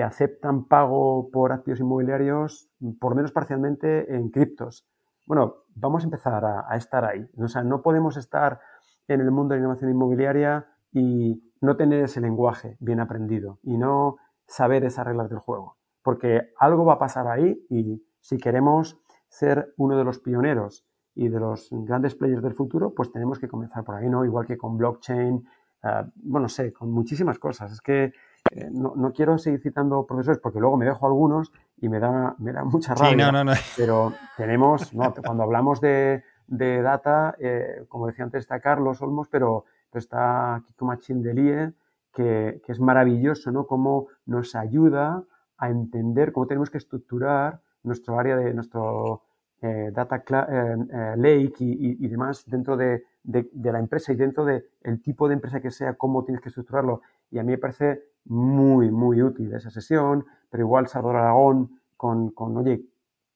aceptan 0.00 0.66
pago 0.66 1.30
por 1.32 1.50
activos 1.50 1.80
inmobiliarios, 1.80 2.70
por 3.00 3.10
lo 3.10 3.16
menos 3.16 3.32
parcialmente, 3.32 4.14
en 4.14 4.30
criptos. 4.30 4.86
Bueno, 5.26 5.64
vamos 5.74 6.02
a 6.02 6.06
empezar 6.06 6.44
a, 6.44 6.76
estar 6.76 7.04
ahí. 7.04 7.28
O 7.36 7.48
sea, 7.48 7.64
no 7.64 7.82
podemos 7.82 8.16
estar 8.16 8.60
en 9.08 9.20
el 9.20 9.32
mundo 9.32 9.54
de 9.54 9.60
la 9.60 9.64
innovación 9.64 9.90
inmobiliaria 9.90 10.68
y 10.92 11.42
no 11.60 11.76
tener 11.76 12.04
ese 12.04 12.20
lenguaje 12.20 12.76
bien 12.78 13.00
aprendido 13.00 13.58
y 13.62 13.76
no 13.78 14.16
saber 14.46 14.84
esas 14.84 15.06
reglas 15.06 15.28
del 15.28 15.40
juego. 15.40 15.76
Porque 16.02 16.52
algo 16.58 16.84
va 16.84 16.94
a 16.94 16.98
pasar 16.98 17.26
ahí 17.26 17.66
y 17.68 18.04
si 18.20 18.38
queremos 18.38 19.00
ser 19.28 19.74
uno 19.76 19.96
de 19.96 20.04
los 20.04 20.18
pioneros 20.18 20.86
y 21.14 21.28
de 21.28 21.40
los 21.40 21.68
grandes 21.70 22.14
players 22.14 22.42
del 22.42 22.54
futuro, 22.54 22.94
pues 22.94 23.10
tenemos 23.12 23.38
que 23.38 23.48
comenzar 23.48 23.84
por 23.84 23.96
ahí, 23.96 24.08
¿no? 24.08 24.24
Igual 24.24 24.46
que 24.46 24.56
con 24.56 24.76
blockchain, 24.76 25.44
Ah, 25.82 26.06
bueno, 26.14 26.48
sé, 26.48 26.72
con 26.72 26.90
muchísimas 26.90 27.38
cosas. 27.38 27.72
Es 27.72 27.80
que 27.80 28.12
eh, 28.50 28.68
no, 28.70 29.12
quiero 29.12 29.38
seguir 29.38 29.60
citando 29.60 30.06
profesores 30.06 30.38
porque 30.38 30.60
luego 30.60 30.76
me 30.76 30.84
dejo 30.84 31.06
algunos 31.06 31.52
y 31.78 31.88
me 31.88 31.98
da, 31.98 32.34
me 32.38 32.52
da 32.52 32.64
mucha 32.64 32.94
rabia. 32.94 33.10
Sí, 33.10 33.16
no, 33.16 33.32
no, 33.32 33.44
no. 33.44 33.52
Pero 33.76 34.12
tenemos, 34.36 34.92
cuando 35.24 35.42
hablamos 35.42 35.80
de, 35.80 36.22
data, 36.48 37.34
eh, 37.38 37.84
como 37.88 38.06
decía 38.06 38.24
antes, 38.24 38.40
está 38.40 38.60
Carlos 38.60 39.00
Olmos, 39.02 39.28
pero, 39.28 39.64
está 39.92 40.62
Kiko 40.66 40.84
Machín 40.84 41.22
de 41.22 41.72
que, 42.12 42.60
que 42.64 42.72
es 42.72 42.80
maravilloso, 42.80 43.50
¿no? 43.52 43.66
Cómo 43.66 44.08
nos 44.26 44.54
ayuda 44.54 45.22
a 45.58 45.68
entender 45.68 46.32
cómo 46.32 46.46
tenemos 46.46 46.70
que 46.70 46.78
estructurar 46.78 47.60
nuestro 47.82 48.18
área 48.18 48.36
de 48.36 48.52
nuestro 48.54 49.22
eh, 49.62 49.90
data 49.92 50.16
eh, 50.16 50.76
eh, 50.90 51.14
lake 51.18 51.56
y, 51.58 52.08
demás 52.08 52.44
dentro 52.46 52.78
de, 52.78 53.04
la 53.24 53.78
empresa 53.78 54.10
y 54.10 54.16
dentro 54.16 54.46
del 54.46 54.64
tipo 55.02 55.28
de 55.28 55.34
empresa 55.34 55.60
que 55.60 55.70
sea, 55.70 55.94
cómo 55.94 56.24
tienes 56.24 56.40
que 56.42 56.48
estructurarlo. 56.48 57.02
Y 57.30 57.38
a 57.38 57.42
mí 57.42 57.52
me 57.52 57.58
parece 57.58 58.04
muy, 58.24 58.90
muy 58.90 59.22
útil 59.22 59.52
esa 59.52 59.68
sesión, 59.68 60.24
pero 60.48 60.64
igual 60.64 60.88
Salvador 60.88 61.16
Aragón 61.16 61.78
con, 61.98 62.30
con 62.30 62.56
oye, 62.56 62.86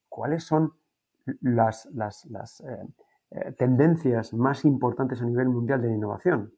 ¿cuáles 0.09 0.45
son 0.45 0.73
las, 1.43 1.87
las, 1.93 2.25
las 2.27 2.63
tendencias 3.59 4.33
más 4.33 4.65
importantes 4.65 5.21
a 5.21 5.27
nivel 5.27 5.51
mundial 5.51 5.83
de 5.83 5.93
innovación? 5.93 6.55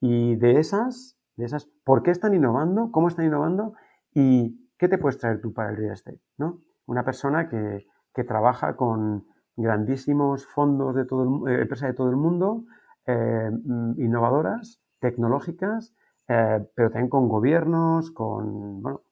Y 0.00 0.36
de 0.36 0.58
esas, 0.58 1.18
de 1.36 1.44
esas, 1.44 1.66
¿por 1.84 2.02
qué 2.02 2.12
están 2.12 2.32
innovando? 2.34 2.90
¿Cómo 2.90 3.08
están 3.08 3.26
innovando? 3.26 3.74
¿Y 4.14 4.70
qué 4.78 4.88
te 4.88 4.96
puedes 4.96 5.18
traer 5.18 5.42
tú 5.42 5.52
para 5.52 5.68
el 5.68 5.76
real 5.76 5.92
estate? 5.92 6.20
¿no? 6.38 6.62
Una 6.86 7.04
persona 7.04 7.50
que, 7.50 7.86
que 8.14 8.24
trabaja 8.24 8.76
con 8.76 9.24
grandísimos 9.56 10.46
fondos 10.46 10.94
de 10.94 11.04
todo 11.04 11.46
el, 11.46 11.54
eh, 11.54 11.62
empresas 11.62 11.88
de 11.88 11.94
todo 11.94 12.10
el 12.10 12.16
mundo, 12.16 12.64
eh, 13.06 13.50
mm, 13.50 14.00
innovadoras, 14.00 14.80
tecnológicas, 15.00 15.94
eh, 16.28 16.64
pero 16.74 16.90
también 16.90 17.10
con 17.10 17.28
gobiernos, 17.28 18.10
con, 18.10 18.82
bueno, 18.82 19.02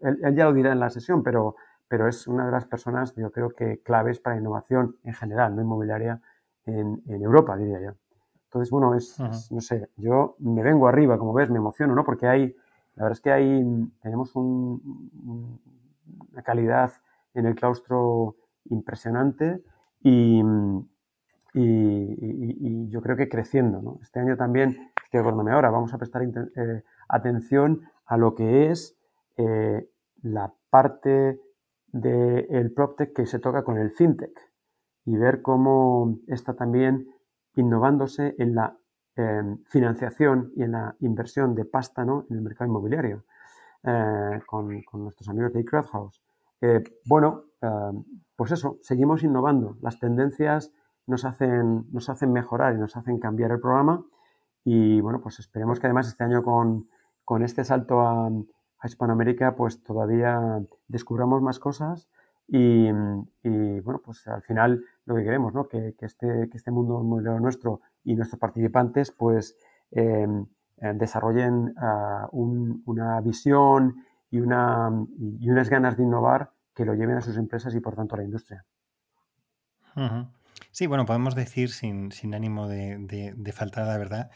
él, 0.00 0.34
ya 0.34 0.44
lo 0.44 0.52
dirá 0.52 0.72
en 0.72 0.80
la 0.80 0.90
sesión, 0.90 1.22
pero, 1.22 1.56
pero 1.88 2.08
es 2.08 2.26
una 2.26 2.46
de 2.46 2.52
las 2.52 2.64
personas, 2.66 3.14
yo 3.14 3.30
creo 3.30 3.50
que 3.50 3.80
claves 3.82 4.20
para 4.20 4.36
innovación 4.36 4.96
en 5.04 5.14
general, 5.14 5.54
no 5.54 5.62
inmobiliaria, 5.62 6.20
en, 6.66 7.02
Europa, 7.06 7.56
diría 7.58 7.78
yo. 7.80 7.90
Entonces, 8.44 8.70
bueno, 8.70 8.94
es, 8.94 9.20
no 9.50 9.60
sé, 9.60 9.90
yo 9.96 10.36
me 10.38 10.62
vengo 10.62 10.88
arriba, 10.88 11.18
como 11.18 11.34
ves, 11.34 11.50
me 11.50 11.58
emociono, 11.58 11.94
¿no? 11.94 12.04
Porque 12.04 12.26
hay, 12.26 12.56
la 12.94 13.02
verdad 13.02 13.12
es 13.12 13.20
que 13.20 13.32
hay, 13.32 13.90
tenemos 14.00 14.34
una 14.34 15.58
calidad 16.42 16.92
en 17.34 17.46
el 17.46 17.54
claustro 17.54 18.36
impresionante 18.66 19.62
y, 20.00 20.42
y, 21.52 22.88
yo 22.88 23.02
creo 23.02 23.16
que 23.16 23.28
creciendo. 23.28 23.82
¿no? 23.82 23.98
Este 24.02 24.20
año 24.20 24.36
también, 24.36 24.90
estoy 25.04 25.20
acordándome 25.20 25.52
ahora, 25.52 25.70
vamos 25.70 25.92
a 25.92 25.98
prestar 25.98 26.22
eh, 26.22 26.82
atención 27.08 27.82
a 28.06 28.16
lo 28.16 28.34
que 28.34 28.70
es 28.70 28.96
eh, 29.36 29.88
la 30.22 30.52
parte 30.70 31.40
del 31.88 32.46
el 32.50 32.72
PropTech 32.72 33.12
que 33.12 33.26
se 33.26 33.38
toca 33.38 33.62
con 33.62 33.78
el 33.78 33.92
FinTech 33.92 34.36
y 35.04 35.16
ver 35.16 35.42
cómo 35.42 36.18
está 36.26 36.54
también 36.54 37.08
innovándose 37.56 38.34
en 38.38 38.54
la 38.54 38.76
em, 39.16 39.62
financiación 39.66 40.52
y 40.56 40.64
en 40.64 40.72
la 40.72 40.96
inversión 41.00 41.54
de 41.54 41.64
pasta 41.64 42.04
¿no? 42.04 42.26
en 42.30 42.36
el 42.36 42.42
mercado 42.42 42.68
inmobiliario 42.68 43.24
eh, 43.84 44.40
con, 44.46 44.82
con, 44.82 45.04
nuestros 45.04 45.28
amigos 45.28 45.52
de 45.52 45.64
Crowdhouse 45.64 46.23
bueno, 47.06 47.44
eh, 47.62 47.92
pues 48.36 48.52
eso, 48.52 48.78
seguimos 48.82 49.22
innovando. 49.22 49.76
Las 49.80 49.98
tendencias 49.98 50.72
nos 51.06 51.24
hacen, 51.24 51.86
nos 51.92 52.08
hacen 52.08 52.32
mejorar 52.32 52.74
y 52.74 52.78
nos 52.78 52.96
hacen 52.96 53.18
cambiar 53.18 53.52
el 53.52 53.60
programa. 53.60 54.04
Y 54.64 55.00
bueno, 55.00 55.20
pues 55.20 55.38
esperemos 55.38 55.78
que 55.78 55.86
además 55.86 56.08
este 56.08 56.24
año 56.24 56.42
con, 56.42 56.88
este 57.42 57.64
salto 57.64 58.00
a, 58.00 58.30
Hispanoamérica, 58.82 59.56
pues 59.56 59.82
todavía 59.82 60.60
descubramos 60.88 61.40
más 61.40 61.58
cosas 61.58 62.06
y, 62.46 62.90
bueno, 62.92 64.02
pues 64.04 64.26
al 64.28 64.42
final 64.42 64.84
lo 65.06 65.14
que 65.14 65.24
queremos, 65.24 65.54
¿no? 65.54 65.68
Que, 65.68 65.94
este, 65.98 66.50
que 66.50 66.56
este 66.58 66.70
mundo 66.70 67.02
nuestro 67.02 67.80
y 68.02 68.14
nuestros 68.14 68.38
participantes, 68.38 69.10
pues 69.10 69.56
eh, 69.90 70.26
eh, 70.82 70.92
desarrollen 70.96 71.72
ah, 71.78 72.28
una 72.32 73.22
visión 73.22 74.04
y 74.30 74.40
unas 74.40 75.70
ganas 75.70 75.96
de 75.96 76.02
innovar 76.02 76.50
que 76.74 76.84
lo 76.84 76.94
lleven 76.94 77.16
a 77.16 77.20
sus 77.20 77.36
empresas 77.36 77.74
y 77.74 77.80
por 77.80 77.94
tanto 77.94 78.14
a 78.14 78.18
la 78.18 78.24
industria. 78.24 78.64
Sí, 80.72 80.86
bueno, 80.86 81.06
podemos 81.06 81.34
decir 81.34 81.70
sin, 81.70 82.10
ánimo 82.34 82.68
de, 82.68 83.52
faltar 83.52 83.84
a 83.84 83.88
la 83.88 83.98
verdad 83.98 84.30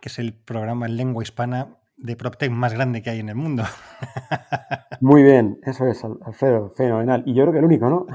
que 0.00 0.08
es 0.08 0.18
el 0.18 0.34
programa 0.34 0.84
en 0.84 0.98
lengua 0.98 1.22
hispana 1.22 1.78
de 1.96 2.14
PropTech 2.14 2.50
más 2.50 2.74
grande 2.74 3.00
que 3.00 3.08
hay 3.08 3.20
en 3.20 3.30
el 3.30 3.36
mundo. 3.36 3.62
Muy 5.00 5.22
bien, 5.22 5.58
eso 5.62 5.86
es, 5.86 6.04
Alfredo, 6.04 6.70
fenomenal. 6.76 7.22
Y 7.24 7.32
yo 7.32 7.44
creo 7.44 7.52
que 7.52 7.58
el 7.60 7.64
único, 7.64 7.88
¿no? 7.88 8.06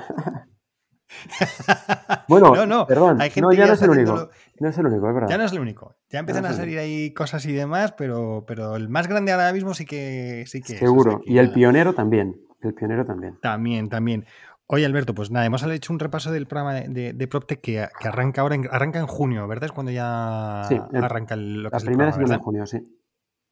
bueno, 2.27 2.53
no, 2.53 2.67
no, 2.67 2.85
perdón, 2.85 3.17
no, 3.17 3.51
ya 3.53 3.65
no 3.65 3.73
es 3.73 3.81
el 3.81 3.89
único. 3.89 4.29
No 4.59 4.69
es 4.69 4.77
el 4.77 4.85
único, 4.85 5.07
es 5.07 5.13
verdad. 5.15 5.29
Ya 5.29 5.37
no 5.39 5.45
es 5.45 5.51
el 5.51 5.59
único. 5.59 5.95
Ya 6.09 6.19
empiezan 6.19 6.45
a 6.45 6.53
salir 6.53 6.77
ahí 6.77 7.11
cosas 7.13 7.43
y 7.47 7.53
demás, 7.53 7.93
pero, 7.93 8.43
pero 8.47 8.75
el 8.75 8.87
más 8.89 9.07
grande 9.07 9.31
ahora 9.31 9.51
mismo 9.51 9.73
sí 9.73 9.85
que 9.85 10.43
sí 10.45 10.61
que 10.61 10.77
Seguro. 10.77 11.21
y 11.25 11.39
el 11.39 11.51
pionero 11.51 11.93
también. 11.93 12.39
El 12.61 12.73
pionero 12.73 13.05
también. 13.05 13.39
También, 13.41 13.89
también. 13.89 14.25
Oye, 14.71 14.85
Alberto, 14.85 15.15
pues 15.15 15.31
nada, 15.31 15.47
hemos 15.47 15.63
hecho 15.63 15.91
un 15.91 15.97
repaso 15.97 16.31
del 16.31 16.45
programa 16.45 16.75
de, 16.75 17.13
de, 17.13 17.27
PropTech 17.27 17.59
que, 17.59 17.79
arranca 17.79 18.41
ahora, 18.41 18.53
en, 18.53 18.67
arranca 18.69 18.99
en 18.99 19.07
junio, 19.07 19.47
¿verdad? 19.47 19.65
Es 19.65 19.71
cuando 19.71 19.91
ya 19.91 20.61
arranca 20.61 21.33
el, 21.33 21.63
lo 21.63 21.71
que 21.71 21.77
La 21.77 21.83
primera 21.83 22.11
semana 22.11 22.35
de 22.35 22.39
junio, 22.39 22.67
sí. 22.67 22.77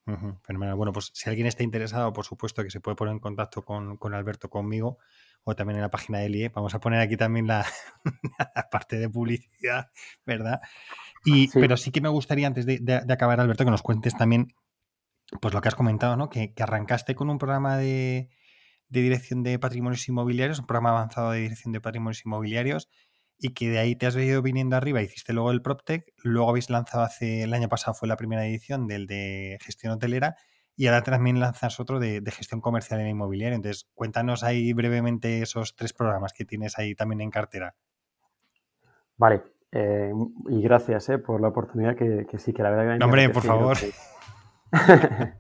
Bueno, 0.05 0.93
pues 0.93 1.09
si 1.13 1.27
alguien 1.27 1.47
está 1.47 1.63
interesado, 1.63 2.13
por 2.13 2.23
supuesto 2.23 2.63
que 2.63 2.69
se 2.69 2.79
puede 2.79 2.95
poner 2.95 3.13
en 3.13 3.19
contacto 3.19 3.65
con, 3.65 3.97
Alberto 4.13 4.49
conmigo 4.49 4.99
o 5.43 5.55
también 5.55 5.77
en 5.77 5.81
la 5.81 5.89
página 5.89 6.19
de 6.19 6.29
IE. 6.29 6.49
Vamos 6.49 6.75
a 6.75 6.79
poner 6.79 7.01
aquí 7.01 7.17
también 7.17 7.47
la, 7.47 7.65
parte 8.71 8.99
de 8.99 9.09
publicidad, 9.09 9.89
¿verdad? 10.23 10.61
Y, 11.25 11.49
Pero 11.49 11.77
sí 11.77 11.89
que 11.91 11.99
me 11.99 12.09
gustaría, 12.09 12.45
antes 12.45 12.67
de, 12.67 13.03
acabar, 13.09 13.39
Alberto, 13.39 13.65
que 13.65 13.71
nos 13.71 13.81
cuentes 13.81 14.15
también 14.15 14.53
pues 15.41 15.51
lo 15.51 15.61
que 15.61 15.67
has 15.67 15.75
comentado, 15.75 16.15
¿no? 16.15 16.29
que 16.29 16.53
arrancaste 16.59 17.15
con 17.15 17.31
un 17.31 17.39
programa 17.39 17.75
de, 17.75 18.29
de 18.89 19.01
dirección 19.01 19.43
de 19.43 19.59
patrimonios 19.59 20.07
inmobiliarios, 20.07 20.59
un 20.59 20.65
programa 20.65 20.91
avanzado 20.91 21.31
de 21.31 21.41
dirección 21.41 21.73
de 21.73 21.81
patrimonios 21.81 22.25
inmobiliarios, 22.25 22.89
y 23.39 23.53
que 23.53 23.69
de 23.69 23.79
ahí 23.79 23.95
te 23.95 24.07
has 24.07 24.15
venido 24.15 24.41
viniendo 24.41 24.75
arriba, 24.75 25.01
hiciste 25.01 25.33
luego 25.33 25.51
el 25.51 25.61
PropTech, 25.61 26.13
luego 26.23 26.49
habéis 26.49 26.69
lanzado 26.69 27.03
hace, 27.03 27.43
el 27.43 27.53
año 27.53 27.69
pasado 27.69 27.93
fue 27.93 28.07
la 28.07 28.17
primera 28.17 28.45
edición 28.45 28.87
del 28.87 29.05
de 29.05 29.57
gestión 29.61 29.93
hotelera, 29.93 30.35
y 30.75 30.87
ahora 30.87 31.01
también 31.01 31.39
lanzas 31.39 31.79
otro 31.79 31.99
de, 31.99 32.21
gestión 32.31 32.61
comercial 32.61 32.99
en 33.01 33.07
inmobiliario. 33.07 33.55
Entonces, 33.55 33.89
cuéntanos 33.95 34.43
ahí 34.43 34.73
brevemente 34.73 35.41
esos 35.41 35.75
tres 35.75 35.91
programas 35.91 36.33
que 36.33 36.45
tienes 36.45 36.77
ahí 36.77 36.93
también 36.93 37.21
en 37.21 37.31
cartera. 37.31 37.75
Vale, 39.17 39.41
eh, 39.71 40.11
y 40.49 40.61
gracias 40.61 41.09
eh, 41.09 41.17
por 41.17 41.41
la 41.41 41.47
oportunidad 41.47 41.95
que, 41.95 42.27
sí, 42.37 42.53
que 42.53 42.61
la 42.61 42.69
verdad 42.69 42.99
que... 42.99 43.03
hombre, 43.03 43.29
por 43.29 43.41
favor. 43.41 43.75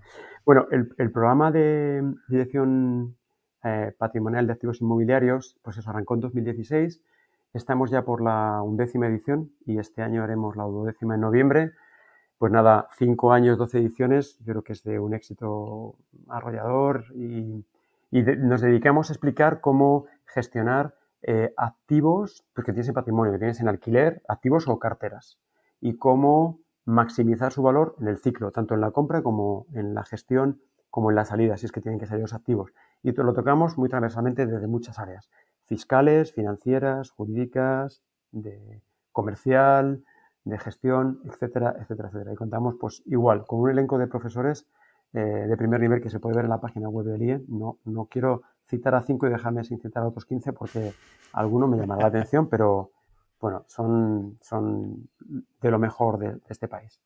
bueno, 0.45 0.65
el, 0.71 0.89
el, 0.97 1.11
programa 1.11 1.51
de 1.51 2.01
dirección 2.27 3.16
eh, 3.63 3.91
patrimonial 3.97 4.45
de 4.45 4.53
activos 4.53 4.81
inmobiliarios, 4.81 5.57
pues 5.63 5.77
eso 5.77 5.89
arrancó 5.89 6.13
en 6.13 6.21
2016. 6.21 7.01
Estamos 7.53 7.89
ya 7.89 8.03
por 8.03 8.21
la 8.21 8.61
undécima 8.61 9.07
edición 9.07 9.51
y 9.65 9.79
este 9.79 10.03
año 10.03 10.23
haremos 10.23 10.55
la 10.55 10.63
duodécima 10.63 11.15
en 11.15 11.21
noviembre. 11.21 11.71
Pues 12.37 12.51
nada, 12.51 12.87
cinco 12.97 13.33
años, 13.33 13.57
doce 13.57 13.79
ediciones, 13.79 14.37
yo 14.39 14.53
creo 14.53 14.63
que 14.63 14.73
es 14.73 14.83
de 14.83 14.99
un 14.99 15.15
éxito 15.15 15.95
arrollador 16.27 17.05
y, 17.15 17.65
nos 18.11 18.61
dedicamos 18.61 19.09
a 19.09 19.13
explicar 19.13 19.59
cómo 19.59 20.05
gestionar 20.25 20.95
eh, 21.23 21.53
activos 21.57 22.45
pues, 22.53 22.63
que 22.63 22.71
tienes 22.71 22.87
en 22.87 22.93
patrimonio, 22.93 23.33
que 23.33 23.39
tienes 23.39 23.59
en 23.59 23.67
alquiler, 23.67 24.21
activos 24.29 24.67
o 24.67 24.79
carteras, 24.79 25.39
y 25.81 25.97
cómo 25.97 26.59
maximizar 26.85 27.51
su 27.51 27.63
valor 27.63 27.95
en 27.99 28.07
el 28.07 28.17
ciclo, 28.17 28.51
tanto 28.51 28.75
en 28.75 28.81
la 28.81 28.91
compra 28.91 29.23
como 29.23 29.65
en 29.73 29.93
la 29.93 30.05
gestión, 30.05 30.61
como 30.89 31.09
en 31.09 31.15
la 31.17 31.25
salida, 31.25 31.57
si 31.57 31.65
es 31.65 31.73
que 31.73 31.81
tienen 31.81 31.99
que 31.99 32.05
salir 32.05 32.21
los 32.21 32.33
activos 32.33 32.71
y 33.03 33.11
lo 33.11 33.33
tocamos 33.33 33.77
muy 33.77 33.89
transversalmente 33.89 34.45
desde 34.45 34.67
muchas 34.67 34.99
áreas, 34.99 35.29
fiscales, 35.65 36.31
financieras, 36.31 37.11
jurídicas, 37.11 38.01
de 38.31 38.81
comercial, 39.11 40.03
de 40.43 40.57
gestión, 40.57 41.19
etcétera, 41.25 41.75
etcétera, 41.79 42.09
etcétera. 42.09 42.33
Y 42.33 42.35
contamos 42.35 42.75
pues 42.79 43.03
igual 43.05 43.45
con 43.45 43.59
un 43.59 43.69
elenco 43.69 43.97
de 43.97 44.07
profesores 44.07 44.65
eh, 45.13 45.19
de 45.19 45.57
primer 45.57 45.79
nivel 45.79 46.01
que 46.01 46.09
se 46.09 46.19
puede 46.19 46.35
ver 46.35 46.45
en 46.45 46.51
la 46.51 46.61
página 46.61 46.89
web 46.89 47.05
del 47.05 47.21
IE. 47.21 47.41
No, 47.47 47.79
no 47.85 48.05
quiero 48.05 48.43
citar 48.67 48.95
a 48.95 49.01
cinco 49.01 49.27
y 49.27 49.29
dejarme 49.29 49.63
sin 49.63 49.79
citar 49.79 50.03
a 50.03 50.07
otros 50.07 50.25
15 50.25 50.53
porque 50.53 50.93
alguno 51.33 51.67
me 51.67 51.77
llamará 51.77 52.03
la 52.03 52.07
atención, 52.07 52.47
pero 52.47 52.91
bueno, 53.39 53.63
son, 53.67 54.37
son 54.41 55.09
de 55.61 55.71
lo 55.71 55.79
mejor 55.79 56.17
de, 56.17 56.39
este 56.49 56.67
país. 56.67 56.99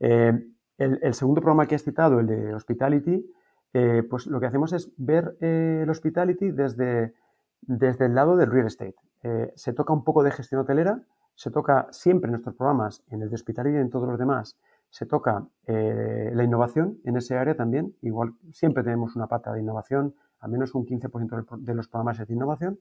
Eh, 0.00 0.32
el, 0.76 0.98
el, 1.02 1.14
segundo 1.14 1.40
programa 1.40 1.66
que 1.66 1.74
has 1.74 1.82
citado, 1.82 2.20
el 2.20 2.26
de 2.26 2.54
Hospitality, 2.54 3.24
pues 3.72 4.26
lo 4.26 4.40
que 4.40 4.46
hacemos 4.46 4.72
es 4.72 4.90
ver 4.96 5.36
eh, 5.40 5.80
el 5.82 5.90
hospitality 5.90 6.50
desde, 6.50 7.14
desde 7.62 8.06
el 8.06 8.14
lado 8.14 8.36
del 8.36 8.50
real 8.50 8.66
estate. 8.66 8.96
Eh, 9.22 9.52
se 9.54 9.72
toca 9.72 9.92
un 9.92 10.04
poco 10.04 10.22
de 10.22 10.30
gestión 10.30 10.60
hotelera, 10.60 11.00
se 11.34 11.50
toca 11.50 11.86
siempre 11.90 12.28
en 12.28 12.32
nuestros 12.32 12.56
programas, 12.56 13.02
en 13.10 13.22
el 13.22 13.28
de 13.28 13.34
hospitality 13.34 13.76
y 13.76 13.80
en 13.80 13.90
todos 13.90 14.08
los 14.08 14.18
demás, 14.18 14.56
se 14.90 15.06
toca 15.06 15.46
eh, 15.66 16.30
la 16.32 16.44
innovación 16.44 16.98
en 17.04 17.16
ese 17.16 17.36
área 17.36 17.54
también. 17.54 17.94
Igual 18.02 18.34
siempre 18.52 18.82
tenemos 18.82 19.14
una 19.16 19.26
pata 19.26 19.52
de 19.52 19.60
innovación, 19.60 20.14
al 20.40 20.50
menos 20.50 20.74
un 20.74 20.86
15% 20.86 21.58
de 21.58 21.74
los 21.74 21.88
programas 21.88 22.18
es 22.20 22.28
de 22.28 22.34
innovación. 22.34 22.78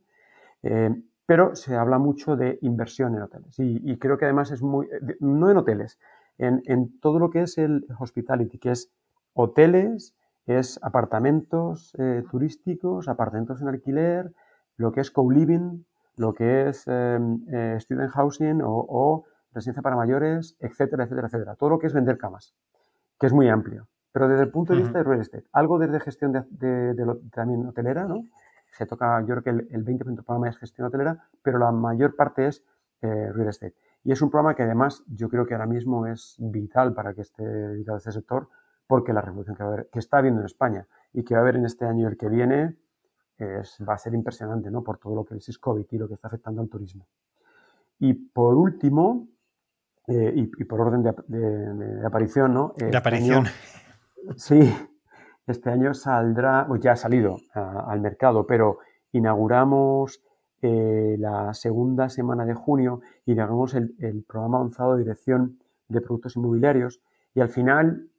Pero 1.27 1.55
se 1.55 1.75
habla 1.75 1.99
mucho 1.99 2.37
de 2.37 2.57
inversión 2.61 3.13
en 3.15 3.21
hoteles. 3.21 3.53
Y, 3.59 3.97
creo 3.97 4.17
que 4.17 4.25
además 4.25 4.49
es 4.51 4.61
muy, 4.61 4.87
no 5.19 5.51
en 5.51 5.57
hoteles, 5.57 5.99
en, 6.37 6.63
en, 6.65 6.99
todo 6.99 7.19
lo 7.19 7.29
que 7.29 7.41
es 7.41 7.57
el 7.57 7.85
hospitality, 7.99 8.57
que 8.57 8.71
es 8.71 8.89
hoteles, 9.33 10.15
es 10.47 10.79
apartamentos 10.81 11.93
eh, 11.99 12.23
turísticos, 12.31 13.09
apartamentos 13.09 13.61
en 13.61 13.67
alquiler, 13.67 14.33
lo 14.77 14.91
que 14.91 15.01
es 15.01 15.11
co-living, 15.11 15.85
lo 16.15 16.33
que 16.33 16.69
es 16.69 16.87
em, 16.87 17.45
eh, 17.51 17.77
student 17.79 18.11
housing 18.11 18.61
o, 18.63 19.25
residencia 19.53 19.81
para 19.81 19.95
mayores, 19.95 20.55
etcétera, 20.59 21.03
etcétera, 21.03 21.27
etcétera. 21.27 21.55
Todo 21.55 21.71
lo 21.71 21.79
que 21.79 21.87
es 21.87 21.93
vender 21.93 22.17
camas, 22.17 22.53
que 23.19 23.27
es 23.27 23.33
muy 23.33 23.49
amplio. 23.49 23.87
Pero 24.11 24.27
desde 24.27 24.43
el 24.43 24.51
punto 24.51 24.73
de 24.73 24.79
vista 24.81 24.99
de 24.99 25.03
real 25.03 25.21
estate, 25.21 25.45
algo 25.51 25.79
desde 25.79 25.99
gestión 25.99 26.31
de, 26.31 26.43
también 27.33 27.65
hotelera, 27.65 28.05
¿no? 28.05 28.23
Se 28.71 28.85
toca, 28.85 29.19
yo 29.21 29.35
creo 29.35 29.43
que 29.43 29.49
el, 29.49 29.85
20% 29.85 30.05
del 30.05 30.15
programa 30.23 30.49
es 30.49 30.57
gestión 30.57 30.87
hotelera, 30.87 31.27
pero 31.41 31.57
la 31.57 31.71
mayor 31.71 32.15
parte 32.15 32.47
es 32.47 32.63
eh, 33.01 33.31
real 33.33 33.49
estate. 33.49 33.75
Y 34.03 34.11
es 34.11 34.21
un 34.21 34.29
programa 34.29 34.55
que 34.55 34.63
además 34.63 35.03
yo 35.07 35.29
creo 35.29 35.45
que 35.45 35.53
ahora 35.53 35.65
mismo 35.65 36.05
es 36.05 36.35
vital 36.39 36.93
para 36.93 37.13
que 37.13 37.21
esté 37.21 37.43
dedicado 37.43 37.95
a 37.95 37.97
este 37.97 38.11
sector, 38.11 38.49
porque 38.87 39.13
la 39.13 39.21
revolución 39.21 39.55
que, 39.55 39.63
va 39.63 39.69
a 39.69 39.73
haber, 39.73 39.89
que 39.91 39.99
está 39.99 40.17
habiendo 40.17 40.41
en 40.41 40.45
España 40.45 40.87
y 41.13 41.23
que 41.23 41.35
va 41.35 41.41
a 41.41 41.43
haber 41.43 41.57
en 41.57 41.65
este 41.65 41.85
año 41.85 42.03
y 42.03 42.11
el 42.11 42.17
que 42.17 42.29
viene 42.29 42.75
es, 43.37 43.77
va 43.87 43.93
a 43.93 43.97
ser 43.97 44.13
impresionante, 44.13 44.71
¿no? 44.71 44.83
Por 44.83 44.97
todo 44.97 45.15
lo 45.15 45.25
que 45.25 45.35
es 45.35 45.57
COVID 45.57 45.85
y 45.91 45.97
lo 45.97 46.07
que 46.07 46.15
está 46.15 46.27
afectando 46.27 46.61
al 46.61 46.69
turismo. 46.69 47.05
Y 47.99 48.13
por 48.13 48.55
último, 48.55 49.27
eh, 50.07 50.33
y, 50.35 50.63
por 50.63 50.81
orden 50.81 51.03
de, 51.03 52.05
aparición, 52.05 52.53
¿no? 52.53 52.73
de 52.77 52.85
este 52.85 52.97
aparición. 52.97 53.45
sí, 54.35 54.73
este 55.45 55.69
año 55.69 55.93
saldrá, 55.93 56.65
pues 56.67 56.81
ya 56.81 56.93
ha 56.93 56.95
salido 56.95 57.37
al 57.53 57.99
mercado, 58.01 58.47
pero 58.47 58.79
inauguramos 59.11 60.21
eh, 60.61 61.15
la 61.19 61.53
segunda 61.53 62.09
semana 62.09 62.45
de 62.45 62.53
junio, 62.53 63.01
inauguramos 63.25 63.73
el, 63.75 63.95
el 63.99 64.23
programa 64.23 64.57
avanzado 64.57 64.93
de 64.95 65.03
dirección 65.03 65.59
de 65.87 66.01
productos 66.01 66.35
inmobiliarios 66.35 67.01
y 67.33 67.41
al 67.41 67.49
final 67.49 68.09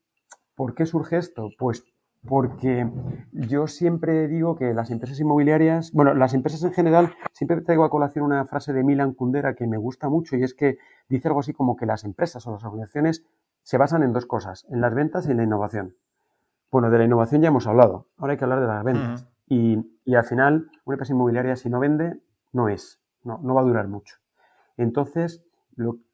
¿Por 0.59 0.75
qué 0.75 0.87
surge 0.87 1.19
esto? 1.19 1.51
Pues 1.57 1.85
porque 2.27 2.91
yo 3.31 3.69
siempre 3.69 4.27
digo 4.27 4.57
que 4.57 4.75
las 4.75 4.91
empresas 4.91 5.21
inmobiliarias, 5.21 5.93
bueno, 5.93 6.15
las 6.15 6.35
empresas 6.35 6.65
en 6.65 6.73
general, 6.73 7.15
siempre 7.33 7.61
traigo 7.61 7.85
a 7.85 7.91
colación 7.91 8.25
una 8.25 8.45
frase 8.45 8.73
de 8.73 8.83
Milan 8.83 9.15
Kundera 9.15 9.55
que 9.55 9.69
me 9.69 9.77
gusta 9.77 10.09
mucho 10.09 10.37
y 10.37 10.43
es 10.43 10.55
que 10.55 10.79
dice 11.09 11.29
algo 11.29 11.39
así 11.39 11.53
como 11.53 11.77
que 11.77 11.87
las 11.87 12.03
empresas 12.03 12.45
o 12.49 12.51
las 12.51 12.65
organizaciones 12.65 13.25
se 13.63 13.79
basan 13.79 14.03
en 14.03 14.13
dos 14.13 14.27
cosas, 14.27 14.67
en 14.69 14.81
las 14.81 14.93
ventas 14.97 15.29
y 15.29 15.31
en 15.31 15.37
la 15.37 15.45
innovación. 15.45 15.95
Bueno, 16.73 16.91
de 16.91 16.99
la 16.99 17.05
innovación 17.05 17.41
ya 17.41 17.49
hemos 17.49 17.69
hablado, 17.69 18.09
ahora 18.17 18.33
hay 18.33 18.39
que 18.39 18.45
hablar 18.45 18.61
de 18.61 18.67
las 18.67 18.83
ventas. 18.83 19.29
y, 19.47 19.77
al 20.13 20.25
final, 20.25 20.73
una 20.87 20.95
empresa 20.97 21.13
inmobiliaria 21.13 21.55
si 21.55 21.71
no 21.71 21.79
vende, 21.79 22.21
no 22.53 22.69
es, 22.69 23.01
no, 23.23 23.39
no 23.45 23.55
va 23.55 23.61
a 23.61 23.65
durar 23.65 23.87
mucho. 23.87 24.17
Entonces, 24.77 25.41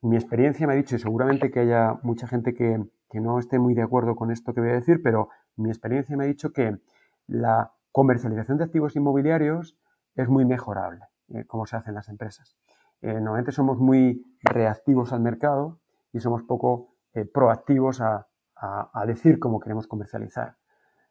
mi 0.02 0.16
experiencia 0.16 0.66
me 0.66 0.74
ha 0.74 0.76
dicho, 0.76 0.96
y 0.96 0.98
seguramente 0.98 1.50
que 1.50 1.60
haya 1.60 1.98
mucha 2.02 2.26
gente 2.26 2.52
que, 2.52 2.84
que 3.10 3.20
no 3.20 3.38
esté 3.38 3.58
muy 3.58 3.74
de 3.74 3.82
acuerdo 3.82 4.16
con 4.16 4.30
esto 4.30 4.54
que 4.54 4.60
voy 4.60 4.70
a 4.70 4.74
decir, 4.74 5.02
pero 5.02 5.28
mi 5.56 5.68
experiencia 5.70 6.16
me 6.16 6.24
ha 6.24 6.26
dicho 6.26 6.52
que 6.52 6.78
la 7.26 7.72
comercialización 7.92 8.58
de 8.58 8.64
activos 8.64 8.96
inmobiliarios 8.96 9.78
es 10.16 10.28
muy 10.28 10.44
mejorable, 10.44 11.02
eh, 11.28 11.44
como 11.44 11.66
se 11.66 11.76
hace 11.76 11.90
en 11.90 11.94
las 11.94 12.08
empresas. 12.08 12.56
Eh, 13.00 13.14
normalmente 13.14 13.52
somos 13.52 13.78
muy 13.78 14.24
reactivos 14.42 15.12
al 15.12 15.20
mercado 15.20 15.80
y 16.12 16.20
somos 16.20 16.42
poco 16.42 16.96
eh, 17.12 17.24
proactivos 17.24 18.00
a, 18.00 18.26
decir 19.06 19.38
cómo 19.38 19.60
queremos 19.60 19.86
comercializar. 19.86 20.56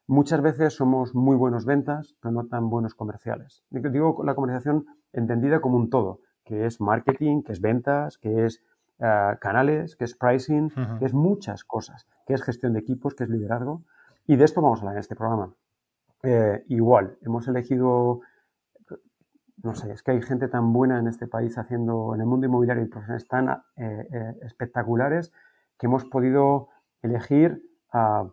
Muchas 0.07 0.41
veces 0.41 0.73
somos 0.73 1.13
muy 1.13 1.35
buenos 1.37 1.65
ventas, 1.65 2.15
pero 2.19 2.31
no 2.31 2.47
tan 2.47 2.67
buenos 2.67 2.95
comerciales. 2.95 3.63
Digo 3.69 4.23
la 4.23 4.33
comercialización 4.33 4.87
entendida 5.11 5.61
como 5.61 5.77
un 5.77 5.91
todo, 5.91 6.21
que 6.43 6.65
es 6.65 6.81
marketing, 6.81 7.43
que 7.43 7.51
es 7.51 7.61
ventas, 7.61 8.17
que 8.17 8.45
es 8.45 8.63
eh, 9.05 9.37
canales, 9.41 9.97
que 9.97 10.05
es 10.05 10.15
pricing, 10.15 10.69
que 10.97 11.05
es 11.05 11.13
muchas 11.13 11.65
cosas, 11.65 12.07
que 12.25 12.33
es 12.35 12.41
gestión 12.41 12.71
de 12.71 12.79
equipos, 12.79 13.13
que 13.15 13.25
es 13.25 13.29
liderazgo. 13.29 13.83
Y 14.27 14.37
de 14.37 14.45
esto 14.45 14.61
vamos 14.61 14.79
a 14.79 14.83
hablar 14.83 14.95
en 14.95 14.99
este 15.01 15.17
programa. 15.17 15.53
Eh, 16.23 16.63
igual, 16.69 17.17
hemos 17.21 17.45
elegido, 17.49 18.21
no 19.61 19.75
sé, 19.75 19.91
es 19.91 20.03
que 20.03 20.11
hay 20.11 20.21
gente 20.21 20.47
tan 20.47 20.71
buena 20.71 20.99
en 20.99 21.07
este 21.07 21.27
país 21.27 21.57
haciendo, 21.57 22.15
en 22.15 22.21
el 22.21 22.27
mundo 22.27 22.47
inmobiliario 22.47 22.81
y 22.81 22.87
profesiones 22.87 23.27
tan 23.27 23.49
eh, 23.75 24.07
espectaculares 24.43 25.33
que 25.77 25.87
hemos 25.87 26.05
podido 26.05 26.69
elegir 27.01 27.61
a, 27.91 28.25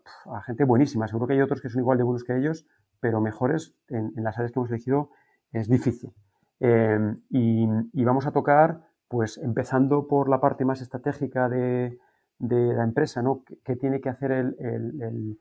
gente 0.46 0.62
buenísima. 0.62 1.08
Seguro 1.08 1.26
que 1.26 1.32
hay 1.32 1.40
otros 1.40 1.60
que 1.60 1.68
son 1.68 1.80
igual 1.80 1.98
de 1.98 2.04
buenos 2.04 2.22
que 2.22 2.36
ellos, 2.36 2.64
pero 3.00 3.20
mejores 3.20 3.74
en, 3.88 4.12
las 4.22 4.38
áreas 4.38 4.52
que 4.52 4.60
hemos 4.60 4.70
elegido 4.70 5.10
es 5.50 5.68
difícil. 5.68 6.14
y, 6.60 8.04
vamos 8.04 8.28
a 8.28 8.30
tocar 8.30 8.88
pues 9.11 9.38
empezando 9.38 10.06
por 10.06 10.28
la 10.28 10.40
parte 10.40 10.64
más 10.64 10.80
estratégica 10.80 11.48
de, 11.48 11.98
la 12.38 12.84
empresa, 12.84 13.20
¿no? 13.20 13.42
¿Qué 13.64 13.74
tiene 13.74 14.00
que 14.00 14.08
hacer 14.08 14.30
el, 14.30 15.36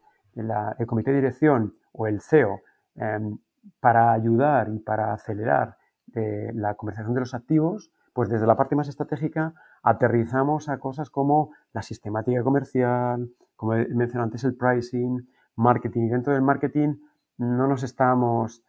comité 0.87 1.11
de 1.11 1.17
dirección 1.17 1.75
o 1.91 2.07
el 2.07 2.19
CEO 2.19 2.61
em, 2.95 3.37
para 3.79 4.11
ayudar 4.11 4.69
y 4.69 4.79
para 4.79 5.13
acelerar 5.13 5.77
eh, 6.15 6.51
la 6.55 6.73
comercialización 6.73 7.13
de 7.13 7.19
los 7.19 7.35
activos? 7.35 7.91
Pues 8.11 8.27
desde 8.29 8.47
la 8.47 8.57
parte 8.57 8.75
más 8.75 8.87
estratégica 8.87 9.53
aterrizamos 9.83 10.67
a 10.67 10.79
cosas 10.79 11.11
como 11.11 11.51
la 11.71 11.83
sistemática 11.83 12.41
comercial, 12.41 13.29
como 13.55 13.75
he 13.75 13.87
mencionado 13.89 14.23
antes, 14.23 14.43
el 14.45 14.55
pricing, 14.55 15.29
marketing. 15.55 16.07
Y 16.07 16.09
dentro 16.09 16.33
del 16.33 16.41
marketing 16.41 16.95
no 17.37 17.67
nos 17.67 17.83
estamos 17.83 18.63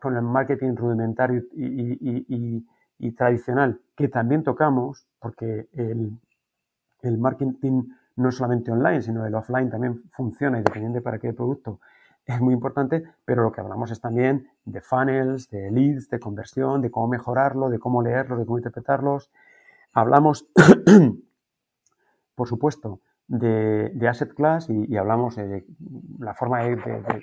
con 0.00 0.16
el 0.16 0.22
marketing 0.22 0.74
rudimentario 0.74 1.44
y 1.54 2.66
tradicional 3.16 3.80
que 3.96 4.08
también 4.08 4.42
tocamos, 4.42 5.06
porque 5.18 5.68
el, 5.72 6.18
el 7.02 7.18
marketing 7.18 7.84
no 8.16 8.30
solamente 8.30 8.70
online, 8.70 9.02
sino 9.02 9.26
el 9.26 9.34
offline 9.34 9.70
también 9.70 10.02
funciona 10.12 10.58
independiente 10.58 11.00
para 11.00 11.18
qué 11.18 11.32
producto, 11.32 11.80
es 12.26 12.40
muy 12.40 12.54
importante, 12.54 13.04
pero 13.24 13.42
lo 13.42 13.52
que 13.52 13.60
hablamos 13.60 13.90
es 13.90 14.00
también 14.00 14.48
de 14.64 14.80
funnels, 14.80 15.50
de 15.50 15.70
leads, 15.70 16.08
de 16.08 16.18
conversión, 16.18 16.80
de 16.80 16.90
cómo 16.90 17.08
mejorarlo, 17.08 17.68
de 17.68 17.78
cómo 17.78 18.02
leerlos, 18.02 18.38
de 18.38 18.46
cómo 18.46 18.58
interpretarlos. 18.58 19.30
Hablamos, 19.92 20.48
por 22.34 22.48
supuesto, 22.48 23.00
de, 23.26 24.06
asset 24.08 24.32
class 24.34 24.70
y, 24.70 24.96
hablamos 24.96 25.36
de 25.36 25.66
la 26.18 26.34
forma 26.34 26.62
de, 26.62 26.76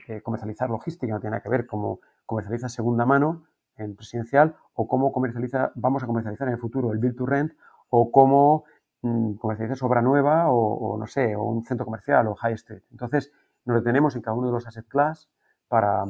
de, 0.07 0.21
comercializar 0.21 0.69
logística, 0.69 1.11
no 1.11 1.19
tiene 1.19 1.31
nada 1.31 1.43
que 1.43 1.49
ver 1.49 1.65
cómo 1.65 1.99
comercializa 2.25 2.69
segunda 2.69 3.05
mano, 3.05 3.43
en 3.77 3.95
presidencial 3.95 4.55
o 4.73 4.87
cómo 4.87 5.11
comercializa, 5.11 5.71
vamos 5.75 6.03
a 6.03 6.07
comercializar 6.07 6.47
en 6.47 6.55
el 6.55 6.59
futuro 6.59 6.91
el 6.91 6.99
build 6.99 7.17
to 7.17 7.25
rent 7.25 7.53
o 7.89 8.11
cómo 8.11 8.65
mm, 9.01 9.33
comercializar 9.33 9.77
sobra 9.77 10.01
nueva 10.01 10.49
o, 10.49 10.97
no 10.97 11.07
sé, 11.07 11.35
o 11.35 11.43
un 11.43 11.63
centro 11.65 11.85
comercial 11.85 12.27
o 12.27 12.35
high 12.35 12.53
street. 12.53 12.83
Entonces, 12.91 13.31
nos 13.65 13.83
detenemos 13.83 14.15
en 14.15 14.21
cada 14.21 14.35
uno 14.35 14.47
de 14.47 14.53
los 14.53 14.67
asset 14.67 14.87
class 14.87 15.29
para, 15.67 16.05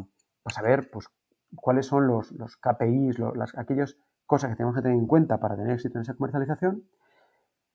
saber 0.47 0.89
pues, 0.91 1.07
cuáles 1.55 1.85
son 1.85 2.07
los, 2.07 2.31
los 2.31 2.57
KPIs, 2.57 3.19
las, 3.19 3.57
aquellas 3.57 3.97
cosas 4.25 4.49
que 4.49 4.55
tenemos 4.55 4.75
que 4.75 4.81
tener 4.81 4.97
en 4.97 5.07
cuenta 5.07 5.39
para 5.39 5.55
tener 5.55 5.73
éxito 5.73 5.97
en 5.97 6.03
esa 6.03 6.13
comercialización. 6.13 6.83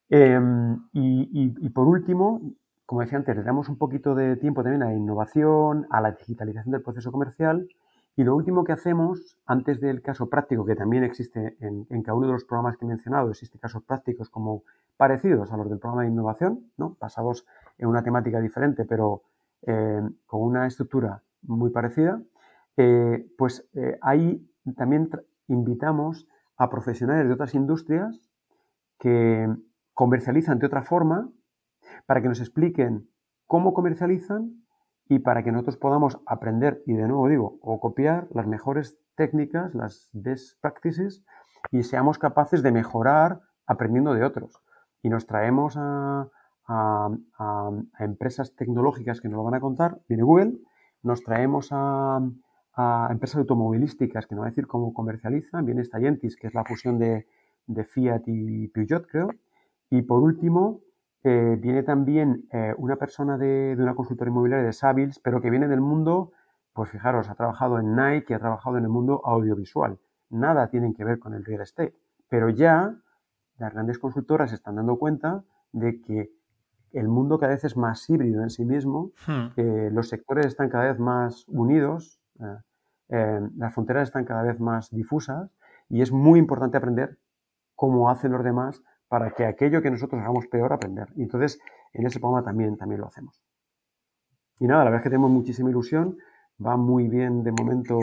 Em, 0.09 0.87
y, 0.93 1.53
y, 1.65 1.69
por 1.69 1.85
último, 1.87 2.41
como 2.85 3.01
decía 3.01 3.17
antes, 3.17 3.35
le 3.35 3.43
damos 3.43 3.67
un 3.67 3.77
poquito 3.77 4.15
de 4.15 4.37
tiempo 4.37 4.63
también 4.63 4.81
a 4.83 4.87
la 4.87 4.95
innovación, 4.95 5.85
a 5.89 5.99
la 5.99 6.11
digitalización 6.11 6.71
del 6.71 6.81
proceso 6.81 7.11
comercial 7.11 7.67
y 8.17 8.23
lo 8.23 8.35
último 8.35 8.63
que 8.63 8.71
hacemos, 8.71 9.37
antes 9.45 9.79
del 9.79 10.01
caso 10.01 10.27
práctico, 10.27 10.65
que 10.65 10.75
también 10.75 11.03
existe 11.03 11.55
en, 11.59 11.85
cada 12.01 12.17
uno 12.17 12.25
de 12.25 12.33
los 12.33 12.45
programas 12.45 12.75
que 12.75 12.85
he 12.85 12.87
mencionado, 12.87 13.29
existe 13.29 13.59
casos 13.59 13.83
prácticos 13.83 14.31
como 14.31 14.63
parecidos 14.97 15.51
a 15.51 15.57
los 15.57 15.69
del 15.69 15.77
programa 15.77 16.01
de 16.01 16.09
innovación, 16.09 16.71
¿no? 16.77 16.97
basados 16.99 17.45
en 17.77 17.87
una 17.87 18.01
temática 18.01 18.41
diferente, 18.41 18.85
pero 18.85 19.21
eh, 19.67 20.01
con 20.25 20.41
una 20.41 20.65
estructura 20.65 21.21
muy 21.43 21.69
parecida, 21.69 22.19
eh, 22.75 23.23
pues 23.37 23.69
eh, 23.75 23.99
ahí 24.01 24.43
también 24.75 25.11
invitamos 25.47 26.27
a 26.57 26.71
profesionales 26.71 27.27
de 27.27 27.33
otras 27.35 27.53
industrias 27.53 28.19
que 28.97 29.47
comercializan 29.93 30.57
de 30.57 30.65
otra 30.65 30.81
forma 30.81 31.29
para 32.07 32.23
que 32.23 32.29
nos 32.29 32.39
expliquen 32.39 33.07
cómo 33.45 33.75
comercializan 33.75 34.63
y 35.09 35.19
para 35.19 35.43
que 35.43 35.51
nosotros 35.51 35.77
podamos 35.77 36.19
aprender, 36.25 36.83
y 36.85 36.93
de 36.93 37.07
nuevo 37.07 37.27
digo, 37.27 37.57
o 37.61 37.79
copiar 37.79 38.27
las 38.31 38.47
mejores 38.47 38.97
técnicas, 39.15 39.73
las 39.73 40.09
best 40.13 40.59
practices, 40.61 41.23
y 41.71 41.83
seamos 41.83 42.17
capaces 42.17 42.63
de 42.63 42.71
mejorar 42.71 43.41
aprendiendo 43.65 44.13
de 44.13 44.23
otros. 44.23 44.61
Y 45.01 45.09
nos 45.09 45.25
traemos 45.25 45.75
a, 45.77 46.29
empresas 47.99 48.53
tecnológicas 48.55 49.21
que 49.21 49.29
nos 49.29 49.37
lo 49.37 49.43
van 49.43 49.53
a 49.53 49.61
contar, 49.61 50.01
viene 50.09 50.23
Google, 50.23 50.57
nos 51.01 51.23
traemos 51.23 51.69
a, 51.71 52.21
empresas 53.09 53.37
automovilísticas 53.37 54.27
que 54.27 54.35
nos 54.35 54.43
va 54.43 54.47
a 54.47 54.49
decir 54.49 54.67
cómo 54.67 54.93
comercializan, 54.93 55.65
viene 55.65 55.83
Stellantis, 55.83 56.35
que 56.35 56.47
es 56.47 56.53
la 56.53 56.63
fusión 56.65 56.99
de, 56.99 57.25
Fiat 57.85 58.23
y 58.27 58.67
Peugeot, 58.67 59.07
creo, 59.07 59.29
y 59.89 60.01
por 60.01 60.21
último, 60.21 60.81
eh, 61.29 61.57
viene 61.57 61.83
también 61.83 62.47
eh, 62.53 62.73
una 62.77 62.95
persona 62.95 63.37
de, 63.37 63.75
una 63.77 63.95
consultora 63.95 64.29
inmobiliaria 64.29 64.65
de 64.65 64.71
Savils, 64.71 65.19
pero 65.19 65.41
que 65.41 65.49
viene 65.49 65.67
del 65.67 65.81
mundo, 65.81 66.31
pues 66.71 66.89
fijaros, 66.89 67.29
ha 67.29 67.35
trabajado 67.35 67.79
en 67.79 67.97
Nike 67.97 68.27
y 68.29 68.33
ha 68.33 68.39
trabajado 68.39 68.77
en 68.77 68.83
el 68.83 68.89
mundo 68.89 69.21
audiovisual. 69.25 69.99
Nada 70.29 70.69
tienen 70.69 70.93
que 70.93 71.03
ver 71.03 71.19
con 71.19 71.33
el 71.33 71.43
real 71.43 71.61
estate, 71.61 71.93
pero 72.29 72.49
ya 72.49 72.95
las 73.57 73.73
grandes 73.73 73.99
consultoras 73.99 74.51
se 74.51 74.55
están 74.55 74.75
dando 74.77 74.97
cuenta 74.97 75.43
de 75.73 75.99
que 75.99 76.31
el 76.93 77.09
mundo 77.09 77.39
cada 77.39 77.51
vez 77.51 77.65
es 77.65 77.75
más 77.75 78.09
híbrido 78.09 78.41
en 78.41 78.49
sí 78.49 78.63
mismo, 78.63 79.11
hmm. 79.27 79.91
los 79.91 80.07
sectores 80.07 80.45
están 80.45 80.69
cada 80.69 80.85
vez 80.85 80.97
más 80.97 81.45
unidos, 81.49 82.21
las 83.09 83.73
fronteras 83.73 84.07
están 84.07 84.23
cada 84.23 84.43
vez 84.43 84.59
más 84.61 84.89
difusas 84.91 85.51
y 85.89 86.01
es 86.01 86.13
muy 86.13 86.39
importante 86.39 86.77
aprender 86.77 87.17
cómo 87.75 88.09
hacen 88.09 88.31
los 88.31 88.43
demás 88.43 88.81
para 89.07 89.31
que 89.31 89.45
aquello 89.45 89.81
que 89.81 89.91
nosotros 89.91 90.21
hagamos 90.21 90.47
peor 90.47 90.73
aprender. 90.73 91.07
Y 91.15 91.23
entonces, 91.23 91.59
en 91.93 92.05
ese 92.05 92.19
programa 92.19 92.43
también, 92.43 92.77
también 92.77 93.01
lo 93.01 93.07
hacemos. 93.07 93.41
Y 94.59 94.67
nada, 94.67 94.79
la 94.79 94.85
verdad 94.85 94.99
es 94.99 95.03
que 95.03 95.09
tenemos 95.09 95.31
muchísima 95.31 95.69
ilusión. 95.69 96.17
Va 96.63 96.75
muy 96.77 97.07
bien 97.07 97.43
de 97.43 97.51
momento 97.51 97.99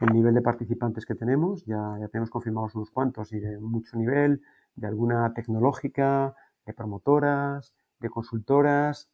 el 0.00 0.12
nivel 0.12 0.34
de 0.34 0.42
participantes 0.42 1.06
que 1.06 1.14
tenemos. 1.14 1.64
Ya, 1.64 1.96
ya 1.98 2.08
tenemos 2.08 2.30
confirmados 2.30 2.74
unos 2.74 2.90
cuantos 2.90 3.32
y 3.32 3.40
de 3.40 3.58
mucho 3.58 3.96
nivel, 3.96 4.42
de 4.76 4.86
alguna 4.86 5.32
tecnológica, 5.34 6.34
de 6.66 6.74
promotoras, 6.74 7.74
de 7.98 8.10
consultoras, 8.10 9.10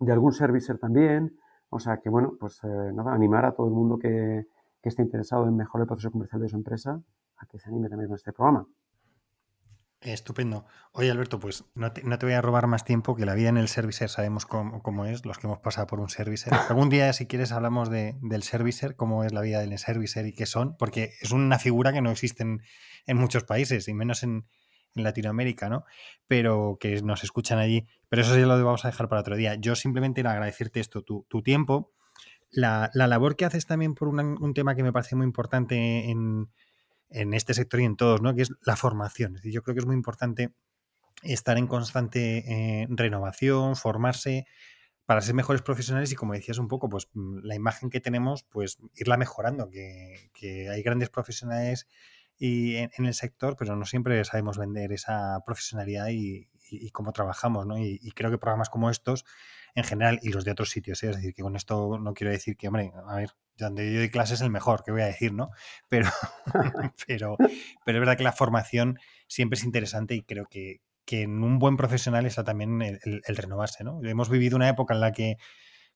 de 0.00 0.12
algún 0.12 0.32
servicer 0.32 0.78
también. 0.78 1.38
O 1.70 1.78
sea 1.78 1.98
que, 1.98 2.08
bueno, 2.08 2.32
pues 2.40 2.60
eh, 2.64 2.92
nada, 2.94 3.12
animar 3.12 3.44
a 3.44 3.52
todo 3.52 3.66
el 3.66 3.74
mundo 3.74 3.98
que, 3.98 4.46
que 4.82 4.88
esté 4.88 5.02
interesado 5.02 5.46
en 5.46 5.56
mejorar 5.56 5.82
el 5.82 5.88
proceso 5.88 6.10
comercial 6.10 6.40
de 6.40 6.48
su 6.48 6.56
empresa 6.56 7.00
a 7.36 7.46
que 7.46 7.58
se 7.58 7.68
anime 7.68 7.88
también 7.88 8.08
con 8.08 8.16
este 8.16 8.32
programa. 8.32 8.66
Estupendo. 10.00 10.64
Oye, 10.92 11.10
Alberto, 11.10 11.40
pues 11.40 11.64
no 11.74 11.92
te, 11.92 12.02
voy 12.02 12.32
a 12.32 12.40
robar 12.40 12.68
más 12.68 12.84
tiempo, 12.84 13.16
que 13.16 13.26
la 13.26 13.34
vida 13.34 13.48
en 13.48 13.56
el 13.56 13.66
servicer 13.66 14.08
sabemos 14.08 14.46
cómo, 14.46 15.06
es, 15.06 15.26
los 15.26 15.38
que 15.38 15.48
hemos 15.48 15.58
pasado 15.58 15.88
por 15.88 15.98
un 15.98 16.08
servicer. 16.08 16.52
Algún 16.68 16.88
día, 16.88 17.12
si 17.12 17.26
quieres, 17.26 17.50
hablamos 17.50 17.90
de, 17.90 18.16
del 18.22 18.44
servicer, 18.44 18.94
cómo 18.94 19.24
es 19.24 19.32
la 19.32 19.40
vida 19.40 19.58
del 19.60 19.76
servicer 19.76 20.26
y 20.26 20.32
qué 20.32 20.46
son, 20.46 20.76
porque 20.76 21.14
es 21.20 21.32
una 21.32 21.58
figura 21.58 21.92
que 21.92 22.00
no 22.00 22.12
existe 22.12 22.44
en, 22.44 23.16
muchos 23.16 23.42
países, 23.42 23.88
y 23.88 23.94
menos 23.94 24.22
en, 24.22 24.46
Latinoamérica, 24.94 25.68
¿no? 25.68 25.84
Pero 26.26 26.76
que 26.80 27.00
nos 27.02 27.22
escuchan 27.22 27.58
allí. 27.58 27.86
Pero 28.08 28.22
eso 28.22 28.36
ya 28.36 28.46
lo 28.46 28.64
vamos 28.64 28.84
a 28.84 28.88
dejar 28.88 29.08
para 29.08 29.20
otro 29.20 29.36
día. 29.36 29.54
Yo 29.54 29.76
simplemente 29.76 30.22
era 30.22 30.32
agradecerte 30.32 30.80
esto, 30.80 31.02
tu, 31.02 31.42
tiempo, 31.44 31.92
la, 32.50 32.90
labor 32.94 33.36
que 33.36 33.44
haces 33.44 33.66
también 33.66 33.94
por 33.94 34.08
un 34.08 34.54
tema 34.54 34.74
que 34.74 34.82
me 34.82 34.92
parece 34.92 35.14
muy 35.14 35.24
importante 35.24 36.10
en 36.10 36.48
en 37.10 37.34
este 37.34 37.54
sector 37.54 37.80
y 37.80 37.84
en 37.84 37.96
todos, 37.96 38.20
¿no? 38.22 38.34
que 38.34 38.42
es 38.42 38.52
la 38.62 38.76
formación. 38.76 39.36
Es 39.36 39.42
decir, 39.42 39.52
yo 39.52 39.62
creo 39.62 39.74
que 39.74 39.80
es 39.80 39.86
muy 39.86 39.96
importante 39.96 40.50
estar 41.22 41.58
en 41.58 41.66
constante 41.66 42.44
eh, 42.46 42.86
renovación, 42.90 43.76
formarse 43.76 44.46
para 45.08 45.22
ser 45.22 45.34
mejores 45.34 45.62
profesionales 45.62 46.12
y 46.12 46.16
como 46.16 46.34
decías 46.34 46.58
un 46.58 46.68
poco, 46.68 46.88
pues 46.88 47.08
mm, 47.14 47.38
la 47.42 47.54
imagen 47.54 47.88
que 47.88 48.00
tenemos, 48.00 48.42
pues 48.42 48.78
irla 48.94 49.16
mejorando, 49.16 49.70
que, 49.70 50.30
hay 50.70 50.82
grandes 50.82 51.08
profesionales 51.08 51.88
y 52.38 52.76
en, 52.76 53.06
el 53.06 53.14
sector, 53.14 53.56
pero 53.58 53.74
no 53.74 53.86
siempre 53.86 54.22
sabemos 54.24 54.58
vender 54.58 54.92
esa 54.92 55.40
profesionalidad 55.46 56.08
y, 56.10 56.46
cómo 56.92 57.12
trabajamos, 57.12 57.66
¿no? 57.66 57.78
Y, 57.78 57.98
creo 58.14 58.30
que 58.30 58.38
programas 58.38 58.68
como 58.68 58.90
estos, 58.90 59.24
en 59.78 59.84
general, 59.84 60.18
y 60.22 60.30
los 60.30 60.44
de 60.44 60.50
otros 60.50 60.70
sitios, 60.70 61.02
¿eh? 61.02 61.10
es 61.10 61.16
decir, 61.16 61.34
que 61.34 61.42
con 61.42 61.56
esto 61.56 61.98
no 61.98 62.14
quiero 62.14 62.32
decir 62.32 62.56
que, 62.56 62.66
hombre, 62.68 62.92
a 63.06 63.16
ver, 63.16 63.30
donde 63.56 63.92
yo 63.92 63.98
doy 63.98 64.10
clases 64.10 64.40
es 64.40 64.40
el 64.42 64.50
mejor, 64.50 64.82
que 64.82 64.90
voy 64.90 65.02
a 65.02 65.06
decir, 65.06 65.32
¿no? 65.32 65.50
Pero, 65.88 66.08
pero, 67.06 67.36
pero 67.84 67.98
es 67.98 68.00
verdad 68.00 68.16
que 68.16 68.24
la 68.24 68.32
formación 68.32 68.98
siempre 69.28 69.56
es 69.56 69.64
interesante 69.64 70.14
y 70.14 70.22
creo 70.22 70.46
que, 70.46 70.80
en 71.10 71.42
un 71.42 71.58
buen 71.58 71.78
profesional 71.78 72.26
está 72.26 72.44
también 72.44 72.82
el, 72.82 73.36
renovarse, 73.36 73.82
¿no? 73.82 74.00
Hemos 74.02 74.28
vivido 74.28 74.56
una 74.56 74.68
época 74.68 74.92
en 74.92 75.00
la 75.00 75.12
que 75.12 75.36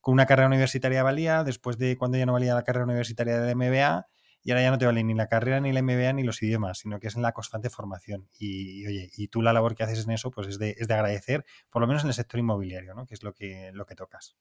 con 0.01 0.15
una 0.15 0.25
carrera 0.25 0.49
universitaria 0.49 1.03
valía, 1.03 1.45
después 1.45 1.77
de 1.77 1.99
cuando 1.99 2.17
ya 2.17 2.25
no 2.25 2.33
valía 2.33 2.55
la 2.55 2.63
carrera 2.63 2.87
universitaria 2.87 3.39
del 3.39 3.55
MBA, 3.55 4.07
y 4.45 4.51
ahora 4.51 4.63
ya 4.63 4.71
no 4.71 4.79
te 4.79 4.87
vale 4.87 5.05
ni 5.05 5.15
la 5.15 5.29
carrera, 5.29 5.61
ni 5.61 5.71
el 5.71 5.83
MBA, 5.83 6.13
ni 6.13 6.23
los 6.23 6.43
idiomas, 6.43 6.79
sino 6.79 6.99
que 7.01 7.09
es 7.09 7.17
en 7.17 7.23
la 7.23 7.33
constante 7.33 7.71
formación. 7.71 8.29
Y, 8.39 8.87
oye, 8.87 9.11
y 9.17 9.29
tú 9.29 9.43
la 9.43 9.53
labor 9.53 9.75
que 9.75 9.85
haces 9.85 10.05
en 10.07 10.13
eso, 10.13 10.31
pues 10.31 10.49
es 10.49 10.59
de, 10.59 10.75
es 10.79 10.89
de 10.89 10.95
agradecer, 10.95 11.45
por 11.71 11.81
lo 11.81 11.87
menos 11.87 12.03
en 12.03 12.09
el 12.09 12.15
sector 12.15 12.41
inmobiliario, 12.41 12.95
¿no? 12.95 13.07
Que 13.07 13.15
es 13.15 13.23
lo 13.23 13.33
que, 13.33 13.71
lo 13.73 13.87
que 13.87 13.95
tocas. 13.95 14.37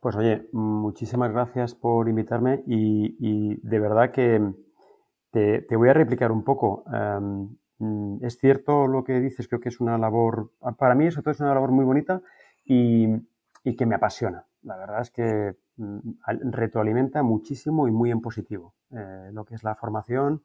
Pues 0.00 0.16
oye, 0.16 0.48
muchísimas 0.52 1.30
gracias 1.32 1.74
por 1.74 2.08
invitarme 2.08 2.64
y, 2.66 3.60
de 3.62 3.78
verdad 3.78 4.10
que 4.10 4.52
te, 5.30 5.76
voy 5.76 5.88
a 5.88 5.94
replicar 5.94 6.32
un 6.32 6.42
poco. 6.42 6.84
Mm, 7.78 8.24
es 8.24 8.38
cierto 8.38 8.86
lo 8.86 9.04
que 9.04 9.20
dices, 9.20 9.48
creo 9.48 9.60
que 9.60 9.68
es 9.68 9.80
una 9.80 9.98
labor, 9.98 10.52
para 10.78 10.94
mí 10.94 11.06
eso 11.06 11.20
todo 11.22 11.32
es 11.32 11.40
una 11.40 11.54
labor 11.54 11.70
muy 11.70 11.84
bonita 11.84 12.20
y, 12.64 13.06
que 13.76 13.86
me 13.86 13.94
apasiona. 13.94 14.44
La 14.62 14.76
verdad 14.76 15.00
es 15.00 15.10
que 15.10 15.56
mm, 15.76 16.10
retroalimenta 16.50 17.22
muchísimo 17.22 17.88
y 17.88 17.90
muy 17.90 18.10
en 18.10 18.20
positivo 18.20 18.74
eh, 18.90 19.30
lo 19.32 19.44
que 19.44 19.54
es 19.54 19.64
la 19.64 19.74
formación 19.74 20.42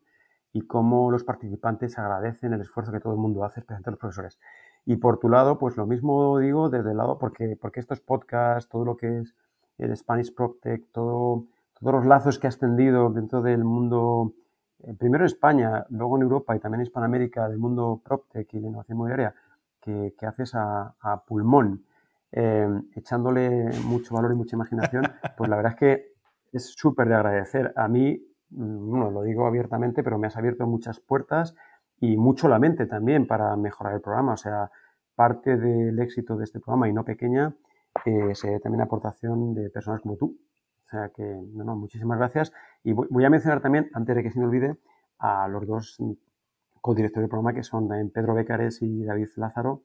y 0.54 0.62
cómo 0.62 1.12
los 1.12 1.24
participantes 1.24 2.00
agradecen 2.00 2.54
el 2.54 2.62
esfuerzo 2.62 2.92
que 2.92 3.00
todo 3.00 3.14
el 3.14 3.20
mundo 3.20 3.44
hace, 3.44 3.60
especialmente 3.60 3.92
los 3.92 4.00
profesores. 4.00 4.40
Y 4.86 4.96
por 4.96 5.20
tu 5.20 5.30
lado, 5.30 5.58
pues 5.58 5.78
lo 5.78 5.86
mismo 5.86 6.40
digo 6.40 6.70
desde 6.70 6.92
el 6.92 6.98
lado, 6.98 7.18
porque, 7.20 7.58
porque 7.60 7.80
estos 7.80 8.00
podcasts, 8.00 8.70
todo 8.70 8.86
lo 8.86 8.96
que 8.96 9.20
es 9.20 9.36
el 9.78 9.96
Spanish 9.96 10.34
PropTech, 10.34 10.92
todo, 10.92 11.46
todos 11.80 11.94
los 11.94 12.06
lazos 12.06 12.40
que 12.40 12.48
has 12.48 12.58
tendido 12.58 13.10
dentro 13.10 13.42
del 13.42 13.64
mundo, 13.64 14.34
eh, 14.80 14.94
primero 14.94 15.24
en 15.24 15.28
España, 15.28 15.86
luego 15.90 16.16
en 16.18 16.24
Europa 16.24 16.56
y 16.56 16.60
también 16.60 16.82
en 16.82 16.88
Hispanoamérica, 16.88 17.48
del 17.50 17.58
mundo 17.58 18.02
PropTech 18.04 18.52
y 18.54 18.60
la 18.60 18.68
innovación 18.68 18.96
inmobiliaria, 18.96 19.36
que, 19.82 20.16
que 20.18 20.26
haces 20.26 20.56
a, 20.56 20.96
pulmón, 21.28 21.86
eh, 22.32 22.68
echándole 22.96 23.70
mucho 23.86 24.16
valor 24.16 24.32
y 24.32 24.36
mucha 24.36 24.56
imaginación, 24.56 25.04
pues 25.38 25.50
la 25.50 25.56
verdad 25.56 25.74
es 25.74 25.80
que 25.80 26.14
es 26.54 26.66
súper 26.66 27.08
de 27.08 27.16
agradecer. 27.16 27.74
A 27.76 27.88
mí, 27.88 28.22
bueno, 28.50 29.10
mm, 29.10 29.14
lo 29.14 29.22
digo 29.24 29.46
abiertamente, 29.46 30.04
pero 30.04 30.18
me 30.18 30.28
has 30.28 30.38
abierto 30.38 30.66
muchas 30.68 31.00
puertas 31.00 31.56
y 32.00 32.18
mucho 32.18 32.48
la 32.48 32.60
mente 32.60 32.86
también 32.86 33.28
para 33.28 33.56
mejorar 33.56 33.94
el 33.94 34.02
programa. 34.02 34.34
O 34.34 34.38
sea, 34.38 34.72
parte 35.16 35.58
del 35.58 36.00
éxito 36.00 36.38
de 36.38 36.44
este 36.44 36.60
programa 36.60 36.88
y 36.88 36.94
no 36.94 37.04
pequeña 37.04 37.56
que 38.04 38.36
se 38.36 38.52
dé 38.52 38.60
también 38.60 38.82
aportación 38.82 39.54
de 39.54 39.70
personas 39.70 40.02
como 40.02 40.16
tú. 40.16 40.38
O 40.86 40.90
sea 40.90 41.10
que, 41.10 41.24
no, 41.24 41.64
no, 41.64 41.76
muchísimas 41.76 42.18
gracias. 42.18 42.54
Y 42.84 42.94
voy, 42.94 43.26
a 43.26 43.30
mencionar 43.30 43.62
también, 43.62 43.90
antes 43.94 44.16
de 44.16 44.24
que 44.24 44.32
se 44.32 44.40
me 44.40 44.46
olvide, 44.46 44.78
a 45.20 45.48
los 45.48 45.66
dos 45.68 45.98
codirectores 46.80 47.24
del 47.24 47.30
programa 47.30 47.54
que 47.54 47.64
son 47.64 47.90
Pedro 48.14 48.36
Becares 48.36 48.82
y 48.82 49.04
David 49.04 49.28
Lázaro, 49.36 49.84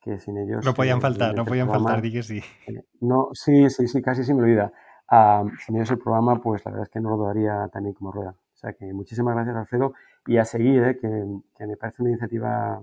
que 0.00 0.18
sin 0.18 0.38
ellos... 0.38 0.64
No 0.64 0.74
podían 0.74 1.00
faltar, 1.00 1.34
no 1.34 1.44
podían 1.44 1.68
faltar, 1.68 2.00
di 2.00 2.12
que 2.12 2.22
sí. 2.22 2.42
Eh, 2.66 2.84
no, 3.00 3.28
sí, 3.32 3.68
sí, 3.70 3.86
sí, 3.86 4.02
casi 4.02 4.24
se 4.24 4.34
me 4.34 4.42
olvida. 4.42 4.72
Uh, 5.10 5.48
sin 5.64 5.76
ellos 5.76 5.90
el 5.90 5.98
programa, 5.98 6.40
pues 6.40 6.64
la 6.64 6.70
verdad 6.70 6.86
es 6.86 6.90
que 6.90 7.00
no 7.00 7.10
lo 7.10 7.24
daría 7.24 7.68
también 7.72 7.94
como 7.94 8.12
rueda. 8.12 8.30
O 8.30 8.56
sea 8.56 8.72
que 8.72 8.92
muchísimas 8.92 9.34
gracias, 9.34 9.56
Alfredo, 9.56 9.94
y 10.26 10.36
a 10.36 10.44
seguir, 10.44 10.82
eh, 10.84 10.98
que, 10.98 11.26
que 11.56 11.66
me 11.66 11.76
parece 11.76 12.02
una 12.02 12.10
iniciativa 12.10 12.80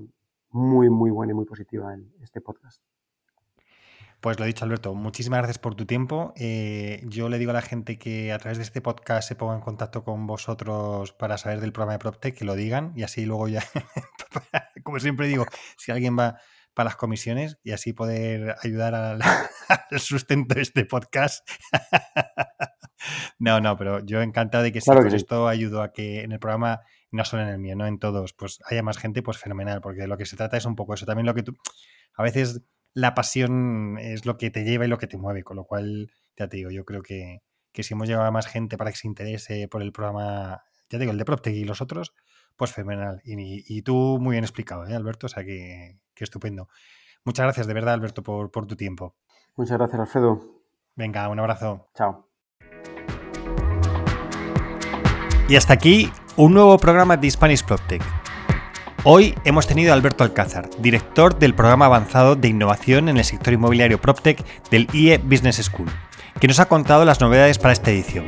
muy, 0.52 0.90
muy 0.90 1.12
buena 1.12 1.32
y 1.32 1.36
muy 1.36 1.46
positiva 1.46 1.94
en 1.94 2.12
este 2.22 2.42
podcast. 2.42 2.82
Pues 4.20 4.40
lo 4.40 4.46
he 4.46 4.48
dicho, 4.48 4.66
Alberto, 4.66 4.96
muchísimas 4.96 5.38
gracias 5.40 5.60
por 5.60 5.76
tu 5.76 5.86
tiempo. 5.86 6.34
Eh, 6.38 7.04
yo 7.06 7.30
le 7.30 7.38
digo 7.38 7.52
a 7.52 7.54
la 7.54 7.62
gente 7.62 8.00
que 8.00 8.34
a 8.34 8.40
través 8.40 8.58
de 8.58 8.64
este 8.64 8.82
podcast 8.82 9.28
se 9.28 9.36
ponga 9.36 9.54
en 9.54 9.62
contacto 9.62 10.04
con 10.04 10.26
vosotros 10.26 11.14
para 11.14 11.38
saber 11.38 11.62
del 11.62 11.72
programa 11.72 11.94
de 11.94 12.00
PropTech, 12.00 12.36
que 12.36 12.44
lo 12.44 12.56
digan 12.56 12.94
y 12.96 13.04
así 13.04 13.26
luego 13.28 13.48
ya, 13.48 13.62
como 14.84 15.00
siempre 15.00 15.28
digo, 15.28 15.46
si 15.78 15.92
alguien 15.92 16.18
va 16.18 16.40
para 16.78 16.90
las 16.90 16.96
comisiones 16.96 17.58
y 17.64 17.72
así 17.72 17.92
poder 17.92 18.56
ayudar 18.62 18.94
al, 19.90 20.00
sustento 20.00 20.54
de 20.54 20.62
este 20.62 20.86
podcast. 20.86 21.50
no, 23.40 23.60
no, 23.60 23.76
pero 23.76 24.06
yo 24.06 24.22
encantado 24.22 24.64
de 24.64 24.72
que, 24.72 24.80
si 24.80 24.92
pues 24.92 25.12
esto 25.16 25.48
ayudó 25.48 25.82
a 25.82 25.92
que 25.92 26.22
en 26.22 26.34
el 26.34 26.40
programa, 26.40 26.82
no 27.10 27.26
solo 27.26 27.42
en 27.42 27.50
el 27.50 27.58
mío, 27.58 27.76
no 27.76 27.88
en 27.88 27.98
todos, 27.98 28.34
pues 28.34 28.60
haya 28.70 28.84
más 28.84 29.00
gente, 29.00 29.24
pues 29.24 29.40
fenomenal, 29.40 29.82
porque 29.82 30.02
de 30.02 30.08
lo 30.08 30.18
que 30.18 30.28
se 30.28 30.38
trata 30.38 30.56
es 30.56 30.66
un 30.66 30.76
poco 30.76 30.94
eso. 30.94 31.08
También 31.08 31.26
lo 31.26 31.34
que 31.34 31.42
tú, 31.42 31.54
a 32.16 32.22
veces 32.22 32.62
la 32.94 33.16
pasión 33.16 33.98
es 33.98 34.28
lo 34.28 34.38
que 34.38 34.52
te 34.52 34.64
lleva 34.64 34.86
y 34.86 34.88
lo 34.88 35.00
que 35.00 35.08
te 35.08 35.18
mueve, 35.18 35.42
con 35.42 35.58
lo 35.58 35.66
cual, 35.66 36.12
ya 36.38 36.48
te 36.48 36.58
digo, 36.58 36.70
yo 36.70 36.86
creo 36.86 37.02
que, 37.02 37.40
si 37.74 37.94
hemos 37.96 38.08
llevado 38.08 38.28
a 38.28 38.32
más 38.32 38.46
gente 38.46 38.78
para 38.78 38.92
que 38.92 38.98
se 38.98 39.08
interese 39.08 39.68
por 39.68 39.82
el 39.82 39.92
programa, 39.92 40.62
ya 40.92 41.00
te 41.00 41.00
digo, 41.00 41.12
el 41.12 41.18
de 41.18 41.26
PropTech 41.26 41.56
y 41.56 41.64
los 41.64 41.82
otros, 41.82 42.14
pues 42.58 42.74
fenomenal. 42.74 43.22
Y, 43.24 43.82
tú 43.84 44.18
muy 44.20 44.34
bien 44.34 44.44
explicado, 44.44 44.86
¿eh, 44.88 44.96
Alberto? 44.96 45.28
O 45.28 45.30
sea 45.30 45.44
que, 45.44 46.00
estupendo. 46.16 46.68
Muchas 47.24 47.46
gracias 47.46 47.68
de 47.68 47.74
verdad, 47.74 47.94
Alberto, 47.94 48.24
por, 48.24 48.52
por 48.52 48.66
tu 48.66 48.76
tiempo. 48.76 49.16
Muchas 49.56 49.78
gracias, 49.78 50.00
Alfredo. 50.00 50.42
Venga, 50.96 51.30
un 51.30 51.40
abrazo. 51.40 51.90
Chao. 51.96 52.28
Y 55.48 55.56
hasta 55.56 55.74
aquí 55.74 56.12
un 56.36 56.54
nuevo 56.54 56.78
programa 56.78 57.16
de 57.16 57.32
Spanish 57.32 57.64
PropTech. 57.64 58.04
Hoy 59.04 59.34
hemos 59.46 59.68
tenido 59.68 59.92
a 59.92 59.96
Alberto 59.96 60.24
Alcázar, 60.24 60.70
director 60.80 61.40
del 61.40 61.54
programa 61.56 61.86
avanzado 61.86 62.36
de 62.36 62.50
innovación 62.50 63.08
en 63.08 63.18
el 63.18 63.24
sector 63.24 63.54
inmobiliario 63.54 64.02
PropTech 64.02 64.44
del 64.70 64.90
IE 64.92 65.18
Business 65.20 65.58
School, 65.58 65.90
que 66.42 66.48
nos 66.48 66.60
ha 66.60 66.68
contado 66.68 67.06
las 67.06 67.22
novedades 67.22 67.58
para 67.60 67.72
esta 67.72 67.92
edición. 67.92 68.26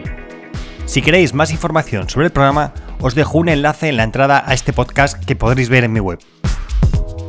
Si 0.86 1.02
queréis 1.02 1.34
más 1.34 1.52
información 1.52 2.08
sobre 2.08 2.28
el 2.28 2.32
programa, 2.32 2.74
os 3.00 3.16
dejo 3.16 3.38
un 3.38 3.50
enlace 3.50 3.90
en 3.90 3.98
la 3.98 4.04
entrada 4.04 4.44
a 4.46 4.54
este 4.54 4.74
podcast 4.74 5.24
que 5.24 5.36
podréis 5.36 5.70
ver 5.70 5.84
en 5.84 5.94
mi 5.94 6.00
web 6.00 6.20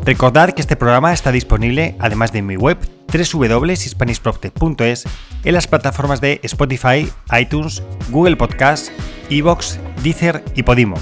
Recordad 0.05 0.51
que 0.51 0.63
este 0.63 0.77
programa 0.77 1.13
está 1.13 1.31
disponible, 1.31 1.95
además 1.99 2.33
de 2.33 2.39
en 2.39 2.47
mi 2.47 2.57
web, 2.57 2.79
www.hispanishprocte.es, 3.13 5.05
en 5.45 5.55
las 5.55 5.67
plataformas 5.67 6.21
de 6.21 6.41
Spotify, 6.43 7.09
iTunes, 7.39 7.83
Google 8.09 8.37
Podcasts, 8.37 8.91
Evox, 9.29 9.79
Deezer 10.03 10.43
y 10.55 10.63
Podimo. 10.63 10.97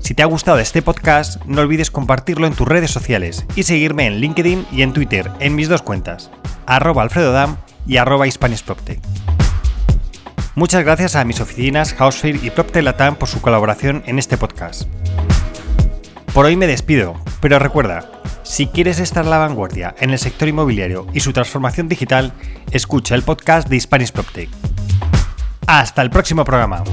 Si 0.00 0.14
te 0.14 0.22
ha 0.22 0.26
gustado 0.26 0.58
este 0.58 0.82
podcast, 0.82 1.42
no 1.46 1.60
olvides 1.60 1.92
compartirlo 1.92 2.48
en 2.48 2.54
tus 2.54 2.66
redes 2.66 2.90
sociales 2.90 3.46
y 3.54 3.62
seguirme 3.62 4.06
en 4.06 4.16
LinkedIn 4.16 4.66
y 4.72 4.82
en 4.82 4.92
Twitter 4.92 5.30
en 5.38 5.54
mis 5.54 5.68
dos 5.68 5.82
cuentas, 5.82 6.30
arroba 6.66 7.02
alfredodam 7.02 7.56
y 7.86 7.98
arroba 7.98 8.26
Muchas 10.54 10.84
gracias 10.84 11.16
a 11.16 11.24
mis 11.24 11.40
oficinas 11.40 11.94
Housefair 11.94 12.38
y 12.44 12.50
Propte 12.50 12.82
Latam 12.82 13.16
por 13.16 13.26
su 13.26 13.40
colaboración 13.40 14.02
en 14.04 14.18
este 14.18 14.36
podcast. 14.36 14.82
Por 16.34 16.44
hoy 16.44 16.56
me 16.56 16.66
despido, 16.66 17.14
pero 17.40 17.58
recuerda, 17.58 18.10
si 18.42 18.66
quieres 18.66 18.98
estar 18.98 19.26
a 19.26 19.30
la 19.30 19.38
vanguardia 19.38 19.94
en 19.98 20.10
el 20.10 20.18
sector 20.18 20.48
inmobiliario 20.48 21.06
y 21.14 21.20
su 21.20 21.32
transformación 21.32 21.88
digital, 21.88 22.34
escucha 22.70 23.14
el 23.14 23.22
podcast 23.22 23.66
de 23.68 23.80
Spanish 23.80 24.12
PropTech. 24.12 24.50
Hasta 25.66 26.02
el 26.02 26.10
próximo 26.10 26.44
programa. 26.44 26.84